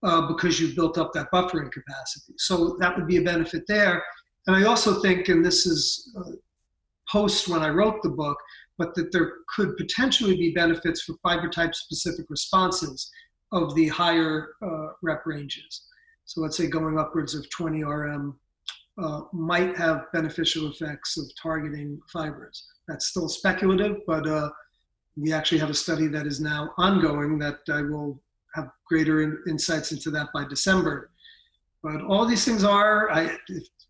uh, 0.02 0.28
because 0.28 0.60
you've 0.60 0.76
built 0.76 0.96
up 0.98 1.12
that 1.12 1.30
buffering 1.32 1.72
capacity. 1.72 2.34
So 2.36 2.76
that 2.78 2.96
would 2.96 3.06
be 3.06 3.16
a 3.16 3.22
benefit 3.22 3.64
there. 3.66 4.02
And 4.46 4.56
I 4.56 4.64
also 4.64 5.00
think, 5.00 5.28
and 5.28 5.44
this 5.44 5.66
is 5.66 6.14
uh, 6.18 6.32
post 7.10 7.48
when 7.48 7.62
I 7.62 7.68
wrote 7.68 8.02
the 8.02 8.10
book, 8.10 8.38
but 8.76 8.94
that 8.94 9.12
there 9.12 9.32
could 9.54 9.76
potentially 9.76 10.36
be 10.36 10.52
benefits 10.52 11.02
for 11.02 11.14
fiber 11.22 11.48
type 11.48 11.74
specific 11.74 12.26
responses 12.28 13.10
of 13.52 13.74
the 13.74 13.88
higher 13.88 14.50
uh, 14.62 14.88
rep 15.02 15.26
ranges. 15.26 15.86
So 16.26 16.42
let's 16.42 16.56
say 16.56 16.68
going 16.68 16.98
upwards 16.98 17.34
of 17.34 17.48
20 17.50 17.82
RM 17.82 18.38
uh, 18.98 19.22
might 19.32 19.76
have 19.76 20.10
beneficial 20.12 20.70
effects 20.70 21.16
of 21.16 21.24
targeting 21.40 22.00
fibers. 22.12 22.66
That's 22.88 23.06
still 23.06 23.28
speculative, 23.28 23.98
but 24.06 24.26
uh, 24.26 24.50
we 25.16 25.32
actually 25.32 25.58
have 25.58 25.70
a 25.70 25.74
study 25.74 26.06
that 26.08 26.26
is 26.26 26.40
now 26.40 26.70
ongoing 26.78 27.38
that 27.38 27.58
I 27.70 27.82
will 27.82 28.20
have 28.54 28.70
greater 28.86 29.22
in, 29.22 29.38
insights 29.48 29.92
into 29.92 30.10
that 30.12 30.28
by 30.32 30.44
December. 30.48 31.10
But 31.82 32.02
all 32.02 32.26
these 32.26 32.44
things 32.44 32.64
are, 32.64 33.10
I, 33.10 33.36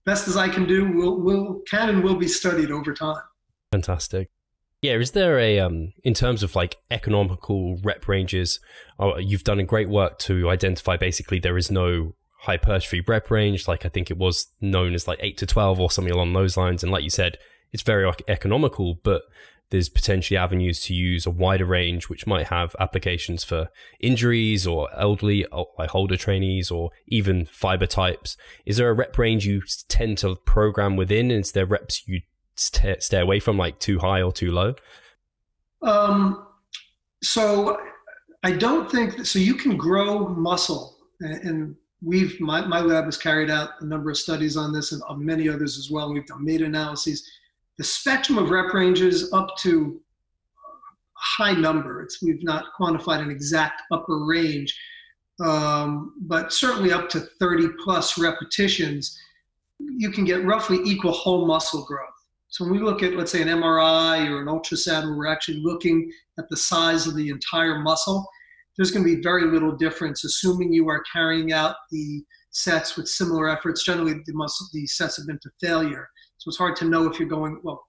best 0.05 0.29
as 0.29 0.37
I 0.37 0.49
can 0.49 0.67
do, 0.67 0.91
will 0.93 1.21
will 1.21 1.63
can 1.71 1.89
and 1.89 2.05
will 2.05 2.17
be 2.17 2.29
studied 2.29 2.71
over 2.71 2.93
time. 2.93 3.23
Fantastic. 3.73 4.31
Yeah, 4.83 4.95
is 4.95 5.13
there 5.13 5.39
a 5.39 5.59
um 5.59 5.93
in 6.05 6.15
terms 6.15 6.43
of 6.43 6.55
like 6.55 6.77
economical 6.91 7.79
rep 7.83 8.07
ranges? 8.07 8.61
Uh, 9.01 9.17
you've 9.17 9.45
done 9.45 9.59
a 9.59 9.65
great 9.65 9.89
work 9.89 10.19
to 10.21 10.51
identify. 10.51 10.97
Basically, 10.97 11.39
there 11.39 11.57
is 11.57 11.71
no 11.71 12.15
hypertrophy 12.41 13.01
rep 13.01 13.31
range, 13.31 13.69
like 13.69 13.85
I 13.85 13.89
think 13.89 14.11
it 14.11 14.19
was 14.19 14.47
known 14.61 14.95
as 14.95 15.09
like 15.09 15.19
eight 15.23 15.37
to 15.39 15.47
twelve 15.47 15.81
or 15.81 15.91
something 15.91 16.13
along 16.13 16.33
those 16.33 16.57
lines. 16.57 16.83
And 16.83 16.93
like 16.93 17.05
you 17.05 17.11
said, 17.11 17.39
it's 17.73 17.83
very 17.83 18.11
economical, 18.29 19.01
but 19.03 19.23
there's 19.71 19.91
potentially 19.91 20.39
avenues 20.39 20.81
to 20.85 20.95
use 20.95 21.27
a 21.27 21.31
wider 21.31 21.67
range, 21.67 22.09
which 22.09 22.27
might 22.27 22.47
have 22.47 22.75
applications 22.81 23.45
for 23.45 23.69
injuries 24.01 24.67
or 24.67 24.89
elderly, 24.97 25.45
like 25.79 25.95
older 25.95 26.17
trainees, 26.17 26.71
or 26.71 26.91
even 27.07 27.45
fiber 27.45 27.87
types. 27.87 28.39
Is 28.65 28.79
there 28.79 28.89
a 28.89 28.95
rep 28.95 29.19
range 29.19 29.45
you 29.45 29.63
tend 29.89 30.17
to 30.19 30.37
program 30.37 30.97
within? 30.97 31.31
Is 31.31 31.53
there 31.53 31.67
reps 31.67 32.09
you 32.09 32.23
st- 32.55 33.03
stay 33.03 33.21
away 33.21 33.41
from, 33.41 33.59
like 33.59 33.79
too 33.79 33.99
high 33.99 34.23
or 34.23 34.33
too 34.33 34.53
low? 34.53 34.75
Um, 35.83 36.47
so 37.23 37.79
I 38.43 38.53
don't 38.53 38.91
think 38.91 39.27
so. 39.27 39.39
You 39.39 39.55
can 39.55 39.77
grow 39.77 40.29
muscle, 40.29 40.97
and 41.21 41.77
we've 42.03 42.39
my, 42.41 42.61
my 42.65 42.81
lab 42.81 43.05
has 43.05 43.17
carried 43.17 43.51
out 43.51 43.71
a 43.81 43.85
number 43.85 44.11
of 44.11 44.17
studies 44.17 44.57
on 44.57 44.73
this, 44.73 44.93
and 44.93 45.03
many 45.19 45.49
others 45.49 45.79
as 45.79 45.91
well. 45.91 46.13
We've 46.13 46.27
done 46.27 46.45
meta 46.45 46.65
analyses 46.65 47.31
the 47.79 47.85
spectrum 47.85 48.39
of 48.39 48.51
rep 48.51 48.75
ranges 48.75 49.33
up 49.33 49.57
to 49.59 50.01
a 50.59 51.43
high 51.43 51.53
number. 51.53 52.03
It's, 52.03 52.21
we've 52.23 52.43
not 52.43 52.67
quantified 52.79 53.23
an 53.23 53.31
exact 53.31 53.83
upper 53.93 54.25
range, 54.27 54.79
um, 55.41 56.15
but 56.23 56.53
certainly 56.53 56.93
up 56.93 57.09
to 57.11 57.21
30 57.21 57.69
plus 57.83 58.19
repetitions, 58.19 59.19
you 59.79 60.11
can 60.11 60.25
get 60.25 60.45
roughly 60.45 60.81
equal 60.85 61.13
whole 61.13 61.47
muscle 61.47 61.85
growth. 61.85 62.09
So 62.49 62.65
when 62.65 62.73
we 62.73 62.81
look 62.81 63.03
at, 63.03 63.15
let's 63.15 63.31
say, 63.31 63.43
an 63.43 63.49
MRI 63.49 64.29
or 64.29 64.41
an 64.41 64.49
ultrasound, 64.49 65.05
where 65.05 65.17
we're 65.17 65.27
actually 65.27 65.61
looking 65.63 66.11
at 66.39 66.49
the 66.49 66.57
size 66.57 67.07
of 67.07 67.15
the 67.15 67.29
entire 67.29 67.79
muscle, 67.79 68.29
there's 68.79 68.93
going 68.93 69.05
to 69.05 69.17
be 69.17 69.21
very 69.21 69.45
little 69.45 69.77
difference, 69.77 70.25
assuming 70.25 70.73
you 70.73 70.89
are 70.89 71.03
carrying 71.13 71.53
out 71.53 71.75
the 71.91 72.23
sets 72.53 72.97
with 72.97 73.09
similar 73.09 73.49
efforts. 73.51 73.85
Generally, 73.85 74.15
the 74.25 74.69
the 74.73 74.87
sets 74.87 75.17
have 75.19 75.27
been 75.27 75.41
to 75.43 75.51
failure. 75.61 76.09
So 76.39 76.49
it's 76.49 76.57
hard 76.57 76.77
to 76.77 76.85
know 76.85 77.11
if 77.11 77.19
you're 77.19 77.29
going, 77.29 77.61
well, 77.65 77.85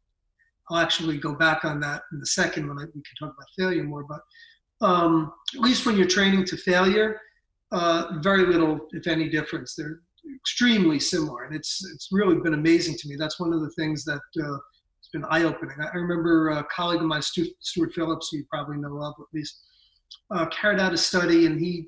I'll 0.69 0.79
actually 0.79 1.17
go 1.17 1.35
back 1.35 1.63
on 1.63 1.79
that 1.81 2.01
in 2.11 2.19
a 2.21 2.25
second 2.25 2.67
when 2.67 2.79
I, 2.79 2.85
we 2.85 2.91
can 2.91 3.15
talk 3.19 3.33
about 3.35 3.47
failure 3.57 3.83
more. 3.83 4.03
But 4.03 4.85
um, 4.85 5.31
at 5.55 5.61
least 5.61 5.85
when 5.85 5.95
you're 5.95 6.07
training 6.07 6.45
to 6.45 6.57
failure, 6.57 7.21
uh, 7.71 8.19
very 8.21 8.45
little, 8.47 8.79
if 8.91 9.07
any, 9.07 9.29
difference. 9.29 9.75
They're 9.75 9.99
extremely 10.35 10.99
similar, 10.99 11.43
and 11.45 11.55
it's 11.55 11.85
it's 11.93 12.09
really 12.11 12.35
been 12.41 12.55
amazing 12.55 12.95
to 12.97 13.07
me. 13.07 13.15
That's 13.15 13.39
one 13.39 13.53
of 13.53 13.61
the 13.61 13.69
things 13.71 14.03
that 14.05 14.21
uh, 14.41 14.57
has 15.01 15.09
been 15.13 15.25
eye-opening. 15.29 15.75
I, 15.81 15.87
I 15.87 15.97
remember 15.97 16.49
a 16.49 16.63
colleague 16.75 17.01
of 17.01 17.07
mine, 17.07 17.21
Stu, 17.21 17.45
Stuart 17.59 17.93
Phillips, 17.93 18.29
who 18.31 18.37
you 18.39 18.45
probably 18.49 18.77
know 18.77 18.97
of 19.03 19.13
at 19.19 19.27
least, 19.33 19.61
uh, 20.31 20.45
carried 20.47 20.79
out 20.79 20.93
a 20.93 20.97
study, 20.97 21.45
and 21.45 21.59
he 21.59 21.87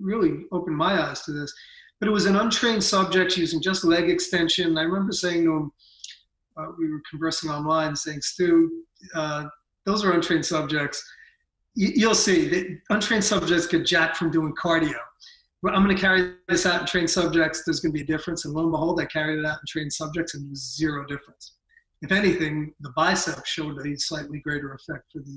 really 0.00 0.44
opened 0.52 0.76
my 0.76 1.02
eyes 1.02 1.22
to 1.22 1.32
this 1.32 1.52
but 2.00 2.08
it 2.08 2.12
was 2.12 2.26
an 2.26 2.36
untrained 2.36 2.82
subject 2.82 3.36
using 3.36 3.60
just 3.60 3.84
leg 3.84 4.08
extension. 4.08 4.78
I 4.78 4.82
remember 4.82 5.12
saying 5.12 5.44
to 5.44 5.56
him, 5.56 5.72
uh, 6.56 6.66
we 6.78 6.90
were 6.90 7.02
conversing 7.10 7.50
online, 7.50 7.96
saying, 7.96 8.20
Stu, 8.20 8.84
uh, 9.14 9.44
those 9.84 10.04
are 10.04 10.12
untrained 10.12 10.46
subjects. 10.46 11.04
you'll 11.74 12.14
see 12.14 12.48
that 12.48 12.78
untrained 12.90 13.24
subjects 13.24 13.66
get 13.66 13.86
jacked 13.86 14.16
from 14.16 14.30
doing 14.30 14.54
cardio. 14.54 14.98
I'm 15.66 15.82
going 15.82 15.94
to 15.94 16.00
carry 16.00 16.34
this 16.46 16.66
out 16.66 16.82
in 16.82 16.86
trained 16.86 17.10
subjects. 17.10 17.64
There's 17.64 17.80
going 17.80 17.92
to 17.92 17.98
be 17.98 18.04
a 18.04 18.16
difference. 18.16 18.44
And 18.44 18.54
lo 18.54 18.62
and 18.62 18.70
behold, 18.70 19.00
I 19.00 19.06
carried 19.06 19.40
it 19.40 19.44
out 19.44 19.58
in 19.58 19.66
trained 19.66 19.92
subjects 19.92 20.34
and 20.34 20.44
there 20.44 20.50
was 20.50 20.76
zero 20.76 21.04
difference. 21.04 21.54
If 22.00 22.12
anything, 22.12 22.72
the 22.80 22.92
bicep 22.96 23.44
showed 23.44 23.84
a 23.84 23.98
slightly 23.98 24.38
greater 24.38 24.72
effect 24.74 25.10
for 25.12 25.18
the 25.18 25.36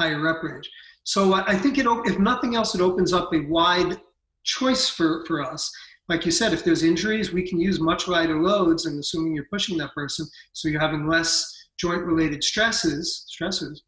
higher 0.00 0.20
rep 0.20 0.42
range. 0.42 0.68
So 1.04 1.34
I 1.34 1.56
think 1.62 1.78
it, 1.78 1.86
if 2.10 2.18
nothing 2.18 2.52
else, 2.58 2.74
it 2.74 2.80
opens 2.80 3.12
up 3.12 3.28
a 3.32 3.40
wide 3.56 3.92
choice 4.44 4.88
for, 4.88 5.24
for 5.26 5.36
us 5.52 5.62
like 6.10 6.26
you 6.26 6.32
said, 6.32 6.52
if 6.52 6.64
there's 6.64 6.82
injuries, 6.82 7.32
we 7.32 7.48
can 7.48 7.60
use 7.60 7.78
much 7.78 8.08
lighter 8.08 8.42
loads, 8.42 8.86
and 8.86 8.98
assuming 8.98 9.32
you're 9.32 9.46
pushing 9.52 9.78
that 9.78 9.94
person, 9.94 10.26
so 10.52 10.66
you're 10.68 10.80
having 10.80 11.06
less 11.06 11.68
joint-related 11.78 12.42
stresses, 12.42 13.32
stressors, 13.32 13.78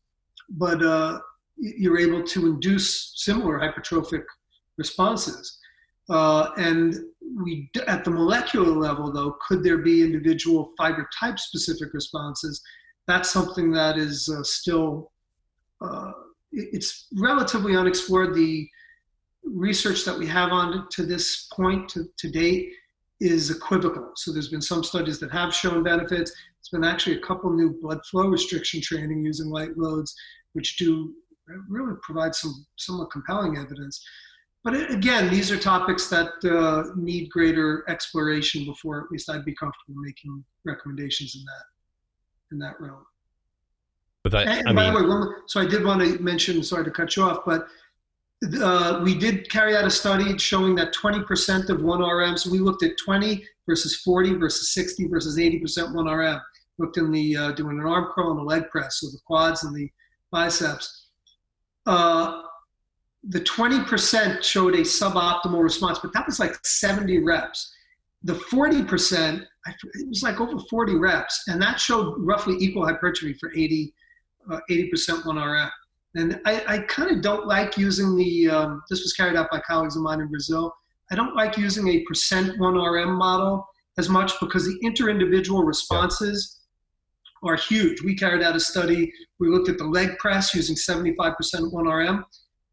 but 0.51 0.81
uh, 0.85 1.19
you're 1.57 1.99
able 1.99 2.23
to 2.23 2.47
induce 2.47 3.15
similar 3.17 3.59
hypertrophic 3.59 4.23
responses. 4.79 5.59
Uh, 6.09 6.51
and 6.59 6.95
we, 7.43 7.69
at 7.89 8.05
the 8.05 8.11
molecular 8.11 8.71
level, 8.71 9.13
though, 9.13 9.37
could 9.47 9.65
there 9.65 9.79
be 9.79 10.05
individual 10.05 10.73
fiber 10.79 11.09
type 11.19 11.41
specific 11.41 11.93
responses? 11.93 12.63
That's 13.09 13.33
something 13.33 13.73
that 13.73 13.99
is 13.99 14.29
uh, 14.29 14.45
still, 14.45 15.11
uh, 15.83 16.13
it's 16.53 17.09
relatively 17.19 17.77
unexplored. 17.77 18.35
The 18.35 18.69
research 19.45 20.05
that 20.05 20.19
we 20.19 20.27
have 20.27 20.53
on 20.53 20.87
to 20.93 21.05
this 21.05 21.49
point 21.53 21.89
to, 21.91 22.05
to 22.19 22.31
date 22.31 22.69
is 23.21 23.51
equivocal. 23.51 24.13
So 24.17 24.33
there's 24.33 24.49
been 24.49 24.63
some 24.63 24.85
studies 24.85 25.19
that 25.21 25.31
have 25.33 25.55
shown 25.55 25.83
benefits. 25.83 26.31
There's 26.33 26.81
been 26.81 26.85
actually 26.85 27.17
a 27.17 27.21
couple 27.21 27.53
new 27.53 27.79
blood 27.81 28.01
flow 28.11 28.27
restriction 28.27 28.81
training 28.81 29.25
using 29.25 29.49
light 29.49 29.77
loads, 29.77 30.15
which 30.53 30.77
do 30.77 31.15
really 31.69 31.95
provide 32.03 32.35
some 32.35 32.67
somewhat 32.77 33.11
compelling 33.11 33.57
evidence. 33.57 34.05
But 34.65 34.91
again, 34.91 35.29
these 35.29 35.51
are 35.51 35.59
topics 35.59 36.09
that 36.09 36.33
uh, 36.45 36.93
need 36.97 37.31
greater 37.31 37.85
exploration 37.89 38.65
before 38.65 39.01
at 39.01 39.11
least 39.11 39.29
I'd 39.29 39.45
be 39.45 39.55
comfortable 39.55 40.01
making 40.01 40.45
recommendations 40.65 41.35
in 41.35 41.45
that 41.45 41.65
in 42.53 42.59
that 42.59 42.81
realm. 42.81 43.05
But 44.23 44.33
that, 44.33 44.49
and, 44.49 44.69
I 44.69 44.73
by 44.73 44.91
the 44.91 45.03
way, 45.03 45.09
one, 45.09 45.35
so 45.47 45.61
I 45.61 45.67
did 45.67 45.85
want 45.85 46.01
to 46.01 46.19
mention. 46.23 46.63
Sorry 46.63 46.85
to 46.85 46.91
cut 46.91 47.17
you 47.17 47.25
off, 47.25 47.41
but 47.45 47.67
uh, 48.61 49.01
we 49.03 49.15
did 49.15 49.49
carry 49.51 49.77
out 49.77 49.85
a 49.85 49.91
study 49.91 50.37
showing 50.39 50.75
that 50.77 50.95
20% 50.95 51.69
of 51.69 51.79
1RM, 51.79 52.39
so 52.39 52.51
we 52.51 52.59
looked 52.59 52.83
at 52.83 52.93
20 52.99 53.45
versus 53.67 53.97
40 53.97 54.35
versus 54.35 54.71
60 54.71 55.09
versus 55.09 55.39
80% 55.39 55.63
1RM. 55.95 56.41
Looked 56.79 56.97
in 56.97 57.13
the, 57.13 57.37
uh, 57.37 57.53
doing 57.53 57.79
an 57.79 57.87
arm 57.87 58.09
curl 58.15 58.33
and 58.33 58.41
a 58.41 58.43
leg 58.43 58.69
press, 58.71 59.01
so 59.01 59.09
the 59.09 59.19
quads 59.27 59.65
and 59.65 59.75
the 59.75 59.89
biceps. 60.31 61.07
Uh, 61.87 62.43
the 63.29 63.41
20% 63.41 64.43
showed 64.43 64.75
a 64.75 64.79
suboptimal 64.79 65.63
response, 65.63 65.99
but 66.01 66.13
that 66.13 66.27
was 66.27 66.41
like 66.41 66.59
70 66.65 67.19
reps. 67.21 67.73
The 68.25 68.35
40%, 68.35 69.45
it 69.95 70.09
was 70.09 70.23
like 70.23 70.41
over 70.41 70.59
40 70.71 70.97
reps, 70.97 71.45
and 71.47 71.61
that 71.63 71.79
showed 71.79 72.15
roughly 72.19 72.57
equal 72.59 72.87
hypertrophy 72.87 73.35
for 73.35 73.53
80, 73.53 73.95
uh, 74.51 74.61
80% 74.71 75.23
1RM. 75.23 75.71
And 76.15 76.41
I, 76.45 76.63
I 76.69 76.79
kind 76.81 77.11
of 77.11 77.23
don't 77.23 77.47
like 77.47 77.79
using 77.79 78.17
the, 78.17 78.51
um, 78.51 78.83
this 78.91 79.01
was 79.01 79.15
carried 79.15 79.37
out 79.37 79.51
by 79.51 79.61
colleagues 79.61 79.97
of 79.97 80.03
mine 80.03 80.21
in 80.21 80.29
Brazil. 80.29 80.73
I 81.11 81.15
don't 81.15 81.35
like 81.35 81.57
using 81.57 81.89
a 81.89 82.01
percent 82.05 82.59
1RM 82.59 83.17
model 83.17 83.67
as 83.99 84.09
much 84.09 84.33
because 84.41 84.65
the 84.65 84.79
inter-individual 84.83 85.65
responses 85.65 86.61
yeah. 87.43 87.51
are 87.51 87.57
huge. 87.57 88.03
We 88.03 88.15
carried 88.15 88.43
out 88.43 88.57
a 88.57 88.61
study, 88.61 89.13
we 89.39 89.49
looked 89.49 89.69
at 89.69 89.79
the 89.79 89.85
leg 89.85 90.19
press 90.19 90.55
using 90.55 90.77
75% 90.77 91.35
1RM. 91.73 92.25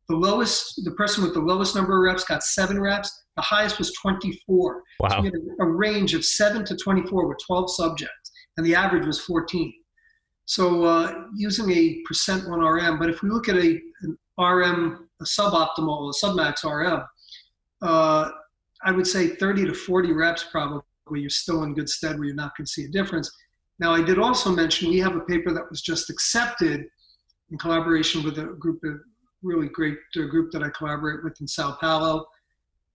The 0.08 0.16
lowest, 0.16 0.82
the 0.84 0.92
person 0.92 1.24
with 1.24 1.34
the 1.34 1.40
lowest 1.40 1.76
number 1.76 1.98
of 1.98 2.04
reps 2.04 2.24
got 2.24 2.44
seven 2.44 2.80
reps. 2.80 3.26
The 3.36 3.44
highest 3.44 3.78
was 3.78 3.94
24. 4.02 4.84
Wow. 5.00 5.10
So 5.10 5.22
we 5.22 5.26
had 5.26 5.36
a, 5.36 5.64
a 5.64 5.68
range 5.68 6.14
of 6.14 6.26
seven 6.26 6.66
to 6.66 6.76
24 6.76 7.28
with 7.28 7.38
12 7.46 7.74
subjects, 7.76 8.32
and 8.58 8.66
the 8.66 8.76
average 8.76 9.06
was 9.06 9.20
14. 9.22 9.72
So 10.50 10.84
uh, 10.86 11.26
using 11.36 11.70
a 11.70 12.02
percent 12.08 12.46
1RM, 12.46 12.98
but 12.98 13.08
if 13.08 13.22
we 13.22 13.30
look 13.30 13.48
at 13.50 13.56
a, 13.56 13.80
an 14.02 14.18
RM, 14.40 15.08
a 15.22 15.24
suboptimal, 15.24 16.10
a 16.10 16.26
submax 16.26 16.64
RM, 16.64 17.04
uh, 17.84 18.32
I 18.84 18.92
would 18.92 19.06
say 19.06 19.36
30 19.36 19.66
to 19.68 19.76
40 19.76 20.12
reps 20.12 20.46
probably, 20.46 20.82
you're 21.12 21.30
still 21.30 21.62
in 21.66 21.76
good 21.76 21.88
stead 21.88 22.18
where 22.18 22.26
you're 22.26 22.36
not 22.36 22.58
going 22.58 22.66
to 22.66 22.72
see 22.72 22.86
a 22.86 22.88
difference. 22.88 23.32
Now, 23.78 23.94
I 23.94 24.02
did 24.02 24.18
also 24.18 24.50
mention 24.50 24.90
we 24.90 24.98
have 24.98 25.16
a 25.16 25.20
paper 25.20 25.54
that 25.54 25.70
was 25.70 25.84
just 25.84 26.10
accepted 26.10 26.88
in 27.52 27.58
collaboration 27.60 28.24
with 28.24 28.40
a 28.40 28.46
group 28.46 28.84
of 28.84 29.02
really 29.44 29.68
great 29.68 30.00
uh, 30.18 30.24
group 30.24 30.50
that 30.54 30.64
I 30.64 30.70
collaborate 30.76 31.24
with 31.24 31.40
in 31.42 31.48
Sao 31.48 31.78
Paulo. 31.80 32.26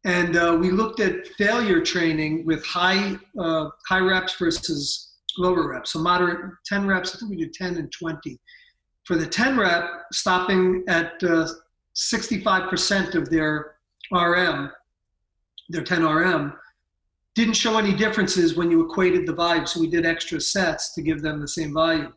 And 0.05 0.37
uh, 0.37 0.59
we 0.61 0.73
looked 0.73 0.99
at 0.99 1.29
failure 1.39 1.81
training 1.81 2.47
with 2.47 2.67
high, 2.67 3.17
uh, 3.39 3.69
high 3.89 4.01
reps 4.01 4.35
versus 4.41 5.14
lower 5.39 5.69
reps. 5.69 5.93
So 5.93 5.99
moderate 5.99 6.53
10 6.67 6.87
reps, 6.87 7.15
I 7.15 7.19
think 7.19 7.31
we 7.31 7.37
did 7.37 7.53
10 7.53 7.77
and 7.77 7.93
20. 7.93 8.39
For 9.05 9.17
the 9.17 9.27
10 9.27 9.59
rep, 9.59 9.85
stopping 10.13 10.85
at 10.89 11.13
uh, 11.23 11.49
65% 11.95 13.15
of 13.15 13.31
their 13.31 13.77
RM, 14.11 14.71
their 15.69 15.85
10 15.85 16.05
RM, 16.05 16.55
didn't 17.35 17.55
show 17.55 17.79
any 17.79 17.95
differences 17.95 18.55
when 18.55 18.71
you 18.71 18.85
equated 18.85 19.27
the 19.27 19.33
volume. 19.33 19.67
So 19.67 19.81
we 19.81 19.89
did 19.89 20.07
extra 20.07 20.41
sets 20.41 20.95
to 20.95 21.03
give 21.03 21.21
them 21.21 21.41
the 21.41 21.49
same 21.49 21.73
volume. 21.73 22.15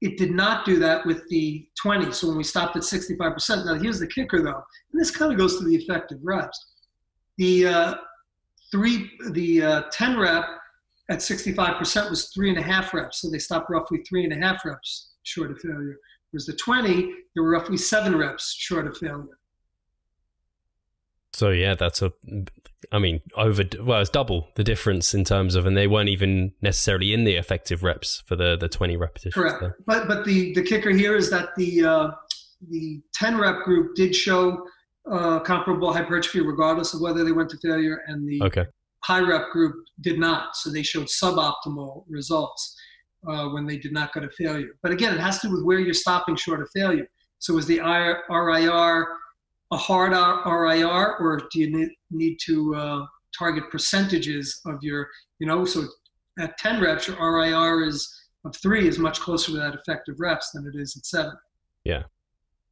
It 0.00 0.18
did 0.18 0.32
not 0.32 0.64
do 0.66 0.78
that 0.80 1.06
with 1.06 1.28
the 1.28 1.66
20. 1.80 2.12
So 2.12 2.28
when 2.28 2.36
we 2.36 2.44
stopped 2.44 2.76
at 2.76 2.82
65%, 2.82 3.64
now 3.64 3.74
here's 3.74 4.00
the 4.00 4.06
kicker 4.06 4.42
though, 4.42 4.62
and 4.92 5.00
this 5.00 5.10
kind 5.10 5.32
of 5.32 5.38
goes 5.38 5.58
to 5.58 5.64
the 5.64 5.74
effective 5.74 6.18
reps. 6.22 6.72
The 7.38 7.66
uh, 7.66 7.94
three, 8.70 9.10
the 9.30 9.62
uh, 9.62 9.82
10 9.92 10.18
rep 10.18 10.44
at 11.10 11.18
65% 11.18 12.10
was 12.10 12.30
three 12.34 12.50
and 12.50 12.58
a 12.58 12.62
half 12.62 12.94
reps. 12.94 13.20
So 13.20 13.30
they 13.30 13.38
stopped 13.38 13.70
roughly 13.70 14.02
three 14.08 14.24
and 14.24 14.32
a 14.32 14.46
half 14.46 14.64
reps 14.64 15.10
short 15.22 15.50
of 15.50 15.58
failure. 15.58 15.96
Whereas 16.30 16.46
the 16.46 16.54
20, 16.54 17.12
they 17.34 17.40
were 17.40 17.50
roughly 17.50 17.76
seven 17.76 18.16
reps 18.16 18.54
short 18.54 18.86
of 18.86 18.96
failure. 18.96 19.38
So 21.34 21.48
yeah, 21.50 21.74
that's 21.74 22.02
a, 22.02 22.12
I 22.90 22.98
mean, 22.98 23.20
over 23.36 23.64
well, 23.80 24.00
it's 24.00 24.10
double 24.10 24.48
the 24.54 24.64
difference 24.64 25.14
in 25.14 25.24
terms 25.24 25.54
of, 25.54 25.64
and 25.64 25.76
they 25.76 25.86
weren't 25.86 26.10
even 26.10 26.52
necessarily 26.60 27.14
in 27.14 27.24
the 27.24 27.36
effective 27.36 27.82
reps 27.82 28.22
for 28.26 28.36
the 28.36 28.56
the 28.56 28.68
twenty 28.68 28.98
repetitions. 28.98 29.34
Correct, 29.34 29.60
there. 29.60 29.76
but 29.86 30.08
but 30.08 30.26
the 30.26 30.52
the 30.52 30.62
kicker 30.62 30.90
here 30.90 31.16
is 31.16 31.30
that 31.30 31.54
the 31.56 31.84
uh, 31.84 32.10
the 32.68 33.00
ten 33.14 33.38
rep 33.38 33.64
group 33.64 33.94
did 33.94 34.14
show 34.14 34.66
uh, 35.10 35.40
comparable 35.40 35.92
hypertrophy 35.92 36.40
regardless 36.40 36.92
of 36.92 37.00
whether 37.00 37.24
they 37.24 37.32
went 37.32 37.48
to 37.50 37.56
failure, 37.58 38.02
and 38.08 38.28
the 38.28 38.42
okay. 38.44 38.66
High 39.04 39.20
rep 39.20 39.50
group 39.50 39.74
did 40.00 40.18
not. 40.18 40.56
So 40.56 40.70
they 40.70 40.82
showed 40.82 41.06
suboptimal 41.06 42.04
results 42.08 42.76
uh, 43.28 43.48
when 43.48 43.66
they 43.66 43.78
did 43.78 43.92
not 43.92 44.12
go 44.12 44.20
to 44.20 44.30
failure. 44.30 44.70
But 44.82 44.92
again, 44.92 45.14
it 45.14 45.20
has 45.20 45.40
to 45.40 45.48
do 45.48 45.54
with 45.54 45.64
where 45.64 45.78
you're 45.78 45.94
stopping 45.94 46.36
short 46.36 46.60
of 46.60 46.68
failure. 46.74 47.08
So 47.38 47.58
is 47.58 47.66
the 47.66 47.80
RIR 47.80 49.08
a 49.72 49.76
hard 49.76 50.12
RIR, 50.12 51.16
or 51.18 51.48
do 51.50 51.60
you 51.60 51.90
need, 52.10 52.36
to 52.44 52.74
uh, 52.74 53.06
target 53.36 53.64
percentages 53.70 54.60
of 54.66 54.76
your, 54.82 55.08
you 55.38 55.46
know, 55.46 55.64
so 55.64 55.84
at 56.38 56.56
10 56.58 56.80
reps, 56.80 57.08
your 57.08 57.16
RIR 57.16 57.84
is 57.88 58.06
of 58.44 58.54
three 58.56 58.86
is 58.86 58.98
much 58.98 59.20
closer 59.20 59.52
to 59.52 59.58
that 59.58 59.74
effective 59.74 60.16
reps 60.18 60.50
than 60.50 60.66
it 60.66 60.78
is 60.78 60.96
at 60.96 61.06
seven. 61.06 61.32
Yeah. 61.84 62.04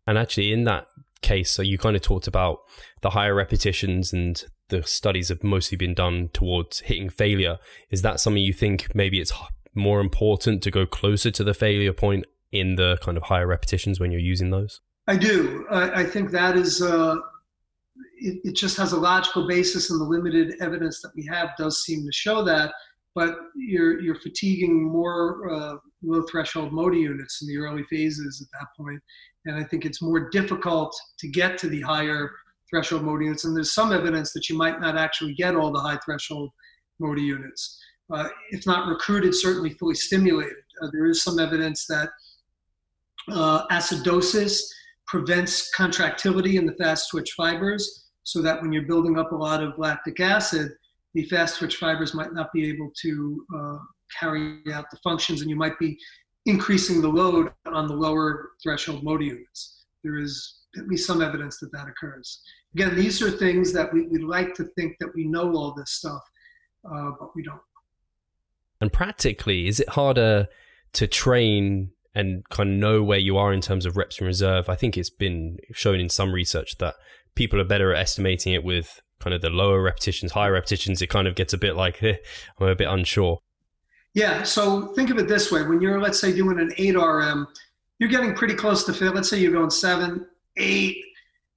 And 0.06 0.18
actually, 0.18 0.52
in 0.52 0.64
that 0.64 0.88
case, 1.22 1.50
so 1.50 1.62
you 1.62 1.78
kind 1.78 1.96
of 1.96 2.02
talked 2.02 2.26
about 2.26 2.58
the 3.02 3.10
higher 3.10 3.34
repetitions 3.34 4.12
and 4.12 4.42
the 4.70 4.82
studies 4.82 5.28
have 5.28 5.44
mostly 5.44 5.76
been 5.76 5.94
done 5.94 6.30
towards 6.32 6.80
hitting 6.80 7.10
failure. 7.10 7.58
Is 7.90 8.02
that 8.02 8.20
something 8.20 8.42
you 8.42 8.52
think 8.52 8.94
maybe 8.94 9.20
it's 9.20 9.32
more 9.74 10.00
important 10.00 10.62
to 10.62 10.70
go 10.70 10.86
closer 10.86 11.30
to 11.30 11.44
the 11.44 11.54
failure 11.54 11.92
point 11.92 12.26
in 12.52 12.76
the 12.76 12.98
kind 13.02 13.16
of 13.16 13.24
higher 13.24 13.46
repetitions 13.46 14.00
when 14.00 14.10
you're 14.10 14.20
using 14.20 14.50
those? 14.50 14.80
I 15.06 15.16
do. 15.16 15.66
I, 15.70 16.00
I 16.00 16.04
think 16.04 16.30
that 16.30 16.56
is, 16.56 16.82
uh, 16.82 17.16
it, 18.18 18.40
it, 18.44 18.54
just 18.54 18.76
has 18.76 18.92
a 18.92 18.98
logical 18.98 19.46
basis, 19.46 19.90
and 19.90 20.00
the 20.00 20.04
limited 20.04 20.54
evidence 20.60 21.00
that 21.02 21.12
we 21.16 21.26
have 21.26 21.50
does 21.58 21.82
seem 21.82 22.04
to 22.04 22.12
show 22.12 22.44
that. 22.44 22.72
But 23.14 23.36
you're 23.56 24.00
you're 24.00 24.20
fatiguing 24.20 24.84
more 24.84 25.50
uh, 25.50 25.76
low 26.02 26.22
threshold 26.22 26.72
motor 26.72 26.96
units 26.96 27.42
in 27.42 27.48
the 27.48 27.56
early 27.56 27.82
phases 27.84 28.40
at 28.40 28.60
that 28.60 28.68
point, 28.76 29.02
and 29.46 29.56
I 29.56 29.64
think 29.64 29.84
it's 29.84 30.00
more 30.00 30.30
difficult 30.30 30.96
to 31.18 31.28
get 31.28 31.58
to 31.58 31.68
the 31.68 31.80
higher 31.80 32.30
threshold 32.70 33.02
motor 33.02 33.22
units. 33.22 33.44
And 33.44 33.54
there's 33.56 33.74
some 33.74 33.92
evidence 33.92 34.32
that 34.32 34.48
you 34.48 34.56
might 34.56 34.80
not 34.80 34.96
actually 34.96 35.34
get 35.34 35.54
all 35.54 35.72
the 35.72 35.80
high 35.80 35.98
threshold 36.04 36.50
motor 36.98 37.20
units, 37.20 37.78
uh, 38.12 38.28
if 38.50 38.66
not 38.66 38.88
recruited, 38.88 39.34
certainly 39.34 39.70
fully 39.70 39.94
stimulated. 39.94 40.56
Uh, 40.82 40.88
there 40.92 41.06
is 41.06 41.22
some 41.22 41.38
evidence 41.38 41.86
that 41.86 42.08
uh, 43.30 43.66
acidosis 43.68 44.62
prevents 45.06 45.70
contractility 45.74 46.56
in 46.56 46.66
the 46.66 46.74
fast 46.74 47.10
twitch 47.10 47.32
fibers 47.36 48.06
so 48.22 48.40
that 48.40 48.60
when 48.62 48.72
you're 48.72 48.86
building 48.86 49.18
up 49.18 49.32
a 49.32 49.36
lot 49.36 49.62
of 49.62 49.76
lactic 49.78 50.20
acid, 50.20 50.70
the 51.14 51.24
fast 51.24 51.58
twitch 51.58 51.76
fibers 51.76 52.14
might 52.14 52.32
not 52.32 52.52
be 52.52 52.68
able 52.68 52.92
to 53.02 53.44
uh, 53.56 53.78
carry 54.18 54.60
out 54.72 54.84
the 54.90 54.98
functions 55.02 55.40
and 55.40 55.50
you 55.50 55.56
might 55.56 55.78
be 55.78 55.98
increasing 56.46 57.00
the 57.00 57.08
load 57.08 57.50
on 57.66 57.86
the 57.86 57.94
lower 57.94 58.50
threshold 58.62 59.02
motor 59.02 59.24
units. 59.24 59.84
There 60.04 60.18
is 60.18 60.59
at 60.76 60.86
least 60.86 61.06
some 61.06 61.22
evidence 61.22 61.58
that 61.58 61.72
that 61.72 61.88
occurs. 61.88 62.42
Again, 62.74 62.94
these 62.94 63.20
are 63.22 63.30
things 63.30 63.72
that 63.72 63.92
we, 63.92 64.06
we 64.06 64.18
like 64.18 64.54
to 64.54 64.64
think 64.76 64.96
that 65.00 65.14
we 65.14 65.24
know 65.24 65.52
all 65.54 65.74
this 65.74 65.90
stuff, 65.90 66.22
uh, 66.84 67.10
but 67.18 67.34
we 67.34 67.42
don't. 67.42 67.60
And 68.80 68.92
practically, 68.92 69.66
is 69.66 69.80
it 69.80 69.90
harder 69.90 70.48
to 70.92 71.06
train 71.06 71.90
and 72.14 72.48
kind 72.48 72.70
of 72.70 72.76
know 72.76 73.02
where 73.02 73.18
you 73.18 73.36
are 73.36 73.52
in 73.52 73.60
terms 73.60 73.86
of 73.86 73.96
reps 73.96 74.20
in 74.20 74.26
reserve. 74.26 74.68
I 74.68 74.74
think 74.74 74.96
it's 74.96 75.10
been 75.10 75.58
shown 75.72 76.00
in 76.00 76.08
some 76.08 76.32
research 76.32 76.78
that 76.78 76.94
people 77.34 77.60
are 77.60 77.64
better 77.64 77.94
at 77.94 78.00
estimating 78.00 78.52
it 78.52 78.64
with 78.64 79.00
kind 79.20 79.34
of 79.34 79.42
the 79.42 79.50
lower 79.50 79.80
repetitions, 79.80 80.32
higher 80.32 80.52
repetitions. 80.52 81.00
It 81.00 81.08
kind 81.08 81.28
of 81.28 81.34
gets 81.34 81.52
a 81.52 81.58
bit 81.58 81.76
like, 81.76 82.02
eh, 82.02 82.16
I'm 82.58 82.68
a 82.68 82.74
bit 82.74 82.88
unsure. 82.88 83.40
Yeah. 84.14 84.42
So 84.42 84.88
think 84.94 85.10
of 85.10 85.18
it 85.18 85.28
this 85.28 85.52
way 85.52 85.62
when 85.62 85.80
you're, 85.80 86.00
let's 86.00 86.20
say, 86.20 86.32
doing 86.34 86.58
an 86.58 86.72
8 86.76 86.96
RM, 86.96 87.46
you're 88.00 88.08
getting 88.08 88.34
pretty 88.34 88.54
close 88.54 88.82
to 88.84 88.92
fit. 88.92 89.14
Let's 89.14 89.28
say 89.28 89.38
you're 89.38 89.52
going 89.52 89.70
seven, 89.70 90.26
eight. 90.56 90.96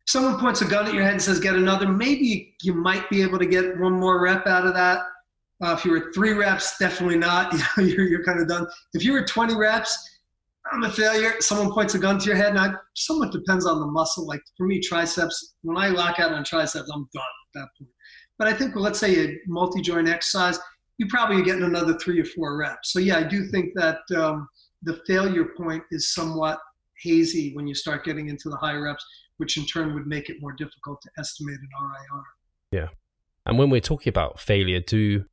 Someone 0.06 0.39
points 0.39 0.62
a 0.62 0.66
gun 0.66 0.88
at 0.88 0.94
your 0.94 1.04
head 1.04 1.14
and 1.14 1.22
says, 1.22 1.39
get 1.39 1.56
another. 1.56 1.88
Maybe 1.88 2.56
you 2.62 2.74
might 2.74 3.10
be 3.10 3.22
able 3.22 3.39
to 3.39 3.46
get 3.46 3.80
one 3.80 3.94
more 3.94 4.22
rep 4.22 4.46
out 4.48 4.66
of 4.66 4.74
that. 4.74 5.00
Uh, 5.64 5.74
if 5.78 5.86
you 5.86 5.91
were 5.91 6.12
three 6.14 6.34
reps, 6.34 6.78
definitely 6.78 7.18
not. 7.18 7.54
you're, 7.78 8.08
you're 8.08 8.24
kind 8.24 8.39
of 8.39 8.48
done. 8.48 8.68
If 8.94 9.04
you 9.04 9.14
were 9.14 9.24
20 9.24 9.56
reps, 9.56 10.10
I'm 10.72 10.84
a 10.84 10.91
failure. 10.91 11.36
Someone 11.39 11.72
points 11.72 11.94
a 11.94 12.00
gun 12.00 12.20
to 12.20 12.26
your 12.26 12.36
head. 12.36 12.54
Now, 12.54 12.76
somewhat 12.96 13.32
depends 13.32 13.66
on 13.66 13.80
the 13.80 13.86
muscle. 13.86 14.26
Like 14.26 14.41
for 14.58 14.66
me, 14.66 14.80
triceps, 14.80 15.56
when 15.62 15.78
I 15.78 15.89
lock 15.89 16.20
out 16.20 16.34
on 16.34 16.44
triceps, 16.44 16.89
I'm 16.94 17.08
done 17.14 17.24
at 17.24 17.62
that 17.62 17.68
point. 17.78 17.91
But 18.38 18.48
I 18.48 18.54
think, 18.54 18.76
well, 18.76 18.84
let's 18.84 19.00
say 19.00 19.26
a 19.26 19.38
multi 19.48 19.82
joint 19.82 20.10
exercise, 20.10 20.60
you 20.98 21.08
probably 21.08 21.38
are 21.38 21.46
getting 21.46 21.64
another 21.64 21.98
three 21.98 22.20
or 22.20 22.26
four 22.26 22.58
reps. 22.58 22.91
So, 22.91 23.00
yeah, 23.00 23.18
I 23.18 23.24
do 23.24 23.46
think 23.46 23.74
that 23.76 24.00
um, 24.16 24.48
the 24.82 25.02
failure 25.06 25.50
point 25.58 25.84
is 25.91 26.14
somewhat 26.14 26.60
hazy 27.02 27.54
when 27.56 27.68
you 27.68 27.76
start 27.76 28.06
getting 28.06 28.30
into 28.30 28.50
the 28.50 28.58
higher 28.58 28.84
reps, 28.84 29.06
which 29.38 29.58
in 29.58 29.66
turn 29.66 29.94
would 29.94 30.08
make 30.08 30.30
it 30.30 30.38
more 30.39 30.54
difficult 30.54 31.02
to 31.02 31.10
estimate 31.18 31.58
an 31.58 31.70
RIR. 31.82 32.24
Yeah. 32.72 32.88
And 33.46 33.58
when 33.58 33.70
we're 33.70 33.82
talking 33.82 34.10
about 34.10 34.39
failure, 34.39 34.80
do 34.80 35.26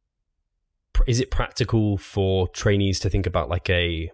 is 1.07 1.21
it 1.21 1.31
practical 1.31 1.97
for 1.97 2.49
trainees 2.49 3.01
to 3.01 3.11
think 3.11 3.27
about 3.27 3.49
like 3.49 3.71
a 3.71 4.11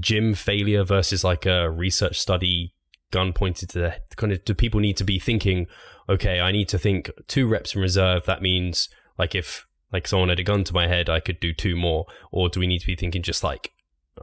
gym 0.00 0.34
failure 0.34 0.84
versus 0.84 1.22
like 1.24 1.46
a 1.46 1.70
research 1.70 2.18
study 2.18 2.74
gun 3.10 3.32
pointed 3.32 3.68
to 3.68 3.78
the 3.78 3.96
kind 4.16 4.32
of 4.32 4.42
do 4.44 4.54
people 4.54 4.80
need 4.80 4.96
to 4.96 5.04
be 5.04 5.18
thinking 5.18 5.66
okay 6.08 6.40
i 6.40 6.50
need 6.50 6.68
to 6.68 6.78
think 6.78 7.10
two 7.28 7.46
reps 7.46 7.74
in 7.74 7.80
reserve 7.80 8.24
that 8.24 8.40
means 8.40 8.88
like 9.18 9.34
if 9.34 9.66
like 9.92 10.08
someone 10.08 10.30
had 10.30 10.38
a 10.38 10.44
gun 10.44 10.64
to 10.64 10.72
my 10.72 10.86
head 10.86 11.10
i 11.10 11.20
could 11.20 11.38
do 11.38 11.52
two 11.52 11.76
more 11.76 12.06
or 12.30 12.48
do 12.48 12.58
we 12.58 12.66
need 12.66 12.78
to 12.78 12.86
be 12.86 12.96
thinking 12.96 13.22
just 13.22 13.44
like 13.44 13.72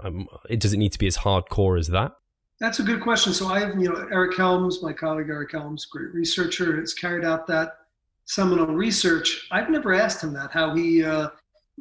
um, 0.03 0.27
it 0.49 0.59
does 0.59 0.73
it 0.73 0.77
need 0.77 0.91
to 0.91 0.99
be 0.99 1.07
as 1.07 1.17
hardcore 1.17 1.77
as 1.77 1.87
that 1.89 2.13
That's 2.59 2.79
a 2.79 2.83
good 2.83 3.01
question. 3.01 3.33
So 3.33 3.47
I 3.47 3.59
have, 3.61 3.79
you 3.79 3.89
know, 3.89 4.07
Eric 4.11 4.35
Helms, 4.35 4.83
my 4.83 4.91
colleague 4.91 5.29
Eric 5.29 5.53
Helms, 5.53 5.85
great 5.85 6.13
researcher, 6.13 6.77
has 6.79 6.93
carried 6.93 7.23
out 7.23 7.47
that 7.47 7.77
seminal 8.25 8.67
research. 8.67 9.47
I've 9.51 9.69
never 9.69 9.93
asked 9.93 10.23
him 10.23 10.33
that, 10.33 10.51
how 10.51 10.75
he, 10.75 11.03
uh, 11.03 11.29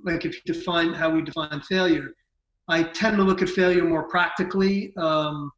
like 0.04 0.24
if 0.24 0.36
you 0.36 0.54
define, 0.54 0.94
how 0.94 1.10
we 1.10 1.22
define 1.22 1.60
failure. 1.62 2.10
I 2.68 2.84
tend 2.84 3.16
to 3.16 3.24
look 3.24 3.42
at 3.42 3.48
failure 3.48 3.84
more 3.84 4.04
practically. 4.04 4.92
Um, 4.96 5.50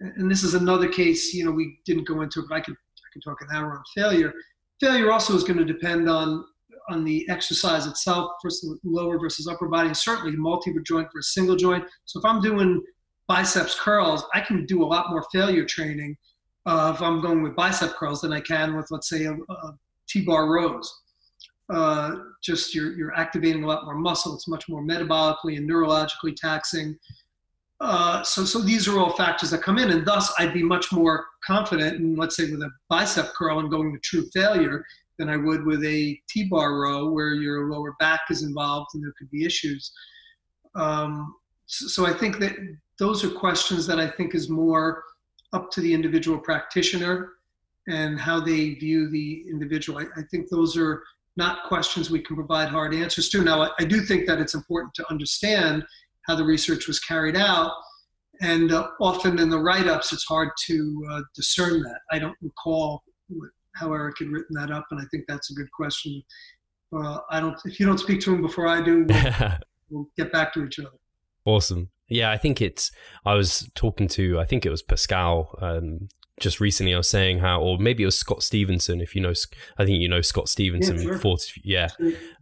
and 0.00 0.30
this 0.30 0.42
is 0.42 0.54
another 0.54 0.88
case, 0.88 1.34
you 1.34 1.44
know, 1.44 1.50
we 1.50 1.78
didn't 1.84 2.08
go 2.08 2.22
into 2.22 2.40
it, 2.40 2.46
but 2.48 2.56
I 2.56 2.60
could, 2.60 2.74
I 2.74 3.08
could 3.12 3.22
talk 3.22 3.42
an 3.42 3.48
hour 3.54 3.72
on 3.72 3.82
failure. 3.94 4.32
Failure 4.80 5.12
also 5.12 5.34
is 5.34 5.44
going 5.44 5.58
to 5.58 5.64
depend 5.64 6.08
on 6.08 6.44
on 6.88 7.04
the 7.04 7.24
exercise 7.30 7.86
itself, 7.86 8.32
versus 8.42 8.78
lower 8.82 9.18
versus 9.18 9.46
upper 9.46 9.68
body, 9.68 9.86
and 9.86 9.96
certainly 9.96 10.36
multi 10.36 10.74
joint 10.84 11.06
versus 11.14 11.32
single 11.32 11.54
joint. 11.54 11.84
So 12.06 12.18
if 12.18 12.24
I'm 12.24 12.40
doing 12.40 12.82
biceps 13.32 13.74
curls, 13.80 14.22
I 14.34 14.42
can 14.42 14.66
do 14.66 14.82
a 14.82 14.88
lot 14.94 15.08
more 15.08 15.24
failure 15.32 15.64
training 15.64 16.18
uh, 16.66 16.92
if 16.94 17.00
I'm 17.00 17.22
going 17.22 17.42
with 17.42 17.56
bicep 17.56 17.94
curls 17.94 18.20
than 18.20 18.30
I 18.30 18.40
can 18.40 18.76
with, 18.76 18.88
let's 18.90 19.08
say, 19.08 19.24
a, 19.24 19.32
a 19.32 19.78
T-bar 20.06 20.50
rows. 20.50 20.94
Uh, 21.72 22.16
just 22.42 22.74
you're, 22.74 22.92
you're 22.92 23.14
activating 23.14 23.64
a 23.64 23.66
lot 23.66 23.86
more 23.86 23.94
muscle. 23.94 24.34
It's 24.34 24.48
much 24.48 24.68
more 24.68 24.82
metabolically 24.82 25.56
and 25.56 25.66
neurologically 25.68 26.36
taxing. 26.36 26.94
Uh, 27.80 28.22
so, 28.22 28.44
so 28.44 28.60
these 28.60 28.86
are 28.86 28.98
all 28.98 29.16
factors 29.16 29.48
that 29.50 29.62
come 29.62 29.78
in, 29.78 29.90
and 29.92 30.06
thus 30.06 30.30
I'd 30.38 30.52
be 30.52 30.62
much 30.62 30.92
more 30.92 31.24
confident 31.42 31.96
in, 31.96 32.14
let's 32.16 32.36
say, 32.36 32.50
with 32.50 32.60
a 32.60 32.70
bicep 32.90 33.32
curl 33.32 33.60
and 33.60 33.70
going 33.70 33.94
to 33.94 33.98
true 34.00 34.26
failure 34.34 34.84
than 35.18 35.30
I 35.30 35.38
would 35.38 35.64
with 35.64 35.82
a 35.84 36.20
T-bar 36.28 36.80
row 36.80 37.08
where 37.08 37.32
your 37.32 37.72
lower 37.72 37.94
back 37.98 38.20
is 38.28 38.42
involved 38.42 38.90
and 38.92 39.02
there 39.02 39.14
could 39.18 39.30
be 39.30 39.46
issues. 39.46 39.90
Um, 40.74 41.34
so, 41.64 41.86
so, 41.86 42.06
I 42.06 42.12
think 42.12 42.38
that 42.40 42.52
those 43.02 43.24
are 43.24 43.30
questions 43.30 43.84
that 43.84 43.98
I 43.98 44.08
think 44.08 44.32
is 44.32 44.48
more 44.48 45.02
up 45.52 45.72
to 45.72 45.80
the 45.80 45.92
individual 45.92 46.38
practitioner 46.38 47.32
and 47.88 48.18
how 48.20 48.38
they 48.38 48.74
view 48.74 49.10
the 49.10 49.44
individual. 49.50 49.98
I, 49.98 50.04
I 50.20 50.22
think 50.30 50.48
those 50.48 50.76
are 50.76 51.02
not 51.36 51.64
questions 51.66 52.10
we 52.10 52.20
can 52.20 52.36
provide 52.36 52.68
hard 52.68 52.94
answers 52.94 53.28
to. 53.30 53.42
Now, 53.42 53.60
I, 53.62 53.70
I 53.80 53.84
do 53.84 54.02
think 54.02 54.28
that 54.28 54.38
it's 54.38 54.54
important 54.54 54.94
to 54.94 55.10
understand 55.10 55.84
how 56.28 56.36
the 56.36 56.44
research 56.44 56.86
was 56.86 57.00
carried 57.00 57.36
out. 57.36 57.72
And 58.40 58.70
uh, 58.70 58.86
often 59.00 59.40
in 59.40 59.50
the 59.50 59.58
write 59.58 59.88
ups, 59.88 60.12
it's 60.12 60.24
hard 60.24 60.50
to 60.66 61.06
uh, 61.10 61.22
discern 61.34 61.82
that. 61.82 61.98
I 62.12 62.20
don't 62.20 62.36
recall 62.40 63.02
how 63.74 63.92
Eric 63.92 64.20
had 64.20 64.28
written 64.28 64.54
that 64.54 64.70
up, 64.70 64.86
and 64.92 65.00
I 65.00 65.04
think 65.10 65.24
that's 65.26 65.50
a 65.50 65.54
good 65.54 65.70
question. 65.72 66.22
Uh, 66.96 67.18
I 67.30 67.40
don't. 67.40 67.56
If 67.64 67.80
you 67.80 67.86
don't 67.86 67.98
speak 67.98 68.20
to 68.20 68.34
him 68.34 68.42
before 68.42 68.68
I 68.68 68.80
do, 68.80 69.06
we'll, 69.08 69.52
we'll 69.90 70.08
get 70.16 70.30
back 70.32 70.52
to 70.54 70.64
each 70.64 70.78
other. 70.78 70.90
Awesome. 71.44 71.88
Yeah, 72.08 72.30
I 72.30 72.38
think 72.38 72.60
it's. 72.60 72.90
I 73.24 73.34
was 73.34 73.70
talking 73.74 74.08
to. 74.08 74.38
I 74.38 74.44
think 74.44 74.66
it 74.66 74.70
was 74.70 74.82
Pascal. 74.82 75.56
Um, 75.60 76.08
just 76.40 76.60
recently, 76.60 76.94
I 76.94 76.96
was 76.96 77.08
saying 77.08 77.38
how, 77.38 77.60
or 77.60 77.78
maybe 77.78 78.02
it 78.02 78.06
was 78.06 78.18
Scott 78.18 78.42
Stevenson. 78.42 79.00
If 79.00 79.14
you 79.14 79.20
know, 79.20 79.32
I 79.78 79.84
think 79.84 80.00
you 80.00 80.08
know 80.08 80.20
Scott 80.20 80.48
Stevenson. 80.48 80.96
Yeah, 80.96 81.02
sure. 81.02 81.18
40, 81.18 81.60
yeah. 81.64 81.88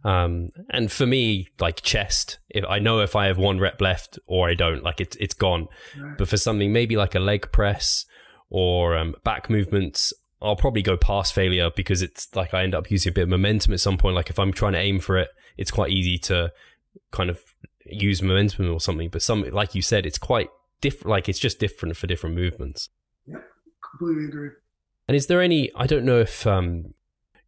Um, 0.03 0.49
and 0.69 0.91
for 0.91 1.05
me, 1.05 1.49
like 1.59 1.81
chest, 1.81 2.39
if 2.49 2.65
I 2.67 2.79
know 2.79 2.99
if 2.99 3.15
I 3.15 3.27
have 3.27 3.37
one 3.37 3.59
rep 3.59 3.79
left 3.79 4.17
or 4.25 4.49
I 4.49 4.55
don't, 4.55 4.83
like 4.83 4.99
it's 4.99 5.15
it's 5.17 5.33
gone. 5.33 5.67
Right. 5.97 6.17
But 6.17 6.27
for 6.27 6.37
something 6.37 6.73
maybe 6.73 6.97
like 6.97 7.15
a 7.15 7.19
leg 7.19 7.51
press 7.51 8.05
or 8.49 8.97
um, 8.97 9.15
back 9.23 9.49
movements, 9.49 10.13
I'll 10.41 10.55
probably 10.55 10.81
go 10.81 10.97
past 10.97 11.33
failure 11.33 11.69
because 11.75 12.01
it's 12.01 12.35
like 12.35 12.53
I 12.53 12.63
end 12.63 12.73
up 12.73 12.89
using 12.89 13.11
a 13.11 13.13
bit 13.13 13.23
of 13.23 13.29
momentum 13.29 13.73
at 13.73 13.79
some 13.79 13.97
point. 13.97 14.15
Like 14.15 14.29
if 14.29 14.39
I'm 14.39 14.51
trying 14.51 14.73
to 14.73 14.79
aim 14.79 14.99
for 14.99 15.17
it, 15.17 15.29
it's 15.57 15.71
quite 15.71 15.91
easy 15.91 16.17
to 16.19 16.51
kind 17.11 17.29
of 17.29 17.39
use 17.85 18.21
momentum 18.21 18.71
or 18.71 18.79
something. 18.79 19.09
But 19.09 19.21
some, 19.21 19.43
like 19.51 19.75
you 19.75 19.81
said, 19.81 20.05
it's 20.05 20.17
quite 20.17 20.49
different. 20.81 21.09
Like 21.09 21.29
it's 21.29 21.39
just 21.39 21.59
different 21.59 21.97
for 21.97 22.07
different 22.07 22.35
movements. 22.35 22.89
Yeah, 23.25 23.37
completely 23.89 24.25
agree. 24.25 24.49
And 25.07 25.15
is 25.15 25.27
there 25.27 25.41
any? 25.41 25.71
I 25.75 25.87
don't 25.87 26.05
know 26.05 26.19
if 26.19 26.45
um, 26.47 26.93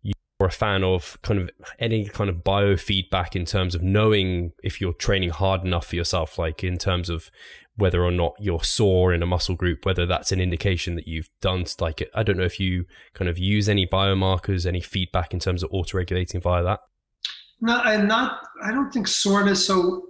you're 0.01 0.15
a 0.39 0.51
fan 0.51 0.83
of 0.83 1.17
kind 1.21 1.39
of 1.39 1.49
any 1.79 2.05
kind 2.05 2.29
of 2.29 2.37
biofeedback 2.37 3.35
in 3.35 3.45
terms 3.45 3.75
of 3.75 3.81
knowing 3.81 4.51
if 4.63 4.81
you're 4.81 4.93
training 4.93 5.29
hard 5.29 5.63
enough 5.63 5.87
for 5.87 5.95
yourself, 5.95 6.37
like 6.37 6.63
in 6.63 6.77
terms 6.77 7.09
of 7.09 7.31
whether 7.75 8.03
or 8.03 8.11
not 8.11 8.35
you're 8.39 8.63
sore 8.63 9.13
in 9.13 9.23
a 9.23 9.25
muscle 9.25 9.55
group, 9.55 9.85
whether 9.85 10.05
that's 10.05 10.31
an 10.31 10.39
indication 10.39 10.95
that 10.95 11.07
you've 11.07 11.29
done 11.41 11.65
like 11.79 12.07
I 12.13 12.21
don't 12.21 12.37
know 12.37 12.43
if 12.43 12.59
you 12.59 12.85
kind 13.13 13.29
of 13.29 13.39
use 13.39 13.67
any 13.67 13.87
biomarkers, 13.87 14.65
any 14.65 14.81
feedback 14.81 15.33
in 15.33 15.39
terms 15.39 15.63
of 15.63 15.69
auto-regulating 15.71 16.41
via 16.41 16.63
that. 16.63 16.81
No, 17.61 17.77
I'm 17.77 18.07
not. 18.07 18.41
I 18.61 18.71
don't 18.71 18.91
think 18.91 19.07
soreness. 19.07 19.65
So, 19.65 20.09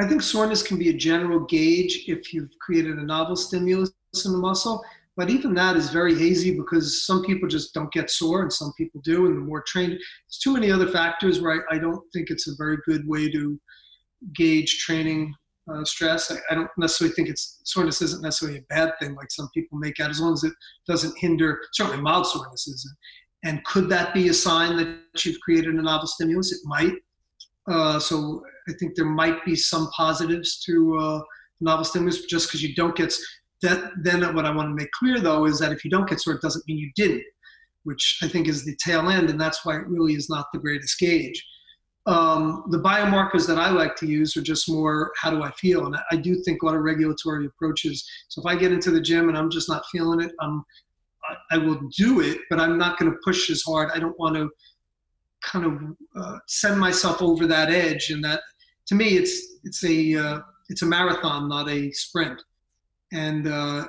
I 0.00 0.06
think 0.06 0.22
soreness 0.22 0.62
can 0.62 0.78
be 0.78 0.90
a 0.90 0.96
general 0.96 1.40
gauge 1.40 2.04
if 2.06 2.32
you've 2.32 2.50
created 2.60 2.98
a 2.98 3.04
novel 3.04 3.36
stimulus 3.36 3.92
in 4.24 4.32
the 4.32 4.38
muscle. 4.38 4.82
But 5.16 5.30
even 5.30 5.52
that 5.54 5.74
is 5.74 5.90
very 5.90 6.16
hazy 6.16 6.56
because 6.56 7.04
some 7.04 7.24
people 7.24 7.48
just 7.48 7.74
don't 7.74 7.90
get 7.90 8.08
sore 8.08 8.42
and 8.42 8.52
some 8.52 8.72
people 8.78 9.00
do. 9.02 9.26
And 9.26 9.36
the 9.36 9.40
more 9.40 9.64
trained, 9.66 9.90
there's 9.90 10.38
too 10.40 10.52
many 10.52 10.70
other 10.70 10.86
factors 10.86 11.40
where 11.40 11.64
I, 11.68 11.74
I 11.74 11.78
don't 11.78 12.00
think 12.12 12.30
it's 12.30 12.46
a 12.46 12.54
very 12.56 12.78
good 12.86 13.06
way 13.08 13.28
to 13.32 13.60
gauge 14.36 14.78
training 14.78 15.34
uh, 15.68 15.84
stress. 15.84 16.30
I, 16.30 16.36
I, 16.50 16.54
don't 16.54 16.70
necessarily 16.78 17.14
think 17.14 17.28
it's 17.28 17.60
soreness 17.64 18.00
isn't 18.00 18.22
necessarily 18.22 18.58
a 18.58 18.74
bad 18.74 18.92
thing 19.00 19.16
like 19.16 19.30
some 19.30 19.48
people 19.52 19.78
make 19.78 20.00
out, 20.00 20.10
as 20.10 20.20
long 20.20 20.32
as 20.32 20.44
it 20.44 20.54
doesn't 20.86 21.18
hinder. 21.18 21.60
Certainly, 21.72 22.00
mild 22.00 22.26
soreness 22.26 22.68
isn't. 22.68 22.96
And 23.44 23.62
could 23.64 23.88
that 23.88 24.14
be 24.14 24.28
a 24.28 24.34
sign 24.34 24.76
that 24.76 25.24
you've 25.24 25.40
created 25.40 25.74
a 25.74 25.82
novel 25.82 26.06
stimulus? 26.06 26.52
It 26.52 26.60
might. 26.64 26.94
Uh, 27.68 27.98
so 27.98 28.42
I 28.68 28.72
think 28.78 28.94
there 28.94 29.06
might 29.06 29.44
be 29.44 29.56
some 29.56 29.88
positives 29.96 30.60
to 30.66 30.98
uh, 30.98 31.20
novel 31.60 31.84
stimulus 31.84 32.24
just 32.26 32.48
because 32.48 32.62
you 32.62 32.74
don't 32.74 32.96
get 32.96 33.12
that. 33.62 33.92
Then 34.02 34.34
what 34.34 34.44
I 34.44 34.54
want 34.54 34.68
to 34.68 34.74
make 34.74 34.90
clear 34.92 35.20
though 35.20 35.46
is 35.46 35.58
that 35.58 35.72
if 35.72 35.84
you 35.84 35.90
don't 35.90 36.08
get 36.08 36.20
sore, 36.20 36.34
it 36.34 36.42
doesn't 36.42 36.66
mean 36.66 36.78
you 36.78 36.90
didn't, 36.94 37.24
which 37.84 38.18
I 38.22 38.28
think 38.28 38.48
is 38.48 38.64
the 38.64 38.76
tail 38.76 39.08
end, 39.08 39.30
and 39.30 39.40
that's 39.40 39.64
why 39.64 39.76
it 39.76 39.86
really 39.86 40.14
is 40.14 40.28
not 40.28 40.46
the 40.52 40.58
greatest 40.58 40.98
gauge. 40.98 41.44
Um, 42.06 42.64
the 42.70 42.78
biomarkers 42.78 43.46
that 43.48 43.58
I 43.58 43.68
like 43.68 43.94
to 43.96 44.06
use 44.06 44.34
are 44.36 44.42
just 44.42 44.70
more 44.70 45.12
how 45.20 45.30
do 45.30 45.42
I 45.42 45.50
feel, 45.52 45.86
and 45.86 45.96
I 46.10 46.16
do 46.16 46.42
think 46.42 46.62
a 46.62 46.66
lot 46.66 46.74
of 46.74 46.82
regulatory 46.82 47.46
approaches. 47.46 48.08
So 48.28 48.40
if 48.40 48.46
I 48.46 48.56
get 48.56 48.72
into 48.72 48.90
the 48.90 49.00
gym 49.00 49.28
and 49.28 49.36
I'm 49.36 49.50
just 49.50 49.68
not 49.68 49.84
feeling 49.92 50.20
it, 50.20 50.32
I'm 50.40 50.64
I 51.50 51.58
will 51.58 51.80
do 51.96 52.20
it, 52.20 52.38
but 52.48 52.58
I'm 52.58 52.78
not 52.78 52.98
going 52.98 53.12
to 53.12 53.18
push 53.22 53.50
as 53.50 53.62
hard. 53.62 53.90
I 53.94 53.98
don't 53.98 54.18
want 54.18 54.36
to 54.36 54.48
kind 55.42 55.66
of 55.66 55.96
uh, 56.16 56.38
send 56.46 56.80
myself 56.80 57.20
over 57.20 57.46
that 57.46 57.70
edge, 57.70 58.10
and 58.10 58.24
that 58.24 58.40
to 58.88 58.94
me, 58.94 59.16
it's 59.16 59.58
it's 59.64 59.84
a 59.84 60.16
uh, 60.16 60.40
it's 60.68 60.82
a 60.82 60.86
marathon, 60.86 61.48
not 61.48 61.68
a 61.68 61.92
sprint. 61.92 62.42
And 63.12 63.46
uh, 63.48 63.86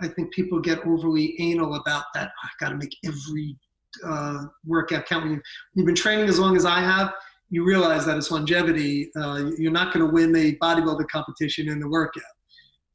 I 0.00 0.08
think 0.08 0.32
people 0.32 0.58
get 0.60 0.86
overly 0.86 1.34
anal 1.40 1.74
about 1.74 2.04
that. 2.14 2.30
I 2.42 2.48
got 2.58 2.70
to 2.70 2.76
make 2.76 2.96
every 3.04 3.56
uh, 4.04 4.44
workout 4.66 5.04
count. 5.06 5.24
When 5.24 5.42
you've 5.74 5.86
been 5.86 5.94
training 5.94 6.28
as 6.28 6.38
long 6.38 6.56
as 6.56 6.64
I 6.64 6.80
have, 6.80 7.12
you 7.50 7.64
realize 7.64 8.06
that 8.06 8.16
it's 8.16 8.30
longevity. 8.30 9.10
Uh, 9.14 9.50
you're 9.58 9.72
not 9.72 9.92
going 9.92 10.06
to 10.06 10.12
win 10.12 10.34
a 10.36 10.56
bodybuilding 10.56 11.08
competition 11.08 11.68
in 11.68 11.80
the 11.80 11.88
workout. 11.88 12.22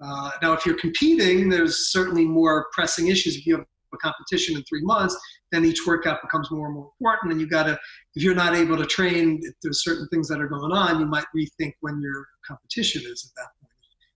Uh, 0.02 0.32
now, 0.42 0.54
if 0.54 0.66
you're 0.66 0.78
competing, 0.78 1.48
there's 1.50 1.92
certainly 1.92 2.26
more 2.26 2.68
pressing 2.72 3.08
issues. 3.08 3.36
If 3.36 3.46
you 3.46 3.58
have 3.58 3.66
a 3.94 3.98
competition 3.98 4.56
in 4.56 4.64
three 4.64 4.82
months, 4.82 5.16
then 5.52 5.66
each 5.66 5.86
workout 5.88 6.22
becomes 6.22 6.52
more 6.52 6.68
and 6.68 6.76
more 6.76 6.92
important. 7.00 7.32
And 7.32 7.42
you 7.42 7.48
got 7.48 7.64
to, 7.64 7.74
if 8.16 8.24
you're 8.24 8.36
not 8.36 8.56
able 8.56 8.78
to 8.78 8.86
train, 8.86 9.40
if 9.42 9.54
there's 9.62 9.84
certain 9.84 10.08
things 10.10 10.28
that 10.28 10.42
are 10.42 10.48
going 10.48 10.72
on, 10.72 11.00
you 11.00 11.06
might 11.06 11.26
rethink 11.36 11.74
when 11.82 12.02
your 12.02 12.28
competition 12.46 13.04
is 13.06 13.32
at 13.32 13.42
that 13.42 13.50
point. 13.62 13.74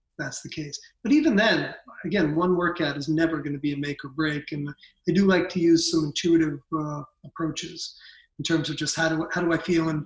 If 0.10 0.26
that's 0.26 0.42
the 0.42 0.50
case. 0.50 0.78
But 1.04 1.14
even 1.14 1.36
then, 1.36 1.74
again, 2.06 2.36
one 2.36 2.56
workout 2.56 2.98
is 2.98 3.08
never 3.08 3.38
going 3.38 3.54
to 3.54 3.60
be 3.60 3.74
a 3.74 3.78
make 3.78 4.04
or 4.04 4.10
break. 4.10 4.52
And 4.52 4.68
I 5.08 5.12
do 5.14 5.26
like 5.26 5.50
to 5.50 5.60
use 5.60 5.92
some 5.92 6.06
intuitive 6.06 6.60
uh, 6.78 7.02
approaches 7.26 7.98
in 8.40 8.44
terms 8.44 8.70
of 8.70 8.76
just 8.76 8.96
how 8.96 9.08
do 9.08 9.28
how 9.32 9.42
do 9.42 9.54
I 9.54 9.58
feel 9.58 9.90
and 9.90 10.06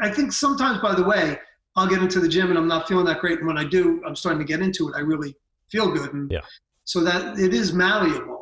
I 0.00 0.10
think 0.10 0.32
sometimes, 0.32 0.80
by 0.80 0.94
the 0.94 1.02
way, 1.02 1.38
I'll 1.76 1.88
get 1.88 2.02
into 2.02 2.20
the 2.20 2.28
gym 2.28 2.50
and 2.50 2.58
I'm 2.58 2.68
not 2.68 2.88
feeling 2.88 3.04
that 3.06 3.20
great. 3.20 3.38
And 3.38 3.46
when 3.46 3.58
I 3.58 3.64
do, 3.64 4.02
I'm 4.06 4.16
starting 4.16 4.40
to 4.40 4.44
get 4.44 4.60
into 4.60 4.88
it. 4.88 4.94
I 4.96 5.00
really 5.00 5.34
feel 5.70 5.92
good. 5.92 6.12
And 6.12 6.30
yeah. 6.30 6.40
so 6.84 7.02
that 7.04 7.38
it 7.38 7.54
is 7.54 7.72
malleable. 7.72 8.37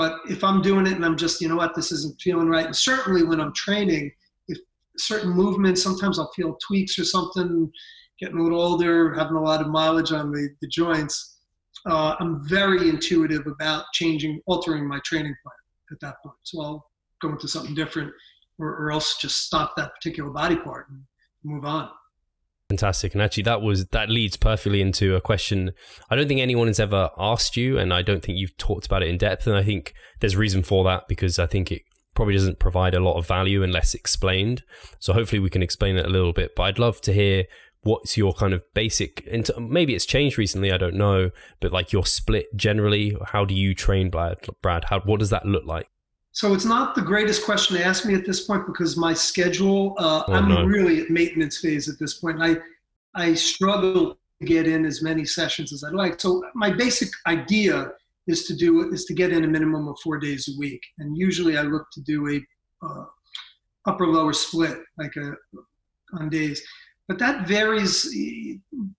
But 0.00 0.20
if 0.30 0.42
I'm 0.42 0.62
doing 0.62 0.86
it 0.86 0.94
and 0.94 1.04
I'm 1.04 1.18
just, 1.18 1.42
you 1.42 1.48
know 1.50 1.56
what, 1.56 1.74
this 1.74 1.92
isn't 1.92 2.18
feeling 2.22 2.48
right. 2.48 2.64
And 2.64 2.74
certainly 2.74 3.22
when 3.22 3.38
I'm 3.38 3.52
training, 3.52 4.10
if 4.48 4.56
certain 4.96 5.28
movements, 5.28 5.82
sometimes 5.82 6.18
I'll 6.18 6.32
feel 6.34 6.56
tweaks 6.66 6.98
or 6.98 7.04
something, 7.04 7.70
getting 8.18 8.38
a 8.38 8.42
little 8.42 8.62
older, 8.62 9.12
having 9.12 9.36
a 9.36 9.42
lot 9.42 9.60
of 9.60 9.66
mileage 9.66 10.10
on 10.10 10.32
the, 10.32 10.48
the 10.62 10.68
joints. 10.68 11.40
Uh, 11.86 12.14
I'm 12.18 12.48
very 12.48 12.88
intuitive 12.88 13.46
about 13.46 13.84
changing, 13.92 14.40
altering 14.46 14.88
my 14.88 15.00
training 15.04 15.34
plan 15.42 15.54
at 15.92 16.00
that 16.00 16.14
point. 16.24 16.38
So 16.44 16.62
I'll 16.62 16.90
go 17.20 17.32
into 17.32 17.46
something 17.46 17.74
different 17.74 18.10
or, 18.58 18.68
or 18.68 18.92
else 18.92 19.18
just 19.18 19.44
stop 19.44 19.74
that 19.76 19.94
particular 19.94 20.30
body 20.30 20.56
part 20.56 20.88
and 20.88 21.02
move 21.44 21.66
on. 21.66 21.90
Fantastic. 22.70 23.14
And 23.14 23.20
actually 23.20 23.42
that 23.42 23.62
was 23.62 23.86
that 23.86 24.10
leads 24.10 24.36
perfectly 24.36 24.80
into 24.80 25.16
a 25.16 25.20
question 25.20 25.72
I 26.08 26.14
don't 26.14 26.28
think 26.28 26.38
anyone 26.38 26.68
has 26.68 26.78
ever 26.78 27.10
asked 27.18 27.56
you 27.56 27.76
and 27.76 27.92
I 27.92 28.00
don't 28.00 28.22
think 28.22 28.38
you've 28.38 28.56
talked 28.58 28.86
about 28.86 29.02
it 29.02 29.08
in 29.08 29.18
depth 29.18 29.48
and 29.48 29.56
I 29.56 29.64
think 29.64 29.92
there's 30.20 30.36
reason 30.36 30.62
for 30.62 30.84
that 30.84 31.08
because 31.08 31.40
I 31.40 31.46
think 31.46 31.72
it 31.72 31.82
probably 32.14 32.34
doesn't 32.34 32.60
provide 32.60 32.94
a 32.94 33.00
lot 33.00 33.18
of 33.18 33.26
value 33.26 33.64
unless 33.64 33.92
explained. 33.92 34.62
So 35.00 35.12
hopefully 35.12 35.40
we 35.40 35.50
can 35.50 35.64
explain 35.64 35.96
it 35.96 36.06
a 36.06 36.10
little 36.10 36.32
bit. 36.32 36.52
But 36.54 36.62
I'd 36.62 36.78
love 36.78 37.00
to 37.00 37.12
hear 37.12 37.46
what's 37.82 38.16
your 38.16 38.32
kind 38.34 38.54
of 38.54 38.62
basic 38.72 39.26
maybe 39.58 39.94
it's 39.94 40.04
changed 40.04 40.36
recently 40.36 40.70
i 40.70 40.76
don't 40.76 40.94
know 40.94 41.30
but 41.60 41.72
like 41.72 41.94
your 41.94 42.04
split 42.04 42.54
generally 42.54 43.16
how 43.28 43.42
do 43.42 43.54
you 43.54 43.74
train 43.74 44.10
brad 44.10 44.36
brad 44.60 44.84
how 44.90 45.00
what 45.00 45.18
does 45.18 45.30
that 45.30 45.46
look 45.46 45.64
like 45.64 45.88
so 46.32 46.54
it's 46.54 46.64
not 46.64 46.94
the 46.94 47.02
greatest 47.02 47.44
question 47.44 47.76
to 47.76 47.84
ask 47.84 48.06
me 48.06 48.14
at 48.14 48.24
this 48.24 48.46
point 48.46 48.66
because 48.66 48.96
my 48.96 49.12
schedule 49.12 49.94
uh, 49.98 50.22
oh, 50.26 50.32
i'm 50.32 50.48
no. 50.48 50.64
really 50.64 51.00
at 51.00 51.10
maintenance 51.10 51.58
phase 51.58 51.88
at 51.88 51.98
this 51.98 52.14
point 52.14 52.40
i 52.40 52.56
i 53.14 53.34
struggle 53.34 54.16
to 54.40 54.46
get 54.46 54.66
in 54.66 54.84
as 54.84 55.02
many 55.02 55.24
sessions 55.24 55.72
as 55.72 55.84
i'd 55.84 55.94
like 55.94 56.20
so 56.20 56.42
my 56.54 56.70
basic 56.70 57.08
idea 57.26 57.90
is 58.26 58.44
to 58.46 58.54
do 58.54 58.92
is 58.92 59.04
to 59.04 59.14
get 59.14 59.32
in 59.32 59.44
a 59.44 59.48
minimum 59.48 59.88
of 59.88 59.96
four 60.02 60.18
days 60.18 60.48
a 60.48 60.58
week 60.58 60.82
and 60.98 61.16
usually 61.16 61.56
i 61.56 61.62
look 61.62 61.86
to 61.92 62.00
do 62.02 62.28
a 62.28 62.86
uh, 62.86 63.04
upper 63.86 64.06
lower 64.06 64.32
split 64.32 64.78
like 64.98 65.14
a 65.16 65.32
on 66.14 66.28
days 66.28 66.62
but 67.10 67.18
that 67.18 67.48
varies. 67.48 68.08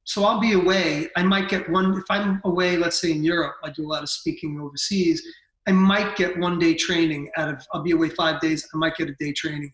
So 0.03 0.25
I'll 0.25 0.41
be 0.41 0.51
away. 0.51 1.07
I 1.15 1.23
might 1.23 1.47
get 1.47 1.69
one, 1.69 1.97
if 1.97 2.03
I'm 2.09 2.41
away, 2.43 2.75
let's 2.75 2.99
say 2.99 3.11
in 3.11 3.23
Europe, 3.23 3.55
I 3.63 3.69
do 3.69 3.85
a 3.85 3.87
lot 3.87 4.03
of 4.03 4.09
speaking 4.09 4.59
overseas. 4.59 5.23
I 5.67 5.71
might 5.71 6.15
get 6.15 6.37
one 6.37 6.59
day 6.59 6.73
training 6.73 7.29
out 7.37 7.49
of, 7.49 7.65
I'll 7.73 7.83
be 7.83 7.91
away 7.91 8.09
five 8.09 8.39
days, 8.41 8.67
I 8.73 8.77
might 8.77 8.95
get 8.95 9.09
a 9.09 9.15
day 9.19 9.31
training. 9.31 9.71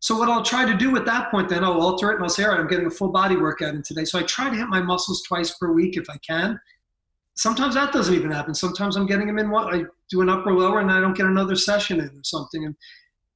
So 0.00 0.16
what 0.16 0.30
I'll 0.30 0.42
try 0.42 0.64
to 0.64 0.76
do 0.76 0.96
at 0.96 1.04
that 1.04 1.30
point, 1.30 1.48
then 1.50 1.62
I'll 1.62 1.80
alter 1.80 2.10
it 2.10 2.14
and 2.14 2.22
I'll 2.22 2.30
say, 2.30 2.44
all 2.44 2.50
right, 2.50 2.60
I'm 2.60 2.68
getting 2.68 2.86
a 2.86 2.90
full 2.90 3.12
body 3.12 3.36
workout 3.36 3.74
in 3.74 3.82
today. 3.82 4.06
So 4.06 4.18
I 4.18 4.22
try 4.22 4.48
to 4.48 4.56
hit 4.56 4.68
my 4.68 4.80
muscles 4.80 5.22
twice 5.28 5.56
per 5.58 5.72
week 5.72 5.98
if 5.98 6.08
I 6.08 6.16
can. 6.26 6.58
Sometimes 7.34 7.74
that 7.74 7.92
doesn't 7.92 8.14
even 8.14 8.30
happen. 8.30 8.54
Sometimes 8.54 8.96
I'm 8.96 9.06
getting 9.06 9.26
them 9.26 9.38
in 9.38 9.50
one, 9.50 9.74
I 9.74 9.84
do 10.08 10.22
an 10.22 10.30
upper 10.30 10.52
lower 10.52 10.80
and 10.80 10.90
I 10.90 11.00
don't 11.00 11.16
get 11.16 11.26
another 11.26 11.54
session 11.54 12.00
in 12.00 12.08
or 12.08 12.24
something. 12.24 12.64
And 12.64 12.74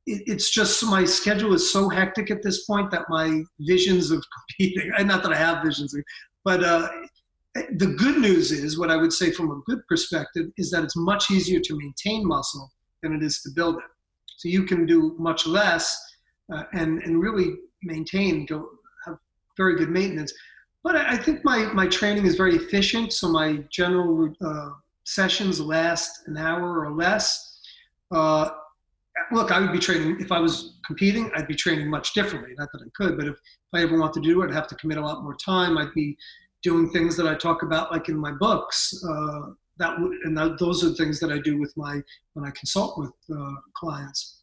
it's 0.06 0.50
just 0.50 0.84
my 0.84 1.04
schedule 1.04 1.54
is 1.54 1.72
so 1.72 1.88
hectic 1.88 2.30
at 2.30 2.42
this 2.42 2.64
point 2.64 2.90
that 2.90 3.04
my 3.08 3.42
visions 3.60 4.10
of 4.10 4.24
competing 4.58 4.92
not 5.06 5.22
that 5.22 5.32
i 5.32 5.36
have 5.36 5.64
visions 5.64 5.96
but 6.44 6.62
uh, 6.62 6.88
the 7.54 7.94
good 7.98 8.18
news 8.18 8.50
is 8.50 8.78
what 8.78 8.90
i 8.90 8.96
would 8.96 9.12
say 9.12 9.30
from 9.30 9.50
a 9.50 9.60
good 9.66 9.80
perspective 9.88 10.46
is 10.56 10.70
that 10.70 10.84
it's 10.84 10.96
much 10.96 11.30
easier 11.30 11.60
to 11.60 11.76
maintain 11.78 12.26
muscle 12.26 12.70
than 13.02 13.12
it 13.14 13.22
is 13.22 13.40
to 13.42 13.50
build 13.54 13.76
it 13.76 13.90
so 14.36 14.48
you 14.48 14.64
can 14.64 14.86
do 14.86 15.14
much 15.18 15.46
less 15.46 15.98
uh, 16.52 16.64
and 16.72 17.02
and 17.02 17.20
really 17.20 17.54
maintain 17.82 18.44
go 18.46 18.68
have 19.06 19.16
very 19.56 19.76
good 19.76 19.90
maintenance 19.90 20.32
but 20.82 20.96
i, 20.96 21.12
I 21.12 21.16
think 21.16 21.44
my 21.44 21.72
my 21.72 21.86
training 21.86 22.26
is 22.26 22.36
very 22.36 22.56
efficient 22.56 23.12
so 23.12 23.28
my 23.28 23.64
general 23.70 24.32
uh, 24.44 24.70
sessions 25.04 25.60
last 25.60 26.26
an 26.26 26.36
hour 26.36 26.80
or 26.84 26.92
less 26.92 27.60
uh, 28.10 28.50
look, 29.32 29.50
I 29.50 29.60
would 29.60 29.72
be 29.72 29.78
training 29.78 30.20
if 30.20 30.32
I 30.32 30.40
was 30.40 30.78
competing. 30.86 31.30
I'd 31.34 31.46
be 31.46 31.54
training 31.54 31.88
much 31.88 32.12
differently. 32.14 32.54
Not 32.56 32.68
that 32.72 32.82
I 32.82 32.90
could, 32.94 33.16
but 33.16 33.26
if, 33.26 33.34
if 33.34 33.40
I 33.72 33.82
ever 33.82 33.98
want 33.98 34.12
to 34.14 34.20
do 34.20 34.42
it, 34.42 34.48
I'd 34.48 34.54
have 34.54 34.68
to 34.68 34.74
commit 34.76 34.98
a 34.98 35.00
lot 35.00 35.22
more 35.22 35.34
time. 35.34 35.78
I'd 35.78 35.94
be 35.94 36.16
doing 36.64 36.90
things 36.90 37.16
that 37.16 37.28
I 37.28 37.34
talk 37.34 37.62
about, 37.62 37.92
like 37.92 38.08
in 38.08 38.16
my 38.16 38.32
books. 38.32 38.92
Uh, 39.08 39.50
that 39.76 40.00
would, 40.00 40.12
and 40.24 40.36
that, 40.36 40.58
those 40.58 40.82
are 40.82 40.88
the 40.88 40.94
things 40.94 41.20
that 41.20 41.30
I 41.30 41.38
do 41.38 41.60
with 41.60 41.72
my 41.76 42.00
when 42.32 42.44
I 42.46 42.50
consult 42.50 42.98
with 42.98 43.12
uh, 43.36 43.54
clients. 43.76 44.42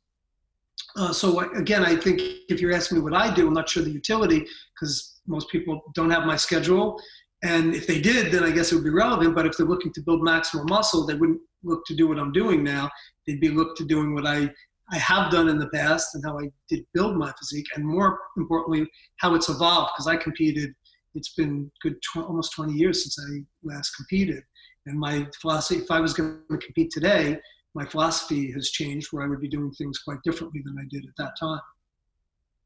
Uh, 0.98 1.14
so 1.14 1.40
again, 1.56 1.84
I 1.84 1.96
think 1.96 2.22
if 2.50 2.60
you're 2.62 2.74
asking 2.74 2.98
me 2.98 3.04
what 3.04 3.14
I 3.14 3.34
do, 3.34 3.48
I'm 3.48 3.54
not 3.54 3.70
sure 3.70 3.82
the 3.84 3.92
utility 3.92 4.46
because 4.74 5.22
most 5.26 5.50
people 5.50 5.82
don't 5.96 6.12
have 6.12 6.26
my 6.26 6.36
schedule. 6.36 7.02
And 7.44 7.74
if 7.74 7.88
they 7.88 8.00
did, 8.00 8.32
then 8.32 8.44
I 8.44 8.52
guess 8.52 8.72
it 8.72 8.76
would 8.76 8.84
be 8.84 8.92
relevant. 8.92 9.34
But 9.34 9.46
if 9.46 9.58
they're 9.58 9.66
looking 9.66 9.94
to 9.94 10.02
build 10.02 10.22
maximal 10.22 10.68
muscle, 10.70 11.06
they 11.06 11.16
wouldn't 11.16 11.42
look 11.64 11.86
to 11.88 11.96
do 11.96 12.08
what 12.08 12.20
I'm 12.20 12.32
doing 12.32 12.64
now. 12.64 12.90
They'd 13.26 13.40
be 13.40 13.50
look 13.50 13.76
to 13.78 13.86
doing 13.86 14.14
what 14.14 14.28
I 14.28 14.52
I 14.94 14.98
have 14.98 15.32
done 15.32 15.48
in 15.48 15.58
the 15.58 15.70
past 15.70 16.16
and 16.16 16.24
how 16.26 16.38
I 16.38 16.50
did 16.68 16.86
build 16.94 17.16
my 17.16 17.32
physique, 17.40 17.68
and 17.76 17.86
more 17.86 18.20
importantly, 18.36 18.86
how 19.18 19.36
it's 19.36 19.48
evolved. 19.48 19.92
Because 19.94 20.08
I 20.08 20.18
competed, 20.18 20.74
it's 21.16 21.34
been 21.34 21.72
good 21.82 21.96
tw- 22.02 22.18
almost 22.28 22.54
20 22.54 22.74
years 22.74 23.04
since 23.04 23.18
I 23.20 23.44
last 23.64 23.92
competed, 23.96 24.44
and 24.86 25.00
my 25.00 25.28
philosophy. 25.40 25.82
If 25.82 25.92
I 25.92 26.00
was 26.00 26.14
going 26.14 26.40
to 26.50 26.58
compete 26.58 26.92
today, 26.92 27.40
my 27.74 27.86
philosophy 27.86 28.52
has 28.52 28.70
changed, 28.70 29.10
where 29.12 29.24
I 29.24 29.28
would 29.28 29.42
be 29.42 29.48
doing 29.48 29.72
things 29.72 30.00
quite 30.00 30.22
differently 30.24 30.62
than 30.64 30.76
I 30.80 30.86
did 30.90 31.06
at 31.06 31.16
that 31.18 31.34
time. 31.40 31.62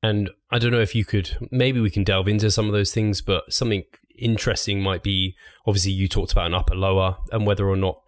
And 0.01 0.29
I 0.51 0.59
don't 0.59 0.71
know 0.71 0.81
if 0.81 0.93
you 0.93 1.03
could, 1.03 1.35
maybe 1.51 1.79
we 1.79 1.89
can 1.89 2.03
delve 2.03 2.27
into 2.27 2.51
some 2.51 2.67
of 2.67 2.73
those 2.73 2.93
things, 2.93 3.21
but 3.21 3.51
something 3.51 3.83
interesting 4.17 4.81
might 4.81 5.03
be 5.03 5.35
obviously 5.65 5.91
you 5.91 6.07
talked 6.07 6.31
about 6.31 6.45
an 6.45 6.53
upper 6.53 6.75
lower 6.75 7.17
and 7.31 7.45
whether 7.45 7.67
or 7.67 7.75
not 7.75 8.01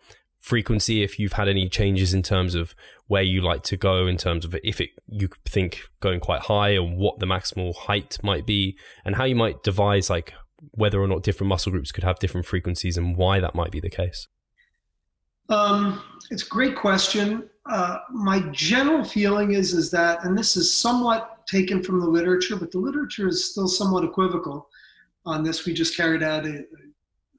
frequency 0.47 1.03
if 1.03 1.19
you've 1.19 1.33
had 1.33 1.49
any 1.49 1.67
changes 1.67 2.13
in 2.13 2.23
terms 2.23 2.55
of 2.55 2.73
where 3.07 3.21
you 3.21 3.41
like 3.41 3.63
to 3.63 3.75
go 3.75 4.07
in 4.07 4.15
terms 4.15 4.45
of 4.45 4.55
if 4.63 4.79
it 4.79 4.91
you 5.09 5.27
think 5.43 5.81
going 5.99 6.21
quite 6.21 6.43
high 6.43 6.69
and 6.69 6.97
what 6.97 7.19
the 7.19 7.25
maximal 7.25 7.75
height 7.75 8.17
might 8.23 8.45
be 8.45 8.77
and 9.03 9.17
how 9.17 9.25
you 9.25 9.35
might 9.35 9.61
devise 9.61 10.09
like 10.09 10.33
whether 10.71 11.01
or 11.01 11.07
not 11.07 11.21
different 11.21 11.49
muscle 11.49 11.71
groups 11.73 11.91
could 11.91 12.05
have 12.05 12.17
different 12.19 12.47
frequencies 12.47 12.95
and 12.95 13.17
why 13.17 13.41
that 13.41 13.55
might 13.55 13.71
be 13.71 13.81
the 13.81 13.89
case. 13.89 14.29
Um, 15.49 16.01
it's 16.31 16.45
a 16.45 16.49
great 16.49 16.77
question. 16.77 17.49
Uh, 17.65 17.97
my 18.09 18.39
general 18.53 19.03
feeling 19.03 19.51
is 19.51 19.73
is 19.73 19.91
that 19.91 20.23
and 20.23 20.37
this 20.37 20.55
is 20.55 20.73
somewhat 20.73 21.45
taken 21.45 21.83
from 21.83 21.99
the 21.99 22.07
literature 22.07 22.55
but 22.55 22.71
the 22.71 22.79
literature 22.79 23.27
is 23.27 23.51
still 23.51 23.67
somewhat 23.67 24.05
equivocal 24.05 24.69
on 25.25 25.43
this. 25.43 25.65
We 25.65 25.73
just 25.73 25.97
carried 25.97 26.23
out 26.23 26.45
a, 26.45 26.63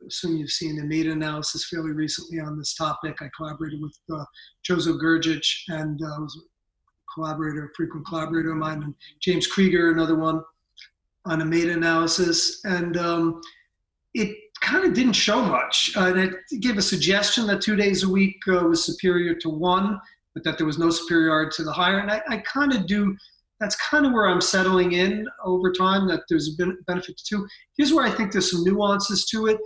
assume 0.07 0.37
you've 0.37 0.51
seen 0.51 0.81
a 0.81 0.85
meta-analysis 0.85 1.69
fairly 1.69 1.93
recently 1.93 2.41
on 2.41 2.59
this 2.59 2.75
topic. 2.75 3.17
I 3.21 3.29
collaborated 3.37 3.81
with 3.81 3.97
uh, 4.13 4.25
Jozo 4.69 4.99
and 5.69 6.01
uh, 6.03 6.21
was 6.21 6.37
a 6.37 7.15
collaborator, 7.15 7.67
a 7.67 7.75
frequent 7.75 8.07
collaborator 8.07 8.53
of 8.53 8.59
mine, 8.59 8.83
and 8.83 8.95
James 9.21 9.47
Krieger, 9.47 9.93
another 9.93 10.17
one, 10.17 10.43
on 11.27 11.43
a 11.43 11.45
meta-analysis. 11.45 12.61
And 12.65 12.97
um, 12.97 13.41
it 14.15 14.37
kind 14.61 14.85
of 14.85 14.95
didn't 14.95 15.15
show 15.15 15.43
much. 15.43 15.93
Uh, 15.97 16.07
and 16.07 16.19
it 16.19 16.61
gave 16.61 16.79
a 16.79 16.83
suggestion 16.83 17.47
that 17.47 17.61
two 17.61 17.77
days 17.77 18.03
a 18.03 18.09
week 18.09 18.37
uh, 18.49 18.65
was 18.65 18.85
superior 18.85 19.35
to 19.35 19.49
one, 19.49 20.01
but 20.35 20.45
that 20.45 20.59
there 20.59 20.67
was 20.67 20.79
no 20.79 20.91
superiority 20.91 21.57
to 21.57 21.65
the 21.65 21.73
higher. 21.73 21.99
And 21.99 22.11
I, 22.11 22.23
I 22.29 22.39
kind 22.39 22.73
of 22.73 22.87
do 22.87 23.17
that's 23.61 23.77
kind 23.77 24.07
of 24.07 24.13
where 24.13 24.29
I'm 24.29 24.41
settling 24.41 24.93
in 24.93 25.27
over 25.45 25.73
time, 25.73 26.07
that 26.09 26.21
there's 26.29 26.49
a 26.49 26.65
benefit 26.87 27.19
to 27.19 27.25
two. 27.25 27.49
Here's 27.77 27.93
where 27.93 28.07
I 28.07 28.11
think 28.11 28.31
there's 28.31 28.53
some 28.53 28.63
nuances 28.63 29.27
to 29.31 29.47
it 29.47 29.59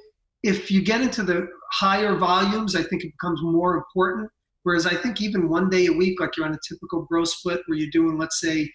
if 0.42 0.70
you 0.70 0.82
get 0.82 1.00
into 1.00 1.22
the 1.22 1.48
higher 1.72 2.16
volumes, 2.16 2.74
I 2.74 2.82
think 2.82 3.04
it 3.04 3.12
becomes 3.12 3.40
more 3.42 3.76
important. 3.76 4.28
Whereas 4.64 4.86
I 4.86 4.94
think 4.94 5.20
even 5.20 5.48
one 5.48 5.68
day 5.68 5.86
a 5.86 5.92
week, 5.92 6.20
like 6.20 6.36
you're 6.36 6.46
on 6.46 6.54
a 6.54 6.58
typical 6.68 7.06
bro 7.08 7.24
split 7.24 7.60
where 7.66 7.78
you're 7.78 7.90
doing, 7.90 8.18
let's 8.18 8.40
say, 8.40 8.70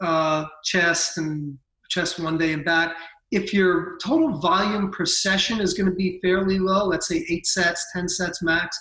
uh, 0.00 0.44
chest 0.64 1.18
and 1.18 1.58
chest 1.90 2.18
one 2.18 2.38
day 2.38 2.52
and 2.52 2.64
back, 2.64 2.96
if 3.32 3.52
your 3.52 3.98
total 4.02 4.38
volume 4.38 4.90
per 4.90 5.04
session 5.04 5.60
is 5.60 5.74
going 5.74 5.88
to 5.88 5.94
be 5.94 6.20
fairly 6.22 6.58
low, 6.58 6.86
let's 6.86 7.08
say 7.08 7.26
eight 7.28 7.46
sets, 7.46 7.84
10 7.92 8.08
sets 8.08 8.42
max, 8.42 8.78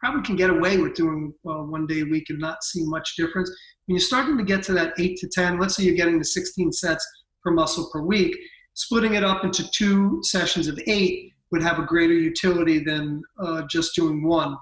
probably 0.00 0.22
can 0.22 0.36
get 0.36 0.50
away 0.50 0.76
with 0.76 0.94
doing 0.94 1.32
uh, 1.48 1.62
one 1.62 1.86
day 1.86 2.00
a 2.00 2.04
week 2.04 2.26
and 2.28 2.38
not 2.38 2.62
see 2.62 2.84
much 2.84 3.16
difference. 3.16 3.50
When 3.86 3.96
you're 3.96 4.00
starting 4.00 4.36
to 4.36 4.44
get 4.44 4.62
to 4.64 4.72
that 4.74 4.92
eight 4.98 5.16
to 5.18 5.28
10, 5.28 5.58
let's 5.58 5.76
say 5.76 5.84
you're 5.84 5.94
getting 5.94 6.18
the 6.18 6.24
16 6.24 6.72
sets 6.72 7.06
per 7.42 7.52
muscle 7.52 7.88
per 7.90 8.02
week, 8.02 8.36
splitting 8.74 9.14
it 9.14 9.24
up 9.24 9.44
into 9.44 9.68
two 9.70 10.20
sessions 10.22 10.68
of 10.68 10.78
eight, 10.86 11.32
would 11.50 11.62
have 11.62 11.78
a 11.78 11.84
greater 11.84 12.14
utility 12.14 12.78
than 12.78 13.22
uh, 13.38 13.62
just 13.68 13.94
doing 13.94 14.26
one 14.26 14.56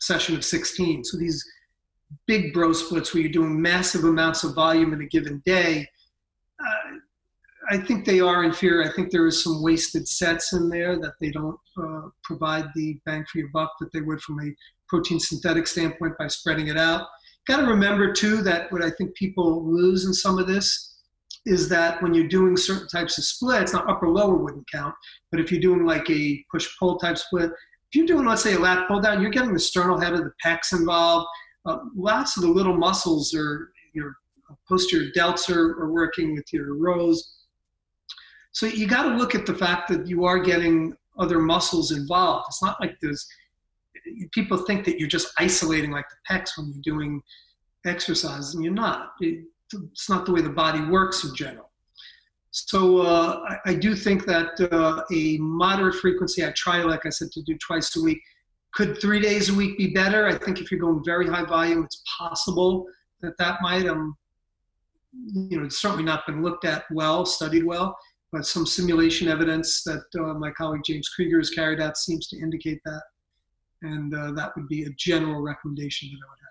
session 0.00 0.36
of 0.36 0.44
16. 0.44 1.04
So 1.04 1.16
these 1.16 1.44
big 2.26 2.52
bro 2.52 2.72
splits 2.72 3.14
where 3.14 3.22
you're 3.22 3.32
doing 3.32 3.60
massive 3.60 4.04
amounts 4.04 4.44
of 4.44 4.54
volume 4.54 4.92
in 4.92 5.00
a 5.00 5.06
given 5.06 5.42
day, 5.44 5.88
uh, 6.60 6.96
I 7.70 7.78
think 7.78 8.04
they 8.04 8.20
are 8.20 8.44
inferior. 8.44 8.88
I 8.88 8.92
think 8.92 9.10
there 9.10 9.26
is 9.26 9.42
some 9.42 9.62
wasted 9.62 10.06
sets 10.06 10.52
in 10.52 10.68
there 10.68 10.98
that 11.00 11.14
they 11.20 11.30
don't 11.30 11.58
uh, 11.82 12.08
provide 12.22 12.66
the 12.74 12.98
bang 13.06 13.24
for 13.30 13.38
your 13.38 13.48
buck 13.48 13.72
that 13.80 13.92
they 13.92 14.00
would 14.00 14.20
from 14.20 14.40
a 14.40 14.54
protein 14.88 15.18
synthetic 15.18 15.66
standpoint 15.66 16.18
by 16.18 16.28
spreading 16.28 16.68
it 16.68 16.76
out. 16.76 17.06
Got 17.46 17.60
to 17.60 17.66
remember 17.66 18.12
too 18.12 18.42
that 18.42 18.70
what 18.70 18.82
I 18.82 18.90
think 18.90 19.14
people 19.14 19.64
lose 19.64 20.04
in 20.04 20.12
some 20.12 20.38
of 20.38 20.46
this 20.46 20.93
is 21.46 21.68
that 21.68 22.02
when 22.02 22.14
you're 22.14 22.28
doing 22.28 22.56
certain 22.56 22.88
types 22.88 23.18
of 23.18 23.24
splits, 23.24 23.72
now 23.72 23.84
upper 23.86 24.08
lower 24.08 24.36
wouldn't 24.36 24.70
count, 24.70 24.94
but 25.30 25.40
if 25.40 25.50
you're 25.50 25.60
doing 25.60 25.84
like 25.84 26.08
a 26.10 26.42
push 26.50 26.68
pull 26.78 26.98
type 26.98 27.18
split, 27.18 27.50
if 27.50 27.94
you're 27.94 28.06
doing 28.06 28.26
let's 28.26 28.42
say 28.42 28.54
a 28.54 28.58
lat 28.58 28.88
pull 28.88 29.00
down, 29.00 29.20
you're 29.20 29.30
getting 29.30 29.52
the 29.52 29.60
sternal 29.60 30.00
head 30.00 30.14
of 30.14 30.20
the 30.20 30.32
pecs 30.44 30.72
involved. 30.72 31.26
Uh, 31.66 31.78
lots 31.94 32.36
of 32.36 32.42
the 32.42 32.48
little 32.48 32.76
muscles 32.76 33.34
are 33.34 33.70
your 33.94 34.16
posterior 34.68 35.10
delts 35.16 35.54
are, 35.54 35.80
are 35.82 35.92
working 35.92 36.34
with 36.34 36.52
your 36.52 36.74
rows. 36.76 37.36
So 38.52 38.66
you 38.66 38.86
got 38.86 39.04
to 39.04 39.16
look 39.16 39.34
at 39.34 39.46
the 39.46 39.54
fact 39.54 39.88
that 39.88 40.06
you 40.06 40.24
are 40.24 40.38
getting 40.38 40.96
other 41.18 41.38
muscles 41.38 41.92
involved. 41.92 42.46
It's 42.48 42.62
not 42.62 42.80
like 42.80 42.96
there's 43.00 43.26
people 44.32 44.58
think 44.58 44.84
that 44.84 44.98
you're 44.98 45.08
just 45.08 45.32
isolating 45.38 45.90
like 45.90 46.06
the 46.08 46.34
pecs 46.34 46.56
when 46.56 46.72
you're 46.72 46.82
doing 46.82 47.22
exercise, 47.86 48.54
and 48.54 48.64
you're 48.64 48.72
not. 48.72 49.12
It, 49.20 49.44
it's 49.92 50.08
not 50.08 50.26
the 50.26 50.32
way 50.32 50.40
the 50.40 50.50
body 50.50 50.80
works 50.84 51.24
in 51.24 51.34
general. 51.34 51.70
So 52.50 52.98
uh, 52.98 53.40
I, 53.48 53.70
I, 53.70 53.74
do 53.74 53.96
think 53.96 54.26
that 54.26 54.60
uh, 54.70 55.02
a 55.12 55.38
moderate 55.38 55.96
frequency, 55.96 56.46
I 56.46 56.52
try, 56.52 56.82
like 56.84 57.04
I 57.04 57.08
said, 57.08 57.32
to 57.32 57.42
do 57.42 57.58
twice 57.58 57.96
a 57.96 58.00
week. 58.00 58.20
Could 58.74 59.00
three 59.00 59.20
days 59.20 59.48
a 59.48 59.54
week 59.54 59.76
be 59.76 59.92
better? 59.92 60.28
I 60.28 60.38
think 60.38 60.60
if 60.60 60.70
you're 60.70 60.78
going 60.78 61.02
very 61.04 61.26
high 61.26 61.44
volume, 61.44 61.84
it's 61.84 62.00
possible 62.18 62.86
that 63.22 63.36
that 63.38 63.58
might, 63.60 63.86
um, 63.86 64.16
you 65.12 65.58
know, 65.58 65.64
it's 65.64 65.80
certainly 65.80 66.04
not 66.04 66.26
been 66.26 66.42
looked 66.42 66.64
at 66.64 66.84
well, 66.92 67.26
studied 67.26 67.64
well. 67.64 67.96
but 68.30 68.46
some 68.46 68.66
simulation 68.66 69.26
evidence 69.26 69.82
that 69.82 70.04
uh, 70.20 70.34
my 70.34 70.52
colleague 70.52 70.82
James 70.84 71.08
Krieger 71.08 71.38
has 71.38 71.50
carried 71.50 71.80
out 71.80 71.96
seems 71.96 72.28
to 72.28 72.38
indicate 72.38 72.80
that. 72.84 73.02
And 73.82 74.14
uh, 74.14 74.30
that 74.32 74.52
would 74.56 74.68
be 74.68 74.84
a 74.84 74.90
general 74.96 75.42
recommendation 75.42 76.08
that 76.10 76.18
I 76.24 76.30
would 76.30 76.38
have. 76.38 76.43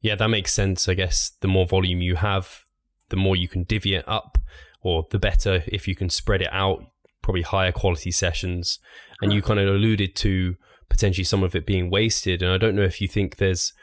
Yeah, 0.00 0.14
that 0.14 0.28
makes 0.28 0.52
sense. 0.52 0.88
I 0.88 0.94
guess 0.94 1.32
the 1.40 1.48
more 1.48 1.66
volume 1.66 2.00
you 2.00 2.16
have, 2.16 2.64
the 3.10 3.16
more 3.16 3.36
you 3.36 3.48
can 3.48 3.64
divvy 3.64 3.94
it 3.94 4.08
up, 4.08 4.38
or 4.82 5.06
the 5.10 5.18
better 5.18 5.62
if 5.66 5.86
you 5.86 5.94
can 5.94 6.08
spread 6.08 6.42
it 6.42 6.52
out, 6.52 6.84
probably 7.22 7.42
higher 7.42 7.72
quality 7.72 8.10
sessions. 8.10 8.78
And 9.20 9.32
you 9.32 9.42
kind 9.42 9.60
of 9.60 9.68
alluded 9.68 10.16
to 10.16 10.56
potentially 10.88 11.24
some 11.24 11.42
of 11.42 11.54
it 11.54 11.66
being 11.66 11.90
wasted. 11.90 12.42
And 12.42 12.50
I 12.52 12.58
don't 12.58 12.74
know 12.74 12.82
if 12.82 13.00
you 13.00 13.08
think 13.08 13.36
there's 13.36 13.74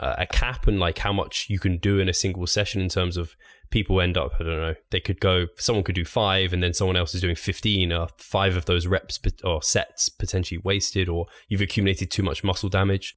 uh, 0.00 0.14
a 0.18 0.26
cap 0.26 0.66
and 0.66 0.78
like 0.80 0.98
how 0.98 1.12
much 1.12 1.46
you 1.48 1.58
can 1.58 1.78
do 1.78 1.98
in 1.98 2.08
a 2.08 2.14
single 2.14 2.46
session 2.46 2.80
in 2.80 2.88
terms 2.88 3.16
of 3.16 3.36
people 3.70 4.00
end 4.00 4.16
up, 4.16 4.32
I 4.38 4.44
don't 4.44 4.60
know, 4.60 4.74
they 4.90 5.00
could 5.00 5.20
go, 5.20 5.46
someone 5.56 5.84
could 5.84 5.94
do 5.94 6.04
five 6.04 6.52
and 6.52 6.62
then 6.62 6.74
someone 6.74 6.96
else 6.96 7.14
is 7.14 7.20
doing 7.20 7.36
15 7.36 7.92
or 7.92 8.08
five 8.18 8.56
of 8.56 8.66
those 8.66 8.86
reps 8.86 9.18
or 9.42 9.62
sets 9.62 10.08
potentially 10.08 10.60
wasted 10.62 11.08
or 11.08 11.26
you've 11.48 11.60
accumulated 11.60 12.10
too 12.10 12.22
much 12.22 12.44
muscle 12.44 12.68
damage? 12.68 13.16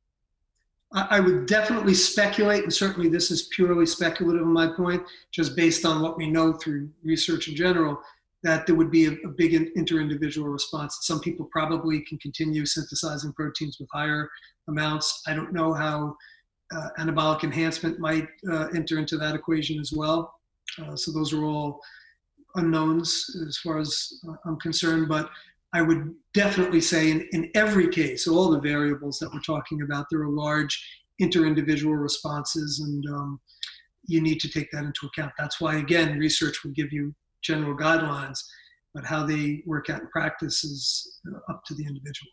I 0.94 1.20
would 1.20 1.48
definitely 1.48 1.94
speculate, 1.94 2.64
and 2.64 2.74
certainly 2.74 3.10
this 3.10 3.30
is 3.30 3.50
purely 3.54 3.86
speculative 3.86 4.44
on 4.44 4.54
my 4.54 4.68
point, 4.68 5.04
just 5.34 5.56
based 5.56 5.86
on 5.86 6.02
what 6.02 6.18
we 6.18 6.30
know 6.30 6.54
through 6.54 6.90
research 7.04 7.50
in 7.50 7.56
general, 7.56 8.00
that 8.44 8.66
there 8.66 8.76
would 8.76 8.90
be 8.92 9.06
a, 9.08 9.12
a 9.26 9.28
big 9.28 9.54
inter-individual 9.54 10.48
response. 10.48 11.00
Some 11.02 11.20
people 11.20 11.50
probably 11.52 12.02
can 12.02 12.18
continue 12.20 12.66
synthesizing 12.66 13.34
proteins 13.34 13.78
with 13.80 13.90
higher 13.92 14.30
amounts. 14.70 15.24
I 15.28 15.34
don't 15.34 15.52
know 15.52 15.74
how 15.74 16.16
uh, 16.74 16.90
anabolic 17.00 17.44
enhancement 17.44 18.00
might 18.00 18.28
uh, 18.50 18.68
enter 18.74 18.98
into 18.98 19.18
that 19.18 19.36
equation 19.36 19.80
as 19.80 19.92
well. 19.94 20.34
Uh, 20.82 20.96
so 20.96 21.12
those 21.12 21.34
are 21.34 21.44
all 21.44 21.82
unknowns 22.56 23.26
as 23.48 23.58
far 23.58 23.80
as 23.80 24.22
uh, 24.30 24.36
I'm 24.46 24.60
concerned. 24.60 25.08
But 25.10 25.30
I 25.74 25.82
would 25.82 26.14
definitely 26.34 26.82
say 26.82 27.12
in, 27.12 27.28
in 27.32 27.52
every 27.56 27.90
case, 27.90 28.28
all 28.28 28.50
the 28.50 28.60
variables 28.60 29.20
that 29.20 29.32
we're 29.34 29.42
talking 29.42 29.82
about, 29.82 30.06
there 30.10 30.22
are 30.22 30.30
large 30.30 30.82
inter-individual 31.20 31.96
responses 31.96 32.80
and 32.80 33.04
um, 33.16 33.40
you 34.06 34.22
need 34.22 34.40
to 34.40 34.50
take 34.50 34.72
that 34.72 34.84
into 34.84 35.08
account. 35.08 35.34
That's 35.38 35.60
why, 35.60 35.76
again, 35.76 36.18
research 36.18 36.64
will 36.64 36.72
give 36.72 36.92
you 36.92 37.14
general 37.42 37.76
guidelines, 37.76 38.40
but 38.94 39.06
how 39.06 39.26
they 39.26 39.64
work 39.66 39.90
out 39.90 40.02
in 40.02 40.08
practice 40.08 40.64
is 40.64 41.20
uh, 41.28 41.52
up 41.52 41.64
to 41.66 41.76
the 41.76 41.86
individual. 41.86 42.32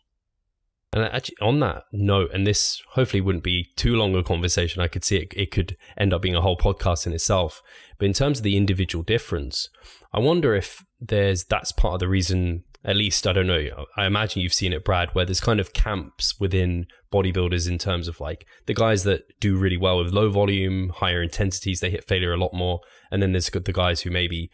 And 0.92 1.02
actually, 1.06 1.36
on 1.42 1.58
that 1.58 1.82
note, 1.92 2.30
and 2.32 2.46
this 2.46 2.80
hopefully 2.90 3.20
wouldn't 3.20 3.42
be 3.42 3.72
too 3.74 3.96
long 3.96 4.14
a 4.14 4.22
conversation, 4.22 4.80
I 4.80 4.86
could 4.86 5.02
see 5.02 5.16
it, 5.16 5.34
it 5.36 5.50
could 5.50 5.76
end 5.98 6.14
up 6.14 6.22
being 6.22 6.36
a 6.36 6.40
whole 6.40 6.56
podcast 6.56 7.04
in 7.04 7.12
itself. 7.12 7.62
But 7.98 8.06
in 8.06 8.12
terms 8.12 8.38
of 8.38 8.44
the 8.44 8.56
individual 8.56 9.02
difference, 9.02 9.68
I 10.12 10.20
wonder 10.20 10.54
if 10.54 10.84
there's 11.00 11.44
that's 11.44 11.72
part 11.72 11.94
of 11.94 12.00
the 12.00 12.08
reason, 12.08 12.62
at 12.84 12.96
least, 12.96 13.26
I 13.26 13.32
don't 13.32 13.46
know, 13.46 13.86
I 13.96 14.04
imagine 14.04 14.42
you've 14.42 14.52
seen 14.52 14.72
it, 14.72 14.84
Brad, 14.84 15.10
where 15.14 15.24
there's 15.24 15.40
kind 15.40 15.58
of 15.58 15.72
camps 15.72 16.38
within 16.38 16.86
bodybuilders 17.10 17.68
in 17.68 17.78
terms 17.78 18.08
of 18.08 18.20
like 18.20 18.46
the 18.66 18.74
guys 18.74 19.04
that 19.04 19.22
do 19.40 19.56
really 19.56 19.78
well 19.78 20.02
with 20.02 20.12
low 20.12 20.28
volume, 20.28 20.90
higher 20.90 21.22
intensities, 21.22 21.80
they 21.80 21.90
hit 21.90 22.06
failure 22.06 22.34
a 22.34 22.36
lot 22.36 22.52
more. 22.52 22.80
And 23.10 23.22
then 23.22 23.32
there's 23.32 23.48
the 23.48 23.72
guys 23.72 24.02
who 24.02 24.10
maybe 24.10 24.50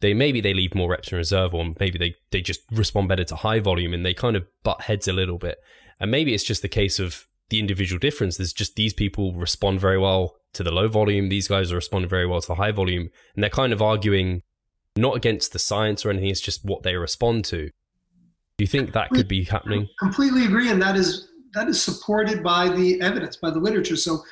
they 0.00 0.14
maybe 0.14 0.40
they 0.40 0.54
leave 0.54 0.74
more 0.74 0.90
reps 0.90 1.12
in 1.12 1.18
reserve 1.18 1.54
or 1.54 1.72
maybe 1.78 1.98
they, 1.98 2.14
they 2.32 2.40
just 2.40 2.60
respond 2.70 3.08
better 3.08 3.24
to 3.24 3.36
high 3.36 3.60
volume 3.60 3.94
and 3.94 4.04
they 4.04 4.14
kind 4.14 4.36
of 4.36 4.46
butt 4.62 4.82
heads 4.82 5.08
a 5.08 5.12
little 5.12 5.38
bit. 5.38 5.58
And 5.98 6.10
maybe 6.10 6.34
it's 6.34 6.44
just 6.44 6.62
the 6.62 6.68
case 6.68 6.98
of 6.98 7.26
the 7.50 7.60
individual 7.60 7.98
difference. 7.98 8.36
There's 8.36 8.52
just 8.52 8.76
these 8.76 8.94
people 8.94 9.34
respond 9.34 9.80
very 9.80 9.98
well 9.98 10.36
to 10.54 10.62
the 10.62 10.70
low 10.70 10.88
volume. 10.88 11.28
These 11.28 11.48
guys 11.48 11.72
are 11.72 11.76
responding 11.76 12.08
very 12.08 12.26
well 12.26 12.40
to 12.40 12.46
the 12.46 12.54
high 12.56 12.72
volume. 12.72 13.10
And 13.34 13.42
they're 13.42 13.50
kind 13.50 13.72
of 13.72 13.82
arguing 13.82 14.42
not 15.00 15.16
against 15.16 15.52
the 15.52 15.58
science 15.58 16.04
or 16.04 16.10
anything. 16.10 16.28
It's 16.28 16.40
just 16.40 16.64
what 16.64 16.82
they 16.82 16.96
respond 16.96 17.44
to. 17.46 17.66
Do 17.66 18.64
you 18.64 18.66
think 18.66 18.92
that 18.92 19.10
could 19.10 19.28
be 19.28 19.44
happening? 19.44 19.88
Completely 19.98 20.44
agree. 20.44 20.70
And 20.70 20.80
that 20.82 20.96
is, 20.96 21.30
that 21.54 21.68
is 21.68 21.82
supported 21.82 22.42
by 22.42 22.68
the 22.68 23.00
evidence, 23.00 23.36
by 23.36 23.50
the 23.50 23.58
literature. 23.58 23.96
So 23.96 24.22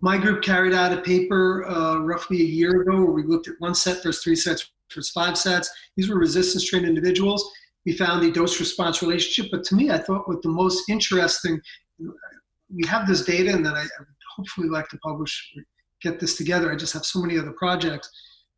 my 0.00 0.18
group 0.18 0.42
carried 0.42 0.74
out 0.74 0.92
a 0.92 1.00
paper 1.00 1.64
uh, 1.66 1.98
roughly 1.98 2.40
a 2.40 2.44
year 2.44 2.82
ago 2.82 2.96
where 2.96 3.12
we 3.12 3.22
looked 3.22 3.48
at 3.48 3.54
one 3.58 3.74
set 3.74 4.02
versus 4.02 4.22
three 4.22 4.36
sets 4.36 4.70
versus 4.92 5.10
five 5.10 5.38
sets. 5.38 5.70
These 5.96 6.08
were 6.08 6.18
resistance 6.18 6.68
trained 6.68 6.86
individuals 6.86 7.50
we 7.86 7.92
found 7.92 8.24
a 8.24 8.32
dose 8.32 8.58
response 8.58 9.00
relationship. 9.00 9.50
But 9.50 9.64
to 9.64 9.76
me, 9.76 9.90
I 9.90 9.98
thought 9.98 10.28
what 10.28 10.42
the 10.42 10.48
most 10.48 10.90
interesting, 10.90 11.60
we 11.98 12.86
have 12.88 13.06
this 13.06 13.24
data 13.24 13.52
and 13.54 13.64
that 13.64 13.74
I, 13.74 13.82
I 13.82 14.00
would 14.00 14.08
hopefully 14.36 14.68
like 14.68 14.88
to 14.88 14.98
publish, 14.98 15.54
get 16.02 16.18
this 16.20 16.36
together. 16.36 16.70
I 16.70 16.76
just 16.76 16.92
have 16.92 17.06
so 17.06 17.20
many 17.22 17.38
other 17.38 17.52
projects 17.52 18.10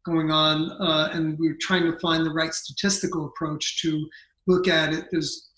going 0.08 0.30
on 0.30 0.70
uh, 0.80 1.10
and 1.12 1.38
we're 1.38 1.56
trying 1.60 1.84
to 1.90 1.98
find 1.98 2.24
the 2.24 2.30
right 2.30 2.52
statistical 2.52 3.26
approach 3.26 3.80
to 3.82 4.08
look 4.46 4.68
at 4.68 4.92
it. 4.92 5.06
There's, 5.10 5.50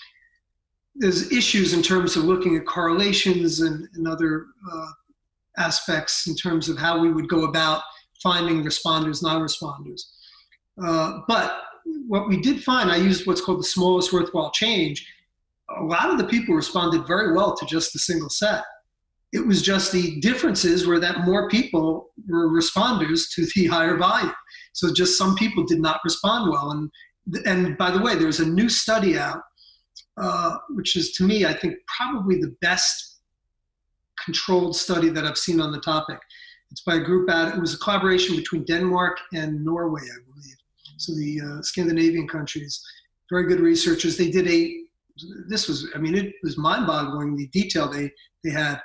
there's 0.96 1.32
issues 1.32 1.72
in 1.72 1.82
terms 1.82 2.16
of 2.16 2.24
looking 2.24 2.56
at 2.56 2.66
correlations 2.66 3.60
and, 3.60 3.88
and 3.94 4.06
other 4.06 4.46
uh, 4.72 4.86
aspects 5.58 6.26
in 6.26 6.34
terms 6.34 6.68
of 6.68 6.78
how 6.78 7.00
we 7.00 7.12
would 7.12 7.28
go 7.28 7.44
about 7.44 7.82
finding 8.22 8.62
responders, 8.62 9.22
non-responders. 9.22 10.02
Uh, 10.82 11.20
but 11.28 11.62
what 12.06 12.28
we 12.28 12.40
did 12.40 12.62
find, 12.62 12.90
I 12.90 12.96
used 12.96 13.26
what's 13.26 13.40
called 13.40 13.60
the 13.60 13.64
smallest 13.64 14.12
worthwhile 14.12 14.50
change. 14.50 15.06
A 15.78 15.84
lot 15.84 16.10
of 16.10 16.18
the 16.18 16.24
people 16.24 16.54
responded 16.54 17.06
very 17.06 17.32
well 17.34 17.56
to 17.56 17.66
just 17.66 17.92
the 17.92 17.98
single 17.98 18.28
set. 18.28 18.64
It 19.32 19.46
was 19.46 19.62
just 19.62 19.92
the 19.92 20.20
differences 20.20 20.86
were 20.86 20.98
that 21.00 21.24
more 21.24 21.48
people 21.48 22.10
were 22.28 22.48
responders 22.48 23.32
to 23.34 23.46
the 23.54 23.66
higher 23.66 23.96
volume. 23.96 24.34
So 24.72 24.92
just 24.92 25.16
some 25.16 25.34
people 25.36 25.64
did 25.64 25.80
not 25.80 26.00
respond 26.04 26.50
well. 26.50 26.72
And 26.72 26.90
and 27.46 27.78
by 27.78 27.90
the 27.90 28.00
way, 28.00 28.16
there's 28.16 28.40
a 28.40 28.48
new 28.48 28.68
study 28.68 29.18
out, 29.18 29.40
uh, 30.16 30.56
which 30.70 30.96
is 30.96 31.12
to 31.12 31.24
me, 31.24 31.44
I 31.44 31.52
think, 31.52 31.74
probably 31.96 32.40
the 32.40 32.56
best 32.60 33.20
controlled 34.24 34.74
study 34.74 35.10
that 35.10 35.24
I've 35.24 35.38
seen 35.38 35.60
on 35.60 35.70
the 35.70 35.80
topic. 35.80 36.18
It's 36.72 36.82
by 36.82 36.96
a 36.96 37.00
group 37.00 37.30
out. 37.30 37.54
It 37.54 37.60
was 37.60 37.74
a 37.74 37.78
collaboration 37.78 38.36
between 38.36 38.64
Denmark 38.64 39.18
and 39.32 39.64
Norway, 39.64 40.02
I 40.02 40.18
believe 40.24 40.56
so 41.00 41.14
the 41.14 41.40
uh, 41.40 41.62
Scandinavian 41.62 42.28
countries, 42.28 42.82
very 43.30 43.46
good 43.48 43.60
researchers. 43.60 44.16
They 44.16 44.30
did 44.30 44.46
a, 44.46 44.76
this 45.48 45.66
was, 45.66 45.88
I 45.94 45.98
mean, 45.98 46.14
it 46.14 46.34
was 46.42 46.58
mind-boggling 46.58 47.36
the 47.36 47.48
detail 47.48 47.88
they 47.88 48.10
they 48.44 48.50
had. 48.50 48.80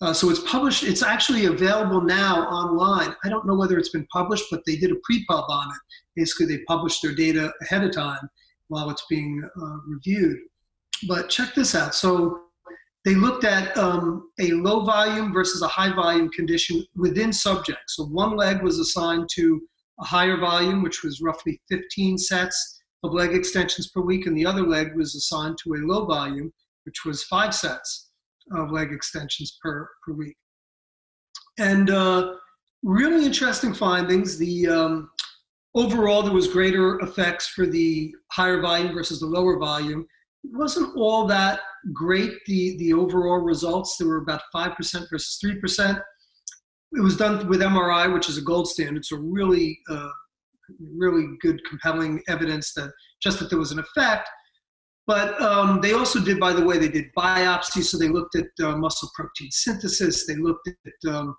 Uh, 0.00 0.12
so 0.12 0.30
it's 0.30 0.40
published. 0.40 0.84
It's 0.84 1.02
actually 1.02 1.46
available 1.46 2.00
now 2.00 2.44
online. 2.44 3.14
I 3.24 3.28
don't 3.28 3.46
know 3.46 3.56
whether 3.56 3.78
it's 3.78 3.88
been 3.88 4.06
published, 4.12 4.44
but 4.50 4.62
they 4.64 4.76
did 4.76 4.92
a 4.92 4.96
pre-pub 5.02 5.44
on 5.48 5.68
it. 5.68 5.80
Basically, 6.14 6.46
they 6.46 6.62
published 6.64 7.02
their 7.02 7.14
data 7.14 7.52
ahead 7.62 7.82
of 7.82 7.92
time 7.92 8.28
while 8.68 8.90
it's 8.90 9.04
being 9.10 9.42
uh, 9.60 9.76
reviewed. 9.86 10.38
But 11.08 11.28
check 11.28 11.54
this 11.54 11.74
out. 11.74 11.94
So 11.94 12.42
they 13.04 13.14
looked 13.14 13.44
at 13.44 13.76
um, 13.76 14.30
a 14.38 14.52
low 14.52 14.84
volume 14.84 15.32
versus 15.32 15.62
a 15.62 15.68
high 15.68 15.92
volume 15.92 16.28
condition 16.30 16.84
within 16.94 17.32
subjects. 17.32 17.96
So 17.96 18.04
one 18.04 18.36
leg 18.36 18.62
was 18.62 18.78
assigned 18.78 19.28
to 19.34 19.60
a 20.00 20.04
higher 20.04 20.36
volume, 20.36 20.82
which 20.82 21.02
was 21.02 21.20
roughly 21.20 21.60
15 21.70 22.18
sets 22.18 22.80
of 23.02 23.12
leg 23.12 23.34
extensions 23.34 23.88
per 23.88 24.00
week, 24.00 24.26
and 24.26 24.36
the 24.36 24.46
other 24.46 24.62
leg 24.62 24.94
was 24.94 25.16
assigned 25.16 25.58
to 25.64 25.74
a 25.74 25.84
low 25.86 26.04
volume, 26.04 26.52
which 26.84 27.04
was 27.04 27.24
five 27.24 27.54
sets 27.54 28.07
of 28.52 28.70
leg 28.70 28.92
extensions 28.92 29.58
per, 29.62 29.88
per 30.04 30.12
week. 30.14 30.36
And 31.58 31.90
uh, 31.90 32.34
really 32.82 33.26
interesting 33.26 33.74
findings. 33.74 34.38
The 34.38 34.68
um, 34.68 35.10
overall, 35.74 36.22
there 36.22 36.32
was 36.32 36.48
greater 36.48 37.00
effects 37.00 37.48
for 37.48 37.66
the 37.66 38.14
higher 38.32 38.60
volume 38.60 38.94
versus 38.94 39.20
the 39.20 39.26
lower 39.26 39.58
volume. 39.58 40.06
It 40.44 40.56
wasn't 40.56 40.96
all 40.96 41.26
that 41.26 41.60
great, 41.92 42.32
the, 42.46 42.76
the 42.78 42.92
overall 42.92 43.38
results. 43.38 43.96
There 43.96 44.08
were 44.08 44.18
about 44.18 44.42
5% 44.54 44.76
versus 45.10 45.40
3% 45.44 46.00
it 46.92 47.00
was 47.00 47.16
done 47.16 47.46
with 47.48 47.60
MRI, 47.60 48.12
which 48.12 48.28
is 48.28 48.38
a 48.38 48.42
gold 48.42 48.68
standard. 48.68 49.04
So 49.04 49.16
really, 49.16 49.78
uh, 49.90 50.08
really 50.80 51.36
good, 51.40 51.60
compelling 51.68 52.22
evidence 52.28 52.72
that 52.74 52.92
just 53.22 53.38
that 53.40 53.50
there 53.50 53.58
was 53.58 53.72
an 53.72 53.78
effect. 53.78 54.28
But 55.08 55.40
um, 55.40 55.80
they 55.80 55.94
also 55.94 56.20
did, 56.20 56.38
by 56.38 56.52
the 56.52 56.64
way, 56.64 56.78
they 56.78 56.90
did 56.90 57.06
biopsies. 57.16 57.84
So 57.84 57.96
they 57.96 58.08
looked 58.08 58.36
at 58.36 58.46
uh, 58.62 58.76
muscle 58.76 59.08
protein 59.16 59.50
synthesis. 59.50 60.26
They 60.26 60.36
looked 60.36 60.68
at 60.68 61.10
um, 61.10 61.34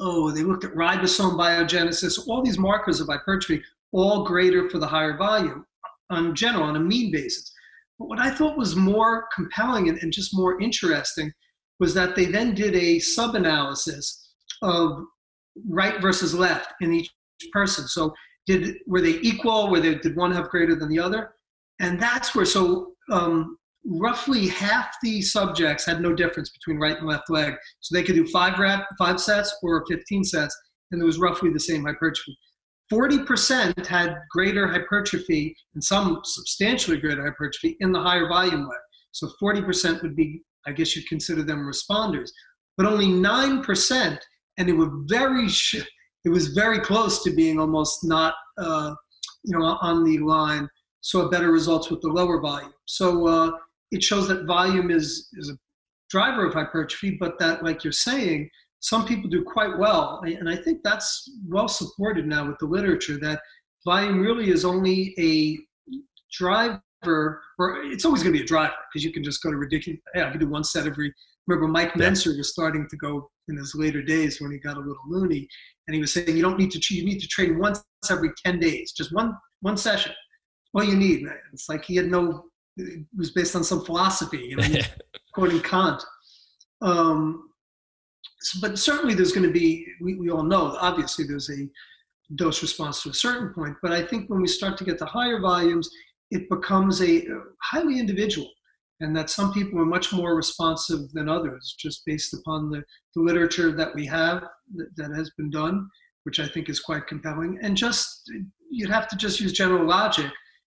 oh, 0.00 0.30
they 0.30 0.42
looked 0.42 0.64
at 0.64 0.72
ribosome 0.72 1.38
biogenesis. 1.38 2.26
All 2.26 2.42
these 2.42 2.58
markers 2.58 2.98
of 3.00 3.08
hypertrophy, 3.08 3.62
all 3.92 4.24
greater 4.24 4.70
for 4.70 4.78
the 4.78 4.86
higher 4.86 5.18
volume 5.18 5.66
on 6.10 6.34
general 6.34 6.64
on 6.64 6.76
a 6.76 6.80
mean 6.80 7.12
basis. 7.12 7.52
But 7.98 8.08
what 8.08 8.18
I 8.18 8.30
thought 8.30 8.56
was 8.56 8.74
more 8.74 9.26
compelling 9.34 9.90
and, 9.90 9.98
and 9.98 10.10
just 10.10 10.34
more 10.34 10.60
interesting 10.60 11.30
was 11.78 11.92
that 11.92 12.16
they 12.16 12.24
then 12.24 12.54
did 12.54 12.74
a 12.74 12.98
sub-analysis 12.98 14.30
of 14.62 15.04
right 15.68 16.00
versus 16.00 16.34
left 16.34 16.72
in 16.80 16.94
each 16.94 17.10
person. 17.52 17.86
So 17.86 18.14
did 18.46 18.76
were 18.86 19.02
they 19.02 19.18
equal? 19.20 19.70
Were 19.70 19.80
they 19.80 19.96
did 19.96 20.16
one 20.16 20.32
have 20.32 20.48
greater 20.48 20.74
than 20.74 20.88
the 20.88 20.98
other? 20.98 21.34
And 21.80 22.00
that's 22.00 22.34
where 22.34 22.44
so 22.44 22.92
um, 23.10 23.56
roughly 23.84 24.48
half 24.48 24.94
the 25.02 25.22
subjects 25.22 25.84
had 25.84 26.00
no 26.00 26.14
difference 26.14 26.50
between 26.50 26.78
right 26.78 26.96
and 26.96 27.06
left 27.06 27.30
leg. 27.30 27.54
So 27.80 27.94
they 27.94 28.02
could 28.02 28.14
do 28.14 28.26
five 28.28 28.58
rep, 28.58 28.86
five 28.98 29.20
sets 29.20 29.54
or 29.62 29.84
15 29.88 30.24
sets, 30.24 30.56
and 30.90 31.00
there 31.00 31.06
was 31.06 31.18
roughly 31.18 31.50
the 31.50 31.60
same 31.60 31.84
hypertrophy. 31.84 32.36
40% 32.92 33.86
had 33.86 34.16
greater 34.30 34.68
hypertrophy 34.68 35.56
and 35.74 35.82
some 35.82 36.20
substantially 36.24 36.98
greater 36.98 37.24
hypertrophy 37.24 37.76
in 37.80 37.90
the 37.90 38.00
higher 38.00 38.28
volume 38.28 38.68
leg 38.68 38.78
So 39.12 39.30
40% 39.42 40.02
would 40.02 40.14
be, 40.14 40.42
I 40.66 40.72
guess 40.72 40.94
you'd 40.94 41.08
consider 41.08 41.42
them 41.42 41.60
responders. 41.60 42.28
But 42.76 42.86
only 42.86 43.06
9%, 43.06 44.18
and 44.58 44.68
it 44.68 44.72
was 44.72 44.88
very, 45.06 45.46
it 46.24 46.28
was 46.28 46.48
very 46.48 46.80
close 46.80 47.22
to 47.24 47.34
being 47.34 47.58
almost 47.58 48.00
not, 48.04 48.34
uh, 48.58 48.94
you 49.44 49.58
know, 49.58 49.78
on 49.80 50.04
the 50.04 50.18
line, 50.18 50.68
saw 51.02 51.28
better 51.28 51.52
results 51.52 51.90
with 51.90 52.00
the 52.00 52.08
lower 52.08 52.40
volume. 52.40 52.72
So 52.86 53.26
uh, 53.26 53.50
it 53.90 54.02
shows 54.02 54.26
that 54.28 54.46
volume 54.46 54.90
is, 54.90 55.28
is 55.34 55.50
a 55.50 55.58
driver 56.10 56.46
of 56.46 56.54
hypertrophy, 56.54 57.16
but 57.20 57.38
that, 57.38 57.62
like 57.62 57.84
you're 57.84 57.92
saying, 57.92 58.48
some 58.80 59.04
people 59.06 59.28
do 59.28 59.44
quite 59.44 59.78
well. 59.78 60.22
And 60.24 60.48
I 60.48 60.56
think 60.56 60.82
that's 60.82 61.30
well 61.46 61.68
supported 61.68 62.26
now 62.26 62.46
with 62.48 62.58
the 62.58 62.66
literature 62.66 63.18
that 63.18 63.40
volume 63.84 64.20
really 64.20 64.50
is 64.50 64.64
only 64.64 65.14
a 65.18 65.58
driver, 66.32 66.80
or 67.58 67.82
it's 67.84 68.04
always 68.04 68.22
going 68.22 68.32
to 68.32 68.38
be 68.38 68.44
a 68.44 68.48
driver 68.48 68.74
because 68.92 69.04
you 69.04 69.12
can 69.12 69.22
just 69.22 69.42
go 69.42 69.50
to 69.50 69.56
ridiculous. 69.56 70.00
Hey, 70.14 70.22
I 70.22 70.30
can 70.30 70.40
do 70.40 70.48
one 70.48 70.64
set 70.64 70.86
every. 70.86 71.12
Remember, 71.48 71.66
Mike 71.66 71.92
yeah. 71.96 72.08
Was 72.10 72.50
starting 72.50 72.86
to 72.88 72.96
go 72.98 73.28
in 73.48 73.56
his 73.56 73.74
later 73.74 74.00
days 74.00 74.40
when 74.40 74.52
he 74.52 74.58
got 74.58 74.76
a 74.76 74.80
little 74.80 75.02
loony, 75.08 75.48
and 75.86 75.94
he 75.94 76.00
was 76.00 76.12
saying 76.12 76.36
you 76.36 76.42
don't 76.42 76.56
need 76.56 76.70
to 76.70 76.94
you 76.94 77.04
need 77.04 77.18
to 77.18 77.26
train 77.26 77.58
once 77.58 77.82
every 78.08 78.30
ten 78.44 78.60
days, 78.60 78.92
just 78.92 79.12
one 79.12 79.36
one 79.60 79.76
session. 79.76 80.12
All 80.74 80.84
you 80.84 80.96
need. 80.96 81.26
It's 81.52 81.68
like 81.68 81.84
he 81.84 81.96
had 81.96 82.10
no. 82.10 82.46
It 82.76 83.04
was 83.16 83.32
based 83.32 83.54
on 83.54 83.64
some 83.64 83.84
philosophy, 83.84 84.38
you 84.38 84.56
know, 84.56 84.66
quoting 85.34 85.60
Kant. 85.60 86.02
Um, 86.80 87.50
but 88.60 88.78
certainly 88.78 89.14
there's 89.14 89.32
going 89.32 89.46
to 89.46 89.52
be, 89.52 89.86
we, 90.00 90.14
we 90.14 90.30
all 90.30 90.42
know, 90.42 90.76
obviously 90.80 91.26
there's 91.26 91.50
a 91.50 91.68
dose 92.36 92.62
response 92.62 93.02
to 93.02 93.10
a 93.10 93.14
certain 93.14 93.52
point, 93.52 93.76
but 93.82 93.92
I 93.92 94.04
think 94.04 94.28
when 94.28 94.40
we 94.40 94.48
start 94.48 94.78
to 94.78 94.84
get 94.84 94.98
to 94.98 95.04
higher 95.04 95.40
volumes, 95.40 95.88
it 96.30 96.48
becomes 96.48 97.02
a 97.02 97.24
highly 97.62 98.00
individual 98.00 98.48
and 99.00 99.14
that 99.16 99.30
some 99.30 99.52
people 99.52 99.78
are 99.80 99.86
much 99.86 100.12
more 100.12 100.34
responsive 100.34 101.10
than 101.12 101.28
others 101.28 101.74
just 101.78 102.02
based 102.06 102.34
upon 102.34 102.70
the, 102.70 102.82
the 103.14 103.22
literature 103.22 103.72
that 103.72 103.94
we 103.94 104.06
have 104.06 104.44
that, 104.74 104.88
that 104.96 105.14
has 105.14 105.30
been 105.36 105.50
done, 105.50 105.88
which 106.22 106.40
I 106.40 106.46
think 106.46 106.68
is 106.68 106.80
quite 106.80 107.06
compelling. 107.06 107.58
And 107.62 107.76
just, 107.76 108.30
you'd 108.70 108.90
have 108.90 109.08
to 109.08 109.16
just 109.16 109.40
use 109.40 109.52
general 109.52 109.86
logic 109.86 110.30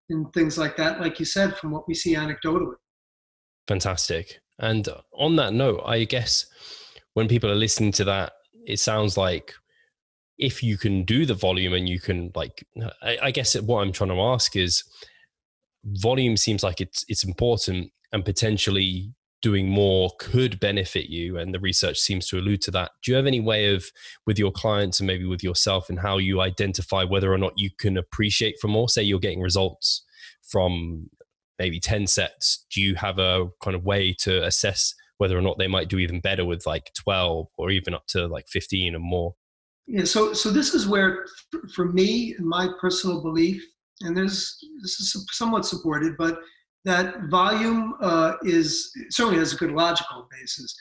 and 0.09 0.31
things 0.33 0.57
like 0.57 0.75
that, 0.77 0.99
like 0.99 1.19
you 1.19 1.25
said, 1.25 1.57
from 1.57 1.71
what 1.71 1.87
we 1.87 1.93
see 1.93 2.15
anecdotally. 2.15 2.75
Fantastic. 3.67 4.39
And 4.59 4.87
on 5.13 5.35
that 5.37 5.53
note, 5.53 5.81
I 5.85 6.03
guess 6.03 6.45
when 7.13 7.27
people 7.27 7.49
are 7.49 7.55
listening 7.55 7.91
to 7.93 8.03
that, 8.05 8.33
it 8.65 8.79
sounds 8.79 9.17
like 9.17 9.53
if 10.37 10.63
you 10.63 10.77
can 10.77 11.03
do 11.03 11.25
the 11.25 11.33
volume 11.33 11.73
and 11.73 11.87
you 11.87 11.99
can 11.99 12.31
like, 12.35 12.65
I, 13.01 13.17
I 13.23 13.31
guess 13.31 13.59
what 13.59 13.81
I'm 13.81 13.91
trying 13.91 14.09
to 14.09 14.21
ask 14.21 14.55
is, 14.55 14.83
volume 15.85 16.35
seems 16.35 16.61
like 16.61 16.81
it's 16.81 17.05
it's 17.07 17.23
important 17.23 17.89
and 18.11 18.25
potentially 18.25 19.13
doing 19.41 19.69
more 19.69 20.11
could 20.19 20.59
benefit 20.59 21.09
you 21.09 21.37
and 21.37 21.53
the 21.53 21.59
research 21.59 21.97
seems 21.97 22.27
to 22.27 22.37
allude 22.37 22.61
to 22.61 22.71
that. 22.71 22.91
Do 23.03 23.11
you 23.11 23.17
have 23.17 23.25
any 23.25 23.39
way 23.39 23.73
of 23.73 23.85
with 24.25 24.37
your 24.37 24.51
clients 24.51 24.99
and 24.99 25.07
maybe 25.07 25.25
with 25.25 25.43
yourself 25.43 25.89
and 25.89 25.99
how 25.99 26.17
you 26.17 26.41
identify 26.41 27.03
whether 27.03 27.31
or 27.31 27.37
not 27.37 27.53
you 27.57 27.69
can 27.77 27.97
appreciate 27.97 28.55
for 28.59 28.67
more? 28.67 28.89
Say 28.89 29.03
you're 29.03 29.19
getting 29.19 29.41
results 29.41 30.03
from 30.41 31.09
maybe 31.57 31.79
10 31.79 32.07
sets. 32.07 32.65
Do 32.73 32.81
you 32.81 32.95
have 32.95 33.19
a 33.19 33.47
kind 33.63 33.75
of 33.75 33.85
way 33.85 34.13
to 34.19 34.43
assess 34.43 34.93
whether 35.17 35.37
or 35.37 35.41
not 35.41 35.57
they 35.57 35.67
might 35.67 35.89
do 35.89 35.99
even 35.99 36.21
better 36.21 36.45
with 36.45 36.65
like 36.65 36.91
12 36.93 37.47
or 37.57 37.69
even 37.71 37.93
up 37.93 38.07
to 38.07 38.27
like 38.27 38.47
15 38.47 38.95
and 38.95 39.03
more? 39.03 39.35
Yeah 39.87 40.03
so 40.03 40.33
so 40.33 40.51
this 40.51 40.75
is 40.75 40.87
where 40.87 41.25
for 41.73 41.85
me 41.85 42.35
my 42.39 42.69
personal 42.79 43.23
belief 43.23 43.65
and 44.01 44.15
there's 44.15 44.63
this 44.83 44.99
is 44.99 45.25
somewhat 45.31 45.65
supported 45.65 46.15
but 46.15 46.37
that 46.89 47.23
volume 47.29 47.93
uh, 48.01 48.33
is 48.43 48.91
certainly 49.09 49.39
has 49.39 49.53
a 49.53 49.57
good 49.57 49.71
logical 49.71 50.27
basis 50.31 50.75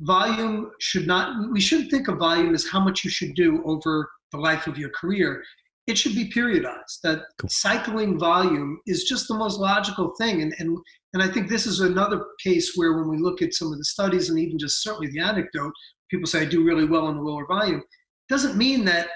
volume 0.00 0.70
should 0.80 1.06
not 1.06 1.50
we 1.52 1.60
shouldn't 1.60 1.90
think 1.90 2.08
of 2.08 2.18
volume 2.18 2.54
as 2.54 2.66
how 2.66 2.80
much 2.80 3.04
you 3.04 3.10
should 3.10 3.34
do 3.34 3.62
over 3.64 4.08
the 4.32 4.38
life 4.38 4.66
of 4.66 4.76
your 4.76 4.90
career 4.90 5.42
it 5.86 5.98
should 5.98 6.14
be 6.14 6.30
periodized. 6.30 7.00
That 7.02 7.24
cool. 7.38 7.50
cycling 7.50 8.18
volume 8.18 8.80
is 8.86 9.04
just 9.04 9.28
the 9.28 9.34
most 9.34 9.58
logical 9.58 10.14
thing. 10.18 10.42
And, 10.42 10.54
and, 10.58 10.78
and 11.12 11.22
I 11.22 11.28
think 11.28 11.48
this 11.48 11.66
is 11.66 11.80
another 11.80 12.24
case 12.42 12.72
where 12.74 12.94
when 12.94 13.08
we 13.08 13.18
look 13.18 13.42
at 13.42 13.54
some 13.54 13.72
of 13.72 13.78
the 13.78 13.84
studies 13.84 14.30
and 14.30 14.38
even 14.38 14.58
just 14.58 14.82
certainly 14.82 15.08
the 15.08 15.20
anecdote, 15.20 15.72
people 16.10 16.26
say 16.26 16.42
I 16.42 16.46
do 16.46 16.64
really 16.64 16.86
well 16.86 17.08
in 17.08 17.16
the 17.16 17.22
lower 17.22 17.46
volume. 17.46 17.82
Doesn't 18.28 18.56
mean 18.56 18.84
that 18.86 19.08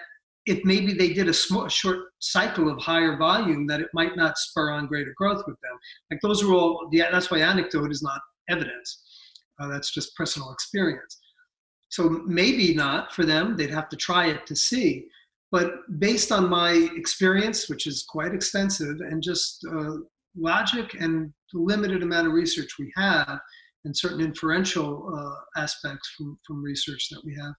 if 0.49 0.65
maybe 0.65 0.95
they 0.95 1.13
did 1.13 1.29
a, 1.29 1.35
small, 1.35 1.69
short 1.69 2.07
cycle 2.21 2.71
of 2.71 2.79
higher 2.79 3.19
volume, 3.19 3.67
that 3.67 3.81
it 3.81 3.89
might 3.93 4.17
not 4.17 4.39
spur 4.39 4.71
on 4.71 4.87
greater 4.87 5.13
growth 5.17 5.43
with 5.47 5.61
them. 5.61 5.77
Like 6.11 6.21
those 6.23 6.43
are 6.43 6.53
all, 6.53 6.89
that's 6.93 7.31
why 7.31 7.41
anecdote 7.41 7.93
is 7.93 8.03
not 8.03 8.21
evidence. 8.49 9.03
Uh, 9.61 9.69
that's 9.69 9.93
just 9.93 10.17
personal 10.17 10.51
experience. 10.53 11.19
So 11.91 12.23
maybe 12.27 12.75
not 12.75 13.13
for 13.13 13.27
them. 13.27 13.57
They'd 13.57 13.71
have 13.71 13.91
to 13.91 13.97
try 13.97 14.27
it 14.29 14.47
to 14.47 14.57
see. 14.57 15.07
But 15.51 15.73
based 15.99 16.33
on 16.33 16.49
my 16.49 16.73
experience, 16.97 17.69
which 17.69 17.87
is 17.87 18.07
quite 18.09 18.35
extensive, 18.35 19.01
and 19.01 19.23
just 19.23 19.67
uh, 19.71 19.97
logic 20.37 20.95
and 20.99 21.33
the 21.53 21.61
limited 21.61 22.03
amount 22.03 22.27
of 22.27 22.33
research 22.33 22.73
we 22.79 22.91
have, 22.97 23.39
and 23.85 23.97
certain 23.97 24.21
inferential 24.21 25.11
uh, 25.15 25.61
aspects 25.61 26.11
from, 26.17 26.39
from 26.47 26.63
research 26.63 27.09
that 27.11 27.23
we 27.25 27.35
have, 27.35 27.55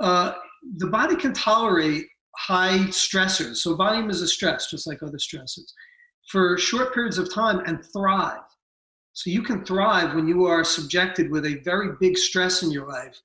uh, 0.00 0.32
the 0.76 0.86
body 0.86 1.16
can 1.16 1.32
tolerate 1.32 2.04
high 2.38 2.78
stressors. 2.88 3.56
So, 3.56 3.74
volume 3.74 4.10
is 4.10 4.22
a 4.22 4.28
stress, 4.28 4.70
just 4.70 4.86
like 4.86 5.02
other 5.02 5.18
stresses, 5.18 5.72
for 6.30 6.58
short 6.58 6.94
periods 6.94 7.18
of 7.18 7.32
time 7.32 7.60
and 7.66 7.84
thrive. 7.92 8.40
So, 9.12 9.30
you 9.30 9.42
can 9.42 9.64
thrive 9.64 10.14
when 10.14 10.28
you 10.28 10.44
are 10.46 10.64
subjected 10.64 11.30
with 11.30 11.46
a 11.46 11.60
very 11.64 11.90
big 12.00 12.18
stress 12.18 12.62
in 12.62 12.70
your 12.70 12.88
life 12.88 13.20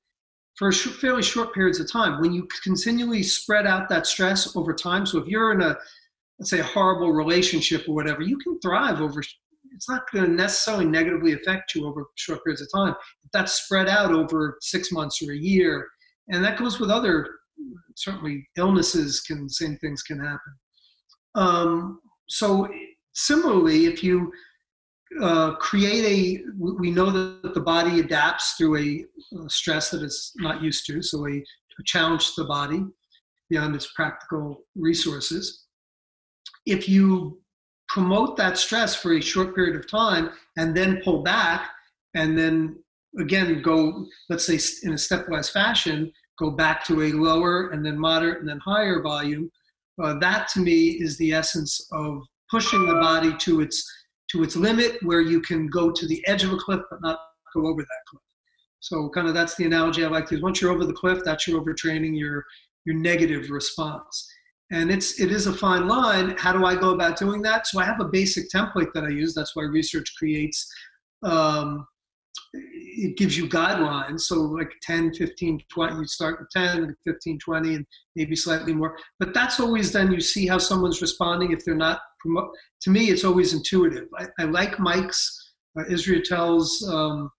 for 0.59 0.73
fairly 0.73 1.23
short 1.23 1.53
periods 1.53 1.79
of 1.79 1.89
time. 1.89 2.19
When 2.19 2.33
you 2.33 2.45
continually 2.63 3.23
spread 3.23 3.65
out 3.65 3.87
that 3.87 4.05
stress 4.05 4.57
over 4.57 4.73
time, 4.73 5.05
so 5.05 5.17
if 5.17 5.27
you're 5.27 5.53
in 5.53 5.61
a, 5.61 5.77
let's 6.37 6.49
say, 6.49 6.59
a 6.59 6.63
horrible 6.63 7.13
relationship 7.13 7.87
or 7.87 7.95
whatever, 7.95 8.21
you 8.21 8.37
can 8.37 8.59
thrive 8.59 8.99
over. 8.99 9.21
It's 9.71 9.87
not 9.87 10.11
going 10.11 10.25
to 10.25 10.31
necessarily 10.31 10.85
negatively 10.85 11.31
affect 11.31 11.73
you 11.73 11.87
over 11.87 12.05
short 12.15 12.43
periods 12.43 12.61
of 12.61 12.67
time. 12.75 12.93
That's 13.31 13.53
spread 13.53 13.87
out 13.87 14.11
over 14.11 14.57
six 14.59 14.91
months 14.91 15.21
or 15.25 15.31
a 15.31 15.37
year, 15.37 15.87
and 16.27 16.43
that 16.43 16.59
goes 16.59 16.77
with 16.77 16.91
other 16.91 17.38
certainly 17.95 18.47
illnesses. 18.57 19.21
Can 19.21 19.49
same 19.49 19.77
things 19.77 20.03
can 20.03 20.19
happen. 20.19 20.53
Um, 21.35 21.99
so 22.27 22.67
similarly, 23.13 23.85
if 23.85 24.03
you 24.03 24.31
uh, 25.21 25.55
create 25.55 26.05
a 26.05 26.43
we 26.57 26.91
know 26.91 27.09
that 27.09 27.53
the 27.53 27.59
body 27.59 27.99
adapts 27.99 28.53
through 28.53 28.77
a, 28.77 29.05
a 29.43 29.49
stress 29.49 29.89
that 29.89 30.03
it's 30.03 30.33
not 30.37 30.61
used 30.61 30.85
to 30.85 31.01
so 31.01 31.25
a, 31.27 31.31
a, 31.31 31.83
challenge 31.85 32.27
to 32.27 32.43
the 32.43 32.47
body 32.47 32.83
beyond 33.49 33.75
its 33.75 33.91
practical 33.95 34.63
resources 34.75 35.65
if 36.67 36.87
you 36.87 37.41
promote 37.87 38.37
that 38.37 38.55
stress 38.55 38.93
for 38.95 39.13
a 39.13 39.21
short 39.21 39.55
period 39.55 39.75
of 39.75 39.89
time 39.89 40.29
and 40.57 40.77
then 40.77 41.01
pull 41.03 41.23
back 41.23 41.71
and 42.13 42.37
then 42.37 42.77
again 43.19 43.63
go 43.63 44.05
let's 44.29 44.45
say 44.45 44.59
in 44.83 44.93
a 44.93 44.95
stepwise 44.95 45.51
fashion 45.51 46.11
go 46.39 46.49
back 46.49 46.85
to 46.85 47.01
a 47.03 47.11
lower 47.11 47.69
and 47.69 47.85
then 47.85 47.99
moderate 47.99 48.39
and 48.39 48.47
then 48.47 48.59
higher 48.59 49.01
volume 49.01 49.51
uh, 50.01 50.17
that 50.19 50.47
to 50.47 50.59
me 50.59 50.91
is 50.91 51.17
the 51.17 51.33
essence 51.33 51.87
of 51.91 52.21
pushing 52.49 52.85
the 52.85 52.95
body 52.95 53.35
to 53.37 53.61
its 53.61 53.85
to 54.31 54.43
its 54.43 54.55
limit 54.55 54.97
where 55.03 55.21
you 55.21 55.41
can 55.41 55.67
go 55.67 55.91
to 55.91 56.07
the 56.07 56.25
edge 56.27 56.43
of 56.43 56.53
a 56.53 56.57
cliff 56.57 56.81
but 56.89 57.01
not 57.01 57.19
go 57.53 57.67
over 57.67 57.81
that 57.81 58.01
cliff. 58.07 58.21
So 58.79 59.09
kind 59.09 59.27
of 59.27 59.33
that's 59.33 59.55
the 59.55 59.65
analogy 59.65 60.05
I 60.05 60.07
like 60.07 60.27
to 60.27 60.35
use. 60.35 60.43
Once 60.43 60.61
you're 60.61 60.71
over 60.71 60.85
the 60.85 60.93
cliff, 60.93 61.21
that's 61.25 61.47
your 61.47 61.61
overtraining, 61.61 62.17
your 62.17 62.45
your 62.85 62.95
negative 62.95 63.49
response. 63.49 64.27
And 64.71 64.91
it's 64.91 65.19
it 65.19 65.31
is 65.31 65.47
a 65.47 65.53
fine 65.53 65.87
line. 65.87 66.35
How 66.37 66.53
do 66.53 66.63
I 66.63 66.75
go 66.75 66.91
about 66.93 67.17
doing 67.17 67.41
that? 67.41 67.67
So 67.67 67.79
I 67.79 67.85
have 67.85 67.99
a 67.99 68.05
basic 68.05 68.49
template 68.49 68.93
that 68.93 69.03
I 69.03 69.09
use. 69.09 69.33
That's 69.33 69.55
why 69.55 69.63
research 69.63 70.13
creates 70.17 70.71
um, 71.23 71.85
it 72.53 73.17
gives 73.17 73.37
you 73.37 73.47
guidelines. 73.47 74.21
So 74.21 74.35
like 74.35 74.71
10, 74.81 75.13
15, 75.13 75.59
20, 75.71 75.95
you 75.95 76.05
start 76.05 76.39
with 76.39 76.49
10, 76.51 76.95
15, 77.05 77.39
20, 77.39 77.75
and 77.75 77.85
maybe 78.15 78.35
slightly 78.35 78.73
more. 78.73 78.97
But 79.19 79.33
that's 79.33 79.59
always 79.59 79.91
then 79.91 80.11
you 80.11 80.19
see 80.19 80.47
how 80.47 80.57
someone's 80.57 81.01
responding. 81.01 81.51
If 81.51 81.63
they're 81.65 81.75
not, 81.75 82.01
promote, 82.19 82.49
to 82.81 82.89
me, 82.89 83.09
it's 83.09 83.23
always 83.23 83.53
intuitive. 83.53 84.07
I, 84.17 84.27
I 84.39 84.43
like 84.45 84.79
Mike's, 84.79 85.53
uh, 85.79 85.83
Israetel's 85.83 86.87
um, 86.89 87.29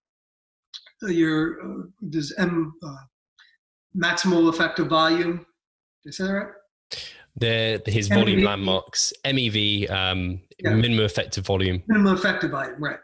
your, 1.03 1.61
uh, 1.61 1.83
there's 2.01 2.33
M, 2.37 2.73
uh, 2.83 2.95
maximal 3.97 4.51
effective 4.51 4.87
volume. 4.87 5.45
Did 6.03 6.09
I 6.09 6.11
say 6.11 6.23
that 6.25 6.33
right? 6.33 6.47
The, 7.37 7.81
his 7.85 8.09
MEV. 8.09 8.15
volume 8.15 8.43
landmarks, 8.43 9.13
MEV, 9.25 9.89
um, 9.89 10.41
yeah. 10.59 10.73
minimum 10.73 11.05
effective 11.05 11.45
volume. 11.45 11.81
Minimum 11.87 12.15
effective 12.15 12.51
volume, 12.51 12.75
right. 12.81 12.99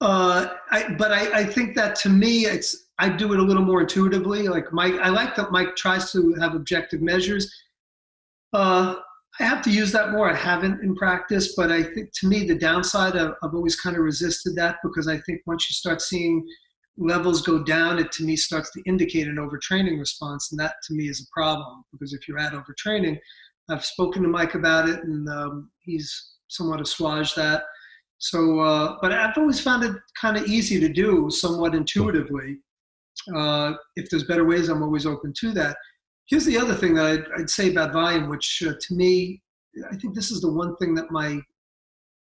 Uh, 0.00 0.54
I, 0.70 0.94
but 0.94 1.12
I, 1.12 1.40
I 1.40 1.44
think 1.44 1.74
that 1.76 1.96
to 1.96 2.08
me, 2.08 2.46
it's 2.46 2.88
I 2.98 3.08
do 3.08 3.32
it 3.32 3.40
a 3.40 3.42
little 3.42 3.64
more 3.64 3.80
intuitively. 3.80 4.48
Like 4.48 4.72
Mike, 4.72 4.94
I 4.94 5.08
like 5.08 5.36
that 5.36 5.52
Mike 5.52 5.76
tries 5.76 6.12
to 6.12 6.34
have 6.40 6.54
objective 6.54 7.00
measures. 7.00 7.52
Uh, 8.52 8.96
I 9.40 9.44
have 9.44 9.62
to 9.62 9.70
use 9.70 9.92
that 9.92 10.10
more. 10.10 10.30
I 10.30 10.34
haven't 10.34 10.82
in 10.82 10.96
practice, 10.96 11.54
but 11.56 11.70
I 11.70 11.82
think 11.82 12.10
to 12.20 12.26
me, 12.26 12.44
the 12.44 12.56
downside, 12.56 13.16
I've, 13.16 13.34
I've 13.42 13.54
always 13.54 13.76
kind 13.76 13.96
of 13.96 14.02
resisted 14.02 14.56
that 14.56 14.76
because 14.82 15.06
I 15.06 15.18
think 15.18 15.42
once 15.46 15.68
you 15.70 15.74
start 15.74 16.00
seeing 16.00 16.44
levels 16.96 17.42
go 17.42 17.62
down, 17.62 18.00
it 18.00 18.10
to 18.12 18.24
me 18.24 18.34
starts 18.34 18.72
to 18.72 18.82
indicate 18.84 19.28
an 19.28 19.36
overtraining 19.36 19.98
response. 19.98 20.50
And 20.50 20.58
that 20.58 20.74
to 20.88 20.94
me 20.94 21.08
is 21.08 21.20
a 21.20 21.32
problem 21.32 21.84
because 21.92 22.12
if 22.12 22.26
you're 22.26 22.38
at 22.38 22.52
overtraining, 22.52 23.18
I've 23.70 23.84
spoken 23.84 24.22
to 24.22 24.28
Mike 24.28 24.54
about 24.54 24.88
it 24.88 25.04
and 25.04 25.28
um, 25.28 25.70
he's 25.80 26.32
somewhat 26.48 26.80
assuaged 26.80 27.36
that. 27.36 27.64
So, 28.18 28.60
uh, 28.60 28.96
but 29.00 29.12
I've 29.12 29.38
always 29.38 29.60
found 29.60 29.84
it 29.84 29.96
kind 30.20 30.36
of 30.36 30.46
easy 30.46 30.80
to 30.80 30.88
do 30.88 31.30
somewhat 31.30 31.74
intuitively. 31.74 32.58
Uh, 33.34 33.74
if 33.96 34.10
there's 34.10 34.24
better 34.24 34.44
ways, 34.44 34.68
I'm 34.68 34.82
always 34.82 35.06
open 35.06 35.32
to 35.40 35.52
that. 35.52 35.76
Here's 36.26 36.44
the 36.44 36.58
other 36.58 36.74
thing 36.74 36.94
that 36.94 37.06
I'd, 37.06 37.40
I'd 37.40 37.50
say 37.50 37.70
about 37.70 37.92
volume, 37.92 38.28
which 38.28 38.62
uh, 38.66 38.72
to 38.78 38.94
me, 38.94 39.40
I 39.90 39.96
think 39.96 40.14
this 40.14 40.30
is 40.30 40.40
the 40.40 40.52
one 40.52 40.76
thing 40.76 40.94
that 40.96 41.10
my 41.10 41.40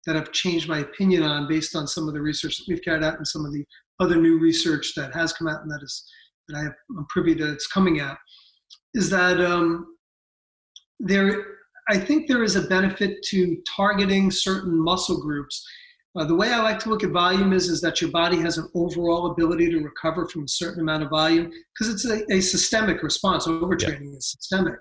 that 0.07 0.17
I've 0.17 0.33
changed 0.33 0.69
my 0.69 0.81
opinion 0.81 1.23
on 1.23 1.47
based 1.47 1.77
on 1.77 1.87
some 1.87 2.09
of 2.09 2.15
the 2.15 2.21
research 2.21 2.57
that 2.59 2.65
we've 2.67 2.83
carried 2.83 3.05
out 3.05 3.19
and 3.19 3.27
some 3.27 3.47
of 3.47 3.53
the 3.53 3.65
other 4.01 4.17
new 4.17 4.41
research 4.41 4.95
that 4.97 5.15
has 5.15 5.33
come 5.33 5.47
out 5.47 5.63
and 5.63 5.71
that 5.71 5.81
is 5.83 6.11
that 6.49 6.57
I 6.57 6.65
I'm 6.97 7.07
privy 7.09 7.37
to 7.37 7.53
it's 7.53 7.69
coming 7.69 8.01
out, 8.01 8.17
is 8.95 9.11
that 9.11 9.41
um, 9.41 9.97
there 10.99 11.45
I 11.89 11.99
think 11.99 12.29
there 12.29 12.43
is 12.43 12.57
a 12.57 12.63
benefit 12.63 13.23
to 13.25 13.57
targeting 13.77 14.31
certain 14.31 14.79
muscle 14.79 15.21
groups. 15.21 15.65
Uh, 16.15 16.25
the 16.25 16.35
way 16.35 16.53
I 16.53 16.61
like 16.61 16.79
to 16.81 16.91
look 16.91 17.05
at 17.05 17.11
volume 17.11 17.55
is, 17.55 17.69
is 17.69 17.81
that 17.81 18.03
your 18.03 18.11
body 18.11 18.37
has 18.39 18.59
an 18.59 18.69
overall 18.75 19.31
ability 19.31 19.71
to 19.71 19.79
recover 19.79 20.29
from 20.29 20.45
a 20.45 20.49
certain 20.49 20.83
amount 20.83 21.03
of 21.03 21.11
volume 21.11 21.47
because 21.47 21.93
it's 21.93 22.05
a, 22.05 22.31
a, 22.31 22.41
systemic 22.41 23.03
response. 23.03 23.47
Overtraining 23.47 24.11
yeah. 24.11 24.19
is 24.19 24.33
systemic. 24.33 24.75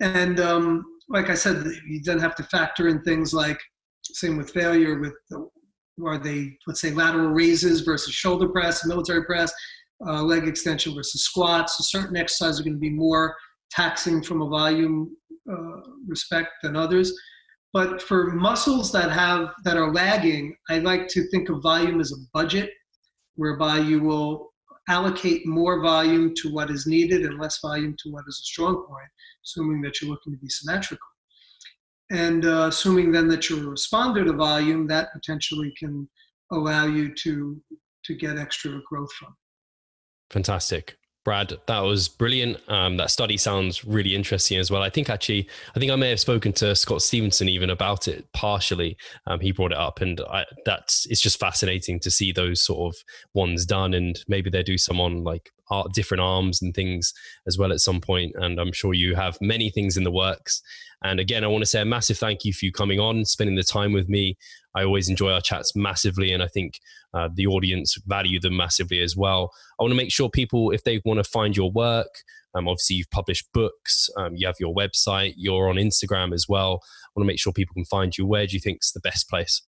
And 0.00 0.40
um, 0.40 0.84
like 1.10 1.28
I 1.28 1.34
said, 1.34 1.66
you 1.86 2.00
then 2.02 2.18
have 2.18 2.34
to 2.36 2.44
factor 2.44 2.88
in 2.88 3.02
things 3.02 3.34
like, 3.34 3.58
same 4.04 4.38
with 4.38 4.50
failure, 4.50 4.98
with 4.98 5.12
the, 5.28 5.46
are 6.06 6.16
they, 6.16 6.56
let's 6.66 6.80
say, 6.80 6.92
lateral 6.92 7.28
raises 7.28 7.82
versus 7.82 8.14
shoulder 8.14 8.48
press, 8.48 8.86
military 8.86 9.24
press, 9.24 9.52
uh, 10.06 10.22
leg 10.22 10.48
extension 10.48 10.94
versus 10.94 11.24
squats. 11.24 11.76
So 11.76 11.98
certain 11.98 12.16
exercises 12.16 12.58
are 12.58 12.64
going 12.64 12.76
to 12.76 12.80
be 12.80 12.88
more 12.88 13.36
taxing 13.70 14.22
from 14.22 14.40
a 14.40 14.48
volume 14.48 15.14
uh, 15.50 15.80
respect 16.06 16.50
than 16.62 16.74
others. 16.74 17.12
But 17.72 18.02
for 18.02 18.32
muscles 18.32 18.90
that 18.92 19.10
have 19.12 19.50
that 19.64 19.76
are 19.76 19.92
lagging, 19.92 20.56
I 20.68 20.78
like 20.78 21.06
to 21.08 21.28
think 21.28 21.48
of 21.48 21.62
volume 21.62 22.00
as 22.00 22.12
a 22.12 22.16
budget, 22.32 22.70
whereby 23.36 23.78
you 23.78 24.00
will 24.00 24.52
allocate 24.88 25.46
more 25.46 25.80
volume 25.80 26.34
to 26.34 26.52
what 26.52 26.70
is 26.70 26.86
needed 26.86 27.22
and 27.24 27.38
less 27.38 27.60
volume 27.60 27.94
to 28.02 28.10
what 28.10 28.24
is 28.26 28.40
a 28.42 28.46
strong 28.46 28.74
point, 28.74 29.08
assuming 29.44 29.80
that 29.82 30.00
you're 30.00 30.10
looking 30.10 30.32
to 30.32 30.38
be 30.38 30.48
symmetrical. 30.48 31.06
And 32.10 32.44
uh, 32.44 32.66
assuming 32.68 33.12
then 33.12 33.28
that 33.28 33.48
you're 33.48 33.60
a 33.60 33.76
responder 33.76 34.24
to 34.24 34.32
volume, 34.32 34.88
that 34.88 35.12
potentially 35.12 35.72
can 35.78 36.08
allow 36.50 36.86
you 36.86 37.14
to 37.14 37.62
to 38.04 38.14
get 38.14 38.38
extra 38.38 38.80
growth 38.88 39.12
from. 39.12 39.36
Fantastic. 40.30 40.96
Brad, 41.22 41.52
that 41.66 41.80
was 41.80 42.08
brilliant. 42.08 42.58
Um, 42.68 42.96
that 42.96 43.10
study 43.10 43.36
sounds 43.36 43.84
really 43.84 44.14
interesting 44.14 44.58
as 44.58 44.70
well. 44.70 44.82
I 44.82 44.88
think 44.88 45.10
actually, 45.10 45.48
I 45.76 45.78
think 45.78 45.92
I 45.92 45.96
may 45.96 46.08
have 46.08 46.20
spoken 46.20 46.52
to 46.54 46.74
Scott 46.74 47.02
Stevenson 47.02 47.48
even 47.48 47.68
about 47.68 48.08
it 48.08 48.26
partially. 48.32 48.96
Um, 49.26 49.38
he 49.38 49.52
brought 49.52 49.72
it 49.72 49.78
up, 49.78 50.00
and 50.00 50.20
I, 50.22 50.46
that's 50.64 51.06
it's 51.10 51.20
just 51.20 51.38
fascinating 51.38 52.00
to 52.00 52.10
see 52.10 52.32
those 52.32 52.64
sort 52.64 52.94
of 52.94 53.00
ones 53.34 53.66
done, 53.66 53.92
and 53.92 54.18
maybe 54.28 54.48
they 54.48 54.62
do 54.62 54.78
some 54.78 54.98
on 54.98 55.22
like 55.22 55.50
art, 55.70 55.92
different 55.92 56.22
arms 56.22 56.62
and 56.62 56.74
things 56.74 57.12
as 57.46 57.58
well 57.58 57.72
at 57.72 57.80
some 57.80 58.00
point. 58.00 58.32
And 58.36 58.58
I'm 58.58 58.72
sure 58.72 58.94
you 58.94 59.14
have 59.14 59.36
many 59.42 59.68
things 59.68 59.98
in 59.98 60.04
the 60.04 60.10
works. 60.10 60.62
And 61.02 61.20
again, 61.20 61.44
I 61.44 61.48
want 61.48 61.62
to 61.62 61.66
say 61.66 61.82
a 61.82 61.84
massive 61.86 62.18
thank 62.18 62.44
you 62.44 62.52
for 62.52 62.64
you 62.64 62.72
coming 62.72 62.98
on, 62.98 63.24
spending 63.24 63.56
the 63.56 63.62
time 63.62 63.92
with 63.92 64.08
me. 64.08 64.36
I 64.74 64.84
always 64.84 65.08
enjoy 65.08 65.32
our 65.32 65.40
chats 65.40 65.76
massively, 65.76 66.32
and 66.32 66.42
I 66.42 66.48
think 66.48 66.80
uh, 67.14 67.28
the 67.34 67.46
audience 67.46 67.96
value 68.06 68.40
them 68.40 68.56
massively 68.56 69.00
as 69.00 69.16
well. 69.16 69.50
I 69.78 69.82
want 69.82 69.92
to 69.92 69.96
make 69.96 70.12
sure 70.12 70.28
people, 70.28 70.70
if 70.70 70.84
they 70.84 71.00
want 71.04 71.18
to 71.18 71.24
find 71.24 71.56
your 71.56 71.70
work, 71.70 72.08
um, 72.54 72.68
obviously 72.68 72.96
you've 72.96 73.10
published 73.10 73.46
books, 73.52 74.08
um, 74.16 74.34
you 74.34 74.46
have 74.46 74.56
your 74.58 74.74
website, 74.74 75.34
you're 75.36 75.68
on 75.68 75.76
Instagram 75.76 76.34
as 76.34 76.46
well. 76.48 76.80
I 76.82 77.10
want 77.14 77.24
to 77.24 77.32
make 77.32 77.38
sure 77.38 77.52
people 77.52 77.74
can 77.74 77.84
find 77.84 78.16
you. 78.16 78.26
Where 78.26 78.46
do 78.46 78.54
you 78.54 78.60
think 78.60 78.78
is 78.82 78.92
the 78.92 79.00
best 79.00 79.28
place? 79.28 79.62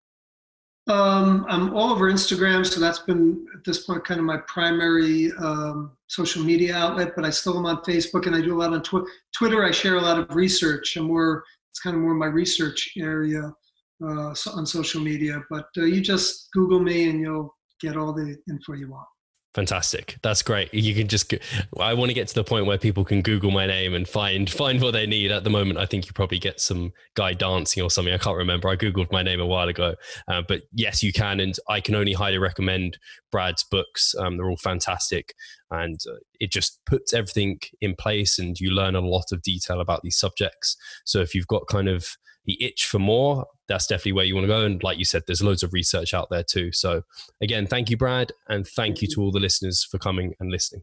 Um, 0.89 1.47
I'm 1.49 1.75
all 1.75 1.93
over 1.93 2.11
Instagram, 2.11 2.67
so 2.67 2.81
that's 2.81 2.99
been 2.99 3.47
at 3.57 3.65
this 3.65 3.85
point 3.85 4.05
kind 4.05 4.19
of 4.19 4.27
my 4.27 4.39
primary 4.49 5.31
um, 5.39 5.93
social 6.09 6.43
media 6.43 6.75
outlet. 6.75 7.13
But 7.15 7.25
I 7.25 7.31
still 7.31 7.57
am 7.57 7.67
on 7.67 7.83
Facebook, 7.85 8.27
and 8.27 8.35
I 8.35 8.41
do 8.41 8.57
a 8.57 8.59
lot 8.59 8.73
on 8.73 8.83
tw- 8.83 9.09
Twitter. 9.33 9.65
I 9.65 9.71
share 9.71 9.95
a 9.95 10.01
lot 10.01 10.19
of 10.19 10.35
research. 10.35 10.97
I'm 10.97 11.05
more 11.05 11.45
it's 11.71 11.79
kind 11.79 11.97
of 11.97 12.03
more 12.03 12.15
my 12.15 12.27
research 12.27 12.93
area 12.99 13.55
uh, 14.03 14.35
on 14.55 14.67
social 14.67 15.01
media. 15.01 15.43
But 15.51 15.67
uh, 15.77 15.85
you 15.85 16.01
just 16.01 16.49
Google 16.53 16.81
me, 16.81 17.09
and 17.09 17.21
you'll 17.21 17.55
get 17.81 17.97
all 17.97 18.13
the 18.13 18.37
info 18.49 18.75
you 18.75 18.91
want. 18.91 19.07
Fantastic. 19.55 20.17
That's 20.23 20.41
great. 20.41 20.73
You 20.73 20.95
can 20.95 21.09
just 21.09 21.33
I 21.79 21.93
want 21.93 22.09
to 22.09 22.15
get 22.15 22.27
to 22.29 22.35
the 22.35 22.45
point 22.45 22.65
where 22.65 22.79
people 22.79 23.05
can 23.05 23.21
Google 23.21 23.51
my 23.51 23.67
name 23.67 23.93
and 23.93 24.09
find 24.09 24.49
find 24.49 24.81
what 24.81 24.93
they 24.93 25.07
need. 25.07 25.31
At 25.31 25.45
the 25.45 25.51
moment, 25.51 25.79
I 25.79 25.85
think 25.85 26.07
you 26.07 26.13
probably 26.15 26.39
get 26.39 26.59
some 26.59 26.93
guy 27.17 27.35
dancing 27.35 27.83
or 27.83 27.91
something. 27.91 28.15
I 28.15 28.19
can't 28.19 28.39
remember. 28.39 28.69
I 28.71 28.77
Googled 28.77 29.13
my 29.13 29.23
name 29.23 29.41
a 29.41 29.47
while 29.47 29.69
ago. 29.69 29.95
Uh, 30.27 30.41
but 30.49 30.63
yes, 30.73 31.03
you 31.03 31.13
can. 31.13 31.39
And 31.39 31.55
I 31.69 31.81
can 31.81 31.95
only 31.95 32.15
highly 32.15 32.39
recommend 32.39 32.97
Brad's 33.31 33.63
books. 33.63 34.15
Um, 34.19 34.39
they're 34.39 34.49
all 34.49 34.57
fantastic. 34.57 35.35
And 35.71 36.01
uh, 36.09 36.17
it 36.41 36.51
just 36.51 36.81
puts 36.87 37.13
everything 37.13 37.61
in 37.83 37.95
place 37.95 38.39
and 38.39 38.59
you 38.59 38.71
learn 38.71 38.95
a 38.95 39.01
lot 39.01 39.33
of 39.33 39.43
detail 39.43 39.83
about 39.83 40.01
these 40.03 40.19
subjects. 40.19 40.79
So 41.05 41.21
if 41.21 41.35
you've 41.35 41.47
got 41.47 41.67
kind 41.67 41.89
of 41.89 42.17
the 42.45 42.63
itch 42.63 42.87
for 42.87 42.99
more, 42.99 43.47
that's 43.69 43.87
definitely 43.87 44.13
where 44.13 44.25
you 44.25 44.35
want 44.35 44.45
to 44.45 44.49
go. 44.49 44.65
And 44.65 44.83
like 44.83 44.99
you 44.99 45.05
said, 45.05 45.23
there's 45.27 45.43
loads 45.43 45.63
of 45.63 45.73
research 45.73 46.15
out 46.15 46.29
there 46.31 46.43
too. 46.43 46.73
So 46.73 47.03
again, 47.41 47.67
thank 47.67 47.91
you, 47.91 47.97
Brad, 47.97 48.33
and 48.49 48.67
thank 48.67 49.03
you 49.03 49.09
to 49.15 49.23
all 49.23 49.31
the 49.31 49.41
listeners 49.41 49.87
for 49.91 49.99
coming 49.99 50.35
and 50.41 50.51
listening. 50.51 50.83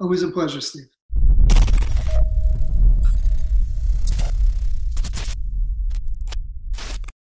Always 0.00 0.22
a 0.22 0.30
pleasure, 0.30 0.60
Steve. 0.60 0.88